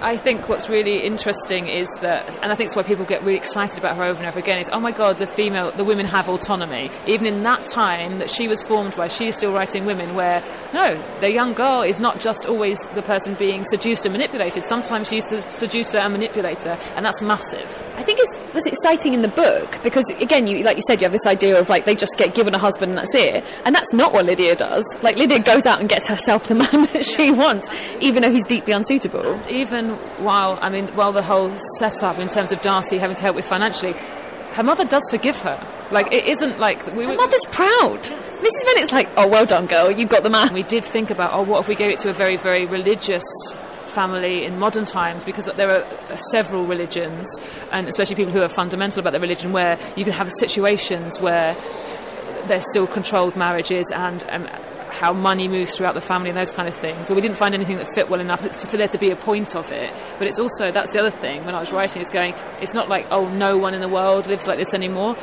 I 0.00 0.16
think 0.16 0.48
what's 0.48 0.68
really 0.68 1.02
interesting 1.02 1.68
is 1.68 1.88
that, 2.00 2.36
and 2.42 2.52
I 2.52 2.54
think 2.54 2.66
it's 2.68 2.76
why 2.76 2.82
people 2.82 3.04
get 3.04 3.22
really 3.22 3.36
excited 3.36 3.78
about 3.78 3.96
her 3.96 4.04
over 4.04 4.18
and 4.18 4.26
over 4.26 4.38
again, 4.38 4.58
is 4.58 4.70
oh 4.72 4.80
my 4.80 4.92
god, 4.92 5.18
the 5.18 5.26
female, 5.26 5.70
the 5.72 5.84
women 5.84 6.06
have 6.06 6.28
autonomy. 6.28 6.90
Even 7.06 7.26
in 7.26 7.42
that 7.42 7.66
time 7.66 8.18
that 8.18 8.30
she 8.30 8.48
was 8.48 8.62
formed 8.62 8.96
by, 8.96 9.08
she 9.08 9.28
is 9.28 9.36
still 9.36 9.52
writing 9.52 9.84
women 9.84 10.14
where, 10.14 10.42
no, 10.72 11.02
the 11.20 11.32
young 11.32 11.52
girl 11.52 11.82
is 11.82 12.00
not 12.00 12.20
just 12.20 12.46
always 12.46 12.78
the 12.94 13.02
person 13.02 13.34
being 13.34 13.64
seduced 13.64 14.06
and 14.06 14.12
manipulated. 14.12 14.64
Sometimes 14.64 15.08
she's 15.08 15.26
the 15.26 15.42
seducer 15.42 15.98
and 15.98 16.12
manipulator, 16.12 16.78
and 16.96 17.04
that's 17.04 17.22
massive. 17.22 17.68
I 17.96 18.02
think 18.02 18.18
it's 18.20 18.36
that's 18.52 18.66
exciting 18.66 19.14
in 19.14 19.22
the 19.22 19.28
book 19.28 19.78
because 19.82 20.08
again, 20.20 20.46
you 20.46 20.64
like 20.64 20.76
you 20.76 20.82
said, 20.86 21.00
you 21.00 21.04
have 21.04 21.12
this 21.12 21.26
idea 21.26 21.60
of 21.60 21.68
like 21.68 21.84
they 21.84 21.94
just 21.94 22.16
get 22.16 22.34
given 22.34 22.54
a 22.54 22.58
husband 22.58 22.90
and 22.90 22.98
that's 22.98 23.14
it, 23.14 23.44
and 23.64 23.74
that's 23.74 23.92
not 23.92 24.12
what 24.12 24.24
Lydia 24.24 24.56
does. 24.56 24.84
Like 25.02 25.16
Lydia 25.16 25.40
goes 25.40 25.66
out 25.66 25.80
and 25.80 25.88
gets 25.88 26.08
herself 26.08 26.48
the 26.48 26.54
man 26.60 26.86
that 26.92 27.04
she 27.04 27.30
wants, 27.30 27.68
even 28.00 28.22
though 28.22 28.30
he's 28.30 28.46
deeply 28.46 28.72
unsuitable. 28.72 29.40
even 29.48 29.79
while 30.18 30.58
I 30.60 30.68
mean, 30.68 30.88
while 30.88 31.12
the 31.12 31.22
whole 31.22 31.56
setup 31.78 32.18
in 32.18 32.28
terms 32.28 32.52
of 32.52 32.60
Darcy 32.60 32.98
having 32.98 33.16
to 33.16 33.22
help 33.22 33.36
with 33.36 33.46
financially, 33.46 33.94
her 34.52 34.62
mother 34.62 34.84
does 34.84 35.06
forgive 35.10 35.40
her. 35.42 35.58
Like 35.90 36.12
it 36.12 36.24
isn't 36.26 36.58
like 36.58 36.86
we 36.94 37.04
Her 37.04 37.14
mother's 37.14 37.44
proud. 37.50 38.00
Mrs. 38.02 38.64
Bennet's 38.64 38.92
like, 38.92 39.08
oh, 39.16 39.26
well 39.26 39.46
done, 39.46 39.66
girl, 39.66 39.90
you 39.90 40.06
got 40.06 40.22
the 40.22 40.30
man. 40.30 40.52
we 40.54 40.62
did 40.62 40.84
think 40.84 41.10
about, 41.10 41.32
oh, 41.32 41.42
what 41.42 41.60
if 41.60 41.68
we 41.68 41.74
gave 41.74 41.90
it 41.90 41.98
to 42.00 42.10
a 42.10 42.12
very, 42.12 42.36
very 42.36 42.66
religious 42.66 43.24
family 43.88 44.44
in 44.44 44.58
modern 44.58 44.84
times? 44.84 45.24
Because 45.24 45.46
there 45.56 45.70
are 45.70 46.16
several 46.30 46.64
religions, 46.64 47.38
and 47.72 47.88
especially 47.88 48.16
people 48.16 48.32
who 48.32 48.42
are 48.42 48.48
fundamental 48.48 49.00
about 49.00 49.10
their 49.10 49.20
religion, 49.20 49.52
where 49.52 49.78
you 49.96 50.04
can 50.04 50.12
have 50.12 50.30
situations 50.30 51.18
where 51.20 51.54
there's 52.46 52.68
still 52.70 52.86
controlled 52.86 53.36
marriages 53.36 53.90
and 53.94 54.24
um, 54.30 54.48
how 54.90 55.12
money 55.12 55.48
moves 55.48 55.76
throughout 55.76 55.94
the 55.94 56.00
family 56.00 56.30
and 56.30 56.38
those 56.38 56.50
kind 56.50 56.68
of 56.68 56.74
things. 56.74 57.08
Well, 57.08 57.16
we 57.16 57.22
didn't 57.22 57.36
find 57.36 57.54
anything 57.54 57.76
that 57.78 57.94
fit 57.94 58.08
well 58.08 58.20
enough 58.20 58.40
for 58.40 58.76
there 58.76 58.88
to 58.88 58.98
be 58.98 59.10
a 59.10 59.16
point 59.16 59.54
of 59.54 59.70
it. 59.72 59.92
But 60.18 60.26
it's 60.26 60.38
also, 60.38 60.70
that's 60.70 60.92
the 60.92 61.00
other 61.00 61.10
thing, 61.10 61.44
when 61.44 61.54
I 61.54 61.60
was 61.60 61.72
writing, 61.72 62.00
it's 62.00 62.10
going, 62.10 62.34
it's 62.60 62.74
not 62.74 62.88
like, 62.88 63.06
oh, 63.10 63.28
no 63.28 63.56
one 63.56 63.74
in 63.74 63.80
the 63.80 63.88
world 63.88 64.26
lives 64.26 64.46
like 64.46 64.58
this 64.58 64.74
anymore. 64.74 65.16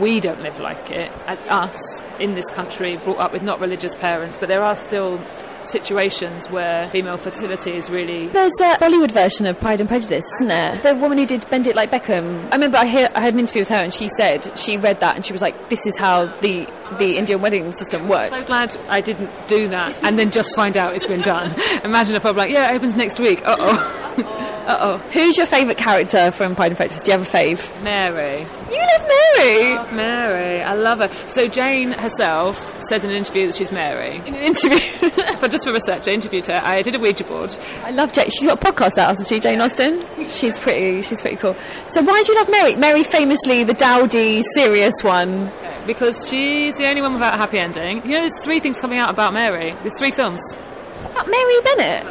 We 0.00 0.18
don't 0.20 0.42
live 0.42 0.58
like 0.58 0.90
it. 0.90 1.12
Us 1.48 2.02
in 2.18 2.34
this 2.34 2.50
country, 2.50 2.96
brought 2.96 3.18
up 3.18 3.32
with 3.32 3.42
not 3.42 3.60
religious 3.60 3.94
parents, 3.94 4.36
but 4.36 4.48
there 4.48 4.62
are 4.62 4.74
still 4.74 5.20
situations 5.66 6.50
where 6.50 6.88
female 6.88 7.16
fertility 7.16 7.72
is 7.72 7.90
really 7.90 8.28
There's 8.28 8.52
a 8.60 8.76
Bollywood 8.76 9.10
version 9.10 9.46
of 9.46 9.58
Pride 9.58 9.80
and 9.80 9.88
Prejudice, 9.88 10.24
isn't 10.34 10.48
there? 10.48 10.76
The 10.78 10.94
woman 10.94 11.18
who 11.18 11.26
did 11.26 11.48
Bend 11.50 11.66
It 11.66 11.76
Like 11.76 11.90
Beckham. 11.90 12.48
I 12.50 12.54
remember 12.56 12.78
I, 12.78 12.86
hear, 12.86 13.08
I 13.14 13.20
had 13.20 13.34
an 13.34 13.40
interview 13.40 13.62
with 13.62 13.68
her, 13.70 13.76
and 13.76 13.92
she 13.92 14.08
said 14.08 14.56
she 14.58 14.76
read 14.76 15.00
that, 15.00 15.16
and 15.16 15.24
she 15.24 15.32
was 15.32 15.42
like, 15.42 15.68
"This 15.68 15.86
is 15.86 15.96
how 15.96 16.26
the 16.26 16.66
the 16.98 17.16
Indian 17.16 17.40
wedding 17.40 17.72
system 17.72 18.08
works." 18.08 18.30
so 18.30 18.44
glad 18.44 18.76
I 18.88 19.00
didn't 19.00 19.30
do 19.48 19.68
that 19.68 19.94
and 20.02 20.18
then 20.18 20.30
just 20.30 20.54
find 20.54 20.76
out 20.76 20.94
it's 20.94 21.06
been 21.06 21.22
done. 21.22 21.54
Imagine 21.84 22.14
if 22.14 22.26
I'm 22.26 22.36
like, 22.36 22.50
yeah, 22.50 22.72
it 22.72 22.76
opens 22.76 22.96
next 22.96 23.18
week. 23.18 23.42
Uh 23.44 23.56
oh. 23.58 24.50
uh 24.66 24.76
oh. 24.80 24.98
Who's 25.12 25.36
your 25.36 25.46
favourite 25.46 25.76
character 25.76 26.30
from 26.30 26.54
Pride 26.54 26.68
and 26.68 26.76
Prejudice? 26.76 27.02
Do 27.02 27.12
you 27.12 27.18
have 27.18 27.26
a 27.26 27.30
fave? 27.30 27.82
Mary. 27.82 28.46
You 28.70 28.80
love 28.80 29.08
Mary. 29.36 29.74
love 29.74 29.92
Mary. 29.92 30.62
I 30.62 30.74
love 30.74 30.98
her. 31.00 31.08
So 31.28 31.46
Jane 31.48 31.92
herself 31.92 32.66
said 32.82 33.04
in 33.04 33.10
an 33.10 33.16
interview 33.16 33.46
that 33.46 33.54
she's 33.54 33.70
Mary. 33.70 34.16
In 34.26 34.34
an 34.34 34.42
interview. 34.42 34.78
For 35.38 35.48
just 35.48 35.64
for 35.66 35.72
research, 35.72 36.08
I 36.08 36.12
interviewed 36.12 36.46
her. 36.46 36.60
I 36.64 36.80
did 36.82 36.94
a 36.94 36.98
Ouija 36.98 37.24
board. 37.24 37.54
I 37.82 37.90
love 37.90 38.12
Jane. 38.12 38.30
She's 38.30 38.44
got 38.44 38.62
a 38.62 38.72
podcast 38.72 38.96
out, 38.96 39.08
hasn't 39.08 39.26
she, 39.26 39.40
Jane 39.40 39.60
Austen? 39.60 40.02
She's 40.26 40.58
pretty. 40.58 41.02
She's 41.02 41.20
pretty 41.20 41.36
cool. 41.36 41.54
So 41.88 42.00
why 42.02 42.22
do 42.24 42.32
you 42.32 42.38
love 42.38 42.48
Mary? 42.50 42.74
Mary, 42.76 43.02
famously 43.04 43.64
the 43.64 43.74
dowdy, 43.74 44.42
serious 44.54 45.02
one. 45.02 45.50
Because 45.86 46.28
she's 46.28 46.78
the 46.78 46.86
only 46.86 47.02
one 47.02 47.12
without 47.12 47.34
a 47.34 47.36
happy 47.36 47.58
ending. 47.58 47.98
You 48.04 48.12
know, 48.12 48.20
there's 48.20 48.42
three 48.44 48.60
things 48.60 48.80
coming 48.80 48.98
out 48.98 49.10
about 49.10 49.34
Mary. 49.34 49.72
There's 49.82 49.98
three 49.98 50.10
films. 50.10 50.40
About 51.10 51.26
Mary 51.28 51.60
Bennett. 51.64 52.06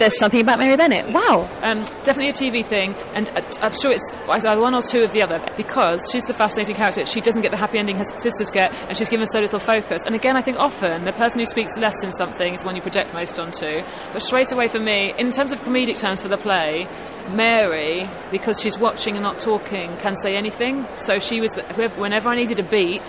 There's 0.00 0.18
something 0.18 0.40
about 0.40 0.58
Mary 0.58 0.78
Bennett. 0.78 1.12
Wow. 1.12 1.46
Um, 1.60 1.84
definitely 2.04 2.28
a 2.28 2.32
TV 2.32 2.64
thing, 2.64 2.94
and 3.12 3.28
uh, 3.28 3.42
I'm 3.60 3.72
sure 3.78 3.92
it's 3.92 4.10
either 4.30 4.58
one 4.58 4.74
or 4.74 4.80
two 4.80 5.02
of 5.02 5.12
the 5.12 5.20
other 5.20 5.46
because 5.58 6.08
she's 6.10 6.24
the 6.24 6.32
fascinating 6.32 6.74
character. 6.74 7.04
She 7.04 7.20
doesn't 7.20 7.42
get 7.42 7.50
the 7.50 7.58
happy 7.58 7.76
ending 7.76 7.96
her 7.96 8.04
sisters 8.04 8.50
get, 8.50 8.72
and 8.88 8.96
she's 8.96 9.10
given 9.10 9.26
so 9.26 9.40
little 9.40 9.58
focus. 9.58 10.02
And 10.04 10.14
again, 10.14 10.38
I 10.38 10.40
think 10.40 10.58
often 10.58 11.04
the 11.04 11.12
person 11.12 11.38
who 11.38 11.44
speaks 11.44 11.76
less 11.76 12.02
in 12.02 12.12
something 12.12 12.54
is 12.54 12.60
the 12.60 12.66
one 12.66 12.76
you 12.76 12.80
project 12.80 13.12
most 13.12 13.38
onto. 13.38 13.82
But 14.10 14.22
straight 14.22 14.50
away 14.52 14.68
for 14.68 14.80
me, 14.80 15.12
in 15.18 15.32
terms 15.32 15.52
of 15.52 15.60
comedic 15.60 15.98
terms 15.98 16.22
for 16.22 16.28
the 16.28 16.38
play, 16.38 16.88
Mary, 17.34 18.08
because 18.30 18.58
she's 18.58 18.78
watching 18.78 19.16
and 19.16 19.22
not 19.22 19.38
talking, 19.38 19.94
can 19.98 20.16
say 20.16 20.34
anything. 20.34 20.86
So 20.96 21.18
she 21.18 21.42
was, 21.42 21.50
the- 21.52 21.90
whenever 21.98 22.30
I 22.30 22.36
needed 22.36 22.58
a 22.58 22.62
beat 22.62 23.02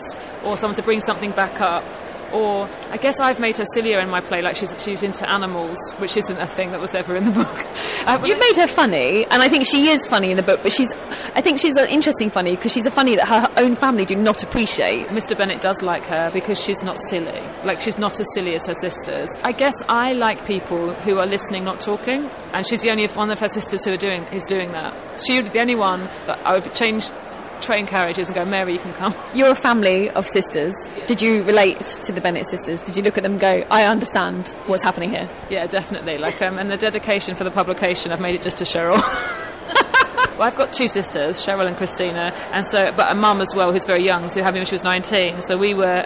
or 0.43 0.58
someone 0.58 0.75
to 0.75 0.84
bring 0.84 0.99
something 0.99 1.32
back 1.32 1.62
up, 1.62 1.86
Or 2.34 2.70
I 2.89 2.98
guess 2.98 3.20
I've 3.20 3.39
made 3.39 3.58
her 3.58 3.65
sillier 3.74 4.00
in 4.00 4.10
my 4.10 4.22
play, 4.22 4.41
like 4.41 4.56
she's 4.56 4.74
she's 4.82 5.04
into 5.04 5.30
animals, 5.30 5.78
which 5.98 6.15
isn't 6.17 6.38
a 6.38 6.48
thing 6.48 6.72
that 6.72 6.80
was 6.80 6.96
ever 6.96 7.15
in 7.15 7.26
the 7.26 7.32
book. 7.44 7.65
Uh, 8.08 8.22
You've 8.26 8.39
made 8.39 8.56
her 8.58 8.67
funny, 8.67 9.26
and 9.26 9.41
I 9.41 9.50
think 9.50 9.65
she 9.65 9.89
is 9.89 10.06
funny 10.08 10.32
in 10.32 10.38
the 10.38 10.44
book. 10.44 10.62
But 10.63 10.72
she's, 10.72 10.91
I 11.36 11.41
think 11.41 11.60
she's 11.60 11.76
an 11.78 11.89
interesting 11.89 12.30
funny 12.30 12.56
because 12.56 12.72
she's 12.72 12.86
a 12.86 12.91
funny 12.91 13.15
that 13.15 13.28
her 13.28 13.48
own 13.58 13.76
family 13.76 14.06
do 14.06 14.15
not 14.15 14.44
appreciate. 14.44 15.08
Mr. 15.08 15.38
Bennett 15.38 15.62
does 15.62 15.82
like 15.82 16.06
her 16.06 16.32
because 16.32 16.62
she's 16.63 16.84
not 16.84 16.98
silly. 17.00 17.41
Like 17.63 17.82
she's 17.82 17.98
not 17.98 18.20
as 18.20 18.28
silly 18.34 18.56
as 18.56 18.65
her 18.65 18.76
sisters. 18.76 19.34
I 19.44 19.52
guess 19.52 19.76
I 19.89 20.13
like 20.13 20.46
people 20.46 20.94
who 20.94 21.20
are 21.20 21.26
listening, 21.26 21.63
not 21.63 21.82
talking. 21.82 22.30
And 22.54 22.67
she's 22.67 22.82
the 22.82 22.91
only 22.91 23.08
one 23.08 23.32
of 23.32 23.39
her 23.39 23.48
sisters 23.50 23.86
who 23.86 23.94
are 23.94 23.98
doing 23.98 24.24
is 24.34 24.44
doing 24.46 24.72
that. 24.74 24.94
She 25.26 25.36
would 25.38 25.46
be 25.46 25.52
the 25.52 25.60
only 25.62 25.76
one 25.76 26.02
that 26.28 26.39
I 26.46 26.58
would 26.58 26.74
change 26.74 27.10
train 27.62 27.88
carriages 27.88 28.28
and 28.30 28.36
go, 28.36 28.45
Mary, 28.45 28.74
you 28.74 28.80
can 28.80 28.93
come. 28.93 29.15
You're 29.34 29.52
a 29.52 29.56
family 29.56 30.10
of 30.10 30.28
sisters. 30.28 30.74
Did 31.08 31.21
you 31.21 31.43
relate 31.43 31.80
to 31.80 32.12
the 32.12 32.21
Bennett 32.21 32.47
sisters? 32.47 32.82
Did 32.82 32.97
you 32.97 33.04
look 33.04 33.17
at 33.17 33.24
them 33.24 33.34
and 33.34 33.41
go, 33.41 33.65
I 33.69 33.86
understand 33.86 34.50
what's 34.67 34.84
happening 34.84 35.12
here? 35.12 35.30
Yeah, 35.50 35.67
definitely. 35.67 36.17
Like, 36.17 36.41
um, 36.41 36.58
and 36.58 36.69
the 36.69 36.78
dedication 36.78 37.36
for 37.36 37.43
the 37.43 37.52
publication, 37.52 38.12
I've 38.12 38.21
made 38.21 38.36
it 38.36 38.41
just 38.41 38.58
to 38.58 38.63
Cheryl. 38.63 38.97
well, 40.38 40.43
I've 40.43 40.56
got 40.56 40.74
two 40.74 40.88
sisters, 40.88 41.38
Cheryl 41.38 41.67
and 41.67 41.78
Christina, 41.78 42.34
and 42.52 42.65
so, 42.65 42.91
but 42.91 43.12
a 43.12 43.15
mum 43.15 43.41
as 43.41 43.54
well 43.56 43.71
who's 43.71 43.86
very 43.86 44.04
young, 44.04 44.30
so 44.30 44.43
had 44.43 44.54
me 44.54 44.60
when 44.60 44.67
she 44.67 44.76
was 44.76 44.84
19. 44.84 45.41
So 45.41 45.58
we 45.58 45.74
were 45.74 46.06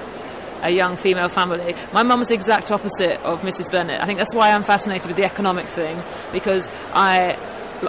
a 0.62 0.70
young 0.70 0.98
female 0.98 1.30
family. 1.30 1.76
My 1.94 2.04
mum 2.04 2.20
was 2.20 2.30
the 2.30 2.34
exact 2.34 2.72
opposite 2.72 3.22
of 3.22 3.42
Mrs. 3.42 3.72
Bennett. 3.72 4.02
I 4.02 4.06
think 4.06 4.18
that's 4.18 4.34
why 4.34 4.52
I'm 4.52 4.64
fascinated 4.64 5.08
with 5.08 5.16
the 5.16 5.24
economic 5.24 5.66
thing 5.66 6.02
because 6.32 6.72
I 6.94 7.38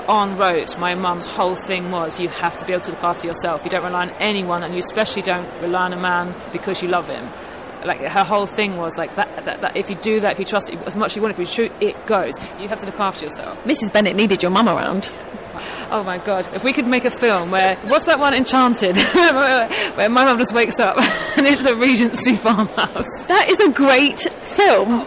on 0.00 0.36
wrote 0.36 0.78
my 0.78 0.94
mum's 0.94 1.26
whole 1.26 1.54
thing 1.54 1.90
was 1.90 2.20
you 2.20 2.28
have 2.28 2.56
to 2.58 2.66
be 2.66 2.72
able 2.72 2.84
to 2.84 2.90
look 2.92 3.04
after 3.04 3.26
yourself. 3.26 3.64
You 3.64 3.70
don't 3.70 3.84
rely 3.84 4.02
on 4.02 4.10
anyone, 4.18 4.62
and 4.62 4.74
you 4.74 4.80
especially 4.80 5.22
don't 5.22 5.48
rely 5.60 5.86
on 5.86 5.92
a 5.92 5.96
man 5.96 6.34
because 6.52 6.82
you 6.82 6.88
love 6.88 7.08
him. 7.08 7.28
Like 7.84 8.00
her 8.00 8.24
whole 8.24 8.46
thing 8.46 8.76
was 8.76 8.96
like 8.96 9.14
that, 9.16 9.44
that, 9.44 9.60
that 9.60 9.76
if 9.76 9.88
you 9.88 9.96
do 9.96 10.20
that, 10.20 10.32
if 10.32 10.38
you 10.38 10.44
trust 10.44 10.70
it 10.70 10.78
as 10.86 10.96
much 10.96 11.12
as 11.12 11.16
you 11.16 11.22
want, 11.22 11.32
if 11.32 11.38
you 11.38 11.46
shoot, 11.46 11.72
it 11.80 12.06
goes. 12.06 12.34
You 12.60 12.68
have 12.68 12.78
to 12.80 12.86
look 12.86 12.98
after 12.98 13.24
yourself. 13.24 13.62
Mrs. 13.64 13.92
Bennett 13.92 14.16
needed 14.16 14.42
your 14.42 14.50
mum 14.50 14.68
around. 14.68 15.16
Oh 15.90 16.02
my 16.04 16.18
god! 16.18 16.48
If 16.54 16.64
we 16.64 16.72
could 16.72 16.86
make 16.86 17.04
a 17.04 17.10
film 17.10 17.50
where 17.50 17.76
what's 17.84 18.04
that 18.06 18.18
one 18.18 18.34
Enchanted, 18.34 18.96
where 19.96 20.08
my 20.08 20.24
mum 20.24 20.38
just 20.38 20.52
wakes 20.52 20.78
up 20.78 20.98
and 21.36 21.46
it's 21.46 21.64
a 21.64 21.76
Regency 21.76 22.34
farmhouse. 22.34 23.26
That 23.26 23.48
is 23.48 23.60
a 23.60 23.70
great 23.70 24.20
film. 24.20 25.06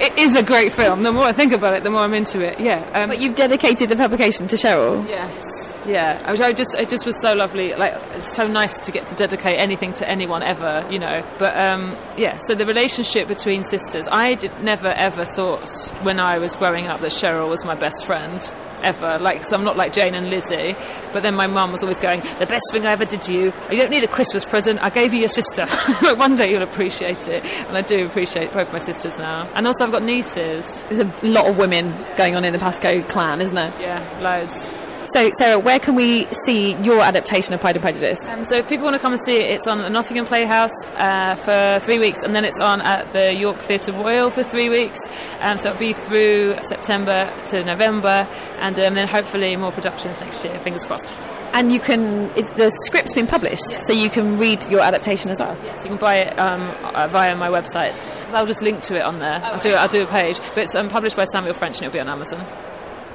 It 0.00 0.18
is 0.18 0.34
a 0.36 0.42
great 0.42 0.72
film. 0.72 1.02
The 1.02 1.12
more 1.12 1.24
I 1.24 1.32
think 1.32 1.52
about 1.52 1.74
it, 1.74 1.84
the 1.84 1.90
more 1.90 2.00
I'm 2.00 2.14
into 2.14 2.40
it. 2.40 2.58
Yeah. 2.58 2.78
Um, 2.94 3.08
But 3.08 3.20
you've 3.20 3.36
dedicated 3.36 3.88
the 3.88 3.96
publication 3.96 4.46
to 4.48 4.56
Cheryl. 4.56 5.08
Yes. 5.08 5.72
Yeah. 5.86 6.20
I, 6.24 6.30
was, 6.32 6.40
I 6.40 6.52
just 6.52 6.74
it 6.76 6.88
just 6.88 7.06
was 7.06 7.20
so 7.20 7.34
lovely. 7.34 7.74
Like 7.74 7.94
it's 8.14 8.34
so 8.34 8.46
nice 8.46 8.78
to 8.78 8.92
get 8.92 9.06
to 9.08 9.14
dedicate 9.14 9.58
anything 9.58 9.92
to 9.94 10.08
anyone 10.08 10.42
ever. 10.42 10.86
You 10.90 10.98
know. 10.98 11.24
But 11.38 11.56
um, 11.56 11.96
yeah. 12.16 12.38
So 12.38 12.54
the 12.54 12.66
relationship 12.66 13.28
between 13.28 13.62
sisters, 13.64 14.08
I 14.10 14.34
did, 14.34 14.52
never 14.62 14.88
ever 14.88 15.24
thought 15.24 15.70
when 16.02 16.18
I 16.18 16.38
was 16.38 16.56
growing 16.56 16.86
up 16.86 17.00
that 17.00 17.12
Cheryl 17.12 17.48
was 17.48 17.64
my 17.64 17.74
best 17.74 18.04
friend 18.04 18.40
ever. 18.84 19.18
Like, 19.18 19.44
so 19.44 19.56
I'm 19.56 19.64
not 19.64 19.76
like 19.76 19.92
Jane 19.92 20.14
and 20.14 20.30
Lizzie. 20.30 20.76
But 21.12 21.22
then 21.22 21.34
my 21.34 21.46
mum 21.46 21.72
was 21.72 21.82
always 21.82 21.98
going, 21.98 22.20
"The 22.38 22.46
best 22.46 22.64
thing 22.72 22.86
I 22.86 22.92
ever 22.92 23.04
did 23.04 23.22
to 23.22 23.32
you. 23.32 23.52
You 23.70 23.78
don't 23.78 23.90
need 23.90 24.04
a 24.04 24.08
Christmas 24.08 24.44
present. 24.44 24.82
I 24.82 24.90
gave 24.90 25.12
you 25.12 25.20
your 25.20 25.28
sister. 25.28 25.66
One 26.14 26.36
day 26.36 26.50
you'll 26.50 26.62
appreciate 26.62 27.26
it." 27.28 27.44
And 27.68 27.76
I 27.76 27.82
do 27.82 28.06
appreciate 28.06 28.52
both 28.52 28.72
my 28.72 28.78
sisters 28.78 29.18
now. 29.18 29.48
And 29.54 29.66
also, 29.66 29.84
I've 29.84 29.92
got 29.92 30.02
nieces. 30.02 30.84
There's 30.84 31.00
a 31.00 31.26
lot 31.26 31.46
of 31.46 31.56
women 31.56 31.94
going 32.16 32.36
on 32.36 32.44
in 32.44 32.52
the 32.52 32.58
Pascoe 32.58 33.02
clan, 33.02 33.40
isn't 33.40 33.54
there? 33.54 33.72
Yeah, 33.80 34.02
loads. 34.20 34.68
So, 35.06 35.30
Sara, 35.38 35.58
where 35.58 35.78
can 35.78 35.94
we 35.94 36.24
see 36.32 36.74
your 36.76 37.00
adaptation 37.00 37.52
of 37.52 37.60
Pride 37.60 37.76
and 37.76 37.82
Prejudice? 37.82 38.26
And 38.28 38.48
so, 38.48 38.56
if 38.56 38.68
people 38.68 38.84
want 38.84 38.94
to 38.94 39.00
come 39.00 39.12
and 39.12 39.20
see 39.20 39.36
it, 39.36 39.50
it's 39.50 39.66
on 39.66 39.78
the 39.78 39.90
Nottingham 39.90 40.24
Playhouse 40.24 40.72
uh, 40.96 41.34
for 41.34 41.84
three 41.84 41.98
weeks, 41.98 42.22
and 42.22 42.34
then 42.34 42.44
it's 42.44 42.58
on 42.58 42.80
at 42.80 43.12
the 43.12 43.34
York 43.34 43.58
Theatre 43.58 43.92
Royal 43.92 44.30
for 44.30 44.42
three 44.42 44.70
weeks. 44.70 44.98
Um, 45.40 45.58
so 45.58 45.70
it'll 45.70 45.78
be 45.78 45.92
through 45.92 46.56
September 46.62 47.30
to 47.48 47.62
November, 47.64 48.26
and 48.60 48.78
um, 48.78 48.94
then 48.94 49.06
hopefully 49.06 49.54
more 49.56 49.72
productions 49.72 50.22
next 50.22 50.42
year. 50.42 50.58
Fingers 50.60 50.86
crossed. 50.86 51.14
And 51.52 51.70
you 51.70 51.78
can, 51.78 52.28
the 52.32 52.70
script's 52.86 53.12
been 53.12 53.26
published, 53.26 53.70
so 53.70 53.92
you 53.92 54.08
can 54.10 54.38
read 54.38 54.66
your 54.68 54.80
adaptation 54.80 55.30
as 55.30 55.38
well. 55.38 55.56
Yes, 55.64 55.84
you 55.84 55.90
can 55.90 55.98
buy 55.98 56.16
it 56.16 56.38
um, 56.38 56.62
uh, 56.82 57.06
via 57.08 57.36
my 57.36 57.48
website. 57.48 57.94
I'll 58.32 58.46
just 58.46 58.62
link 58.62 58.82
to 58.84 58.96
it 58.96 59.02
on 59.02 59.18
there. 59.18 59.40
I'll 59.44 59.60
do 59.60 59.74
I'll 59.74 59.86
do 59.86 60.02
a 60.02 60.06
page, 60.06 60.40
but 60.54 60.58
it's 60.58 60.74
um, 60.74 60.88
published 60.88 61.16
by 61.16 61.24
Samuel 61.26 61.54
French, 61.54 61.76
and 61.76 61.86
it'll 61.86 61.92
be 61.92 62.00
on 62.00 62.08
Amazon. 62.08 62.44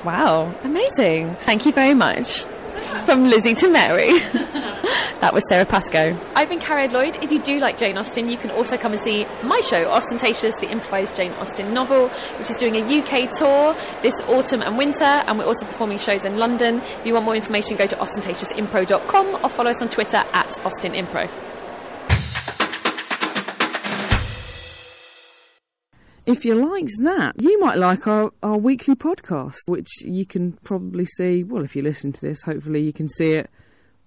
Wow, 0.06 0.54
amazing. 0.64 1.36
Thank 1.42 1.66
you 1.66 1.74
very 1.74 1.94
much. 1.94 2.46
From 3.06 3.26
Lizzie 3.26 3.54
to 3.56 3.70
Mary. 3.70 4.20
that 5.20 5.32
was 5.34 5.48
Sara 5.50 5.66
Pascoe. 5.66 6.18
I've 6.36 6.48
been 6.48 6.60
Cariad 6.60 6.94
Lloyd. 6.94 7.22
If 7.22 7.32
you 7.32 7.40
do 7.42 7.60
like 7.60 7.78
Jane 7.78 7.98
Austen, 7.98 8.30
you 8.30 8.38
can 8.38 8.50
also 8.52 8.78
come 8.78 8.94
and 8.94 9.02
see 9.02 9.28
my 9.44 9.60
show, 9.60 9.90
Austentatious, 9.90 10.56
the 10.58 10.72
improvised 10.72 11.18
Jane 11.18 11.34
Austen 11.34 11.74
novel, 11.74 12.08
which 12.38 12.50
is 12.50 12.56
doing 12.56 12.76
a 12.76 13.00
UK 13.00 13.30
tour 13.32 13.76
this 14.02 14.22
autumn 14.30 14.62
and 14.62 14.78
winter, 14.78 15.04
and 15.04 15.38
we're 15.38 15.46
also 15.46 15.66
performing 15.66 15.98
shows 15.98 16.24
in 16.24 16.38
London. 16.38 16.78
If 16.78 17.06
you 17.06 17.14
want 17.14 17.26
more 17.26 17.36
information, 17.36 17.76
go 17.76 17.88
to 17.88 17.96
austentatiousimpro.com 17.98 19.44
or 19.44 19.50
follow 19.50 19.72
us 19.72 19.82
on 19.82 19.90
Twitter 19.90 20.24
at 20.32 20.50
AustinImpro. 20.64 21.49
If 26.30 26.46
you 26.46 26.54
liked 26.54 26.92
that, 27.00 27.42
you 27.42 27.60
might 27.60 27.80
like 27.80 28.06
our, 28.06 28.32
our 28.44 28.60
weekly 28.60 28.94
podcast, 28.94 29.58
which 29.66 29.90
you 30.06 30.28
can 30.28 30.52
probably 30.64 31.06
see. 31.06 31.44
Well, 31.44 31.64
if 31.64 31.76
you 31.76 31.82
listen 31.82 32.12
to 32.12 32.22
this, 32.22 32.44
hopefully 32.44 32.82
you 32.82 32.94
can 32.94 33.10
see 33.10 33.32
it 33.32 33.50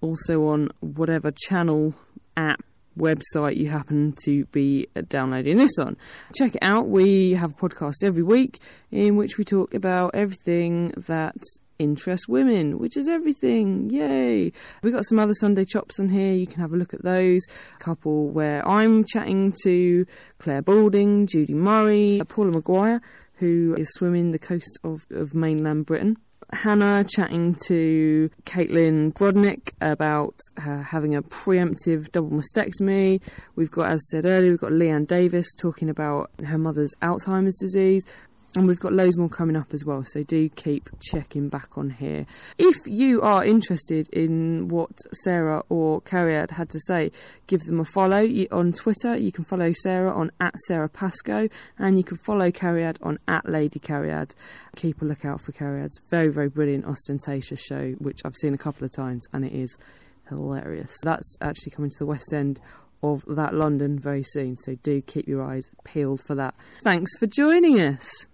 also 0.01 0.47
on 0.47 0.69
whatever 0.79 1.33
channel, 1.33 1.97
app, 2.37 2.63
website 2.99 3.57
you 3.57 3.69
happen 3.69 4.15
to 4.25 4.45
be 4.47 4.87
downloading 5.09 5.59
this 5.59 5.79
on. 5.79 5.97
Check 6.35 6.55
it 6.55 6.63
out. 6.63 6.89
We 6.89 7.33
have 7.33 7.53
a 7.53 7.55
podcast 7.55 8.05
every 8.05 8.23
week 8.23 8.61
in 8.91 9.17
which 9.17 9.39
we 9.39 9.45
talk 9.45 9.75
about 9.75 10.15
everything 10.15 10.93
that 10.97 11.37
interests 11.79 12.29
women, 12.29 12.79
which 12.79 12.97
is 12.97 13.09
everything. 13.09 13.91
Yay! 13.91 14.53
We've 14.83 14.93
got 14.93 15.05
some 15.05 15.19
other 15.19 15.35
Sunday 15.35 15.65
chops 15.65 15.99
on 15.99 16.09
here. 16.09 16.33
You 16.33 16.47
can 16.47 16.61
have 16.61 16.73
a 16.73 16.77
look 16.77 16.95
at 16.95 17.03
those. 17.03 17.43
A 17.75 17.79
couple 17.83 18.29
where 18.29 18.67
I'm 18.67 19.05
chatting 19.05 19.55
to 19.65 20.07
Clare 20.39 20.63
Balding, 20.63 21.27
Judy 21.27 21.55
Murray, 21.55 22.23
Paula 22.29 22.53
Maguire, 22.53 23.01
who 23.35 23.75
is 23.77 23.93
swimming 23.93 24.31
the 24.31 24.39
coast 24.39 24.79
of, 24.85 25.07
of 25.11 25.35
mainland 25.35 25.87
Britain. 25.87 26.17
Hannah 26.53 27.05
chatting 27.05 27.57
to 27.67 28.31
Caitlin 28.45 29.15
Brodnick 29.15 29.73
about 29.81 30.35
uh, 30.59 30.83
having 30.83 31.15
a 31.15 31.23
preemptive 31.23 32.13
double 32.13 32.31
mastectomy. 32.31 33.21
We've 33.57 33.71
got, 33.71 33.91
as 33.91 34.01
I 34.09 34.17
said 34.17 34.25
earlier, 34.27 34.51
we've 34.51 34.61
got 34.61 34.73
Leanne 34.73 35.07
Davis 35.07 35.55
talking 35.59 35.89
about 35.89 36.31
her 36.45 36.59
mother's 36.59 36.95
Alzheimer's 37.01 37.57
disease. 37.57 38.05
And 38.55 38.67
we've 38.67 38.79
got 38.79 38.93
loads 38.93 39.17
more 39.17 39.31
coming 39.31 39.57
up 39.57 39.73
as 39.73 39.83
well, 39.87 40.05
so 40.05 40.23
do 40.25 40.47
keep 40.51 40.91
checking 41.01 41.49
back 41.49 41.79
on 41.79 41.89
here. 41.89 42.27
If 42.59 42.77
you 42.85 43.23
are 43.23 43.43
interested 43.43 44.07
in 44.13 44.69
what 44.69 44.91
Sara 45.15 45.63
or 45.71 46.03
Cariad 46.03 46.51
had 46.51 46.69
to 46.71 46.81
say, 46.81 47.13
give 47.47 47.63
them 47.63 47.81
a 47.81 47.85
follow 47.87 48.29
on 48.51 48.75
Twitter. 48.75 49.17
You 49.17 49.33
can 49.33 49.45
follow 49.45 49.73
Sara 49.73 50.13
on 50.13 50.33
at 50.39 50.59
Sara 50.67 50.91
Pascoe, 50.91 51.49
and 51.79 51.97
you 51.97 52.05
can 52.05 52.19
follow 52.19 52.51
Cariad 52.51 52.99
on 53.03 53.19
at 53.27 53.49
Lady 53.49 53.81
Cariad. 53.81 54.35
Keep 54.77 55.01
a 55.01 55.07
lookout 55.07 55.41
for 55.41 55.53
Cariad's 55.53 55.99
very, 56.11 56.29
very 56.29 56.51
brilliant 56.51 56.85
Austentatious 56.85 57.63
show, 57.63 57.93
which 57.93 58.21
I've 58.23 58.37
seen 58.37 58.53
a 58.53 58.59
couple 58.59 58.85
of 58.85 58.95
times, 58.95 59.27
and 59.33 59.47
it 59.47 59.55
is 59.55 59.79
hilarious. 60.29 60.95
That's 61.03 61.39
actually 61.41 61.71
coming 61.71 61.91
to 61.91 61.99
the 61.99 62.07
West 62.07 62.35
End 62.35 62.61
of 63.03 63.25
that 63.27 63.55
London 63.55 63.99
very 63.99 64.23
soon, 64.23 64.59
so 64.59 64.77
do 64.83 65.01
keep 65.01 65.27
your 65.27 65.43
eyes 65.43 65.71
peeled 65.85 66.23
for 66.27 66.35
that. 66.35 66.55
Thanks 66.85 67.17
for 67.19 67.27
joining 67.27 67.81
us. 67.81 68.29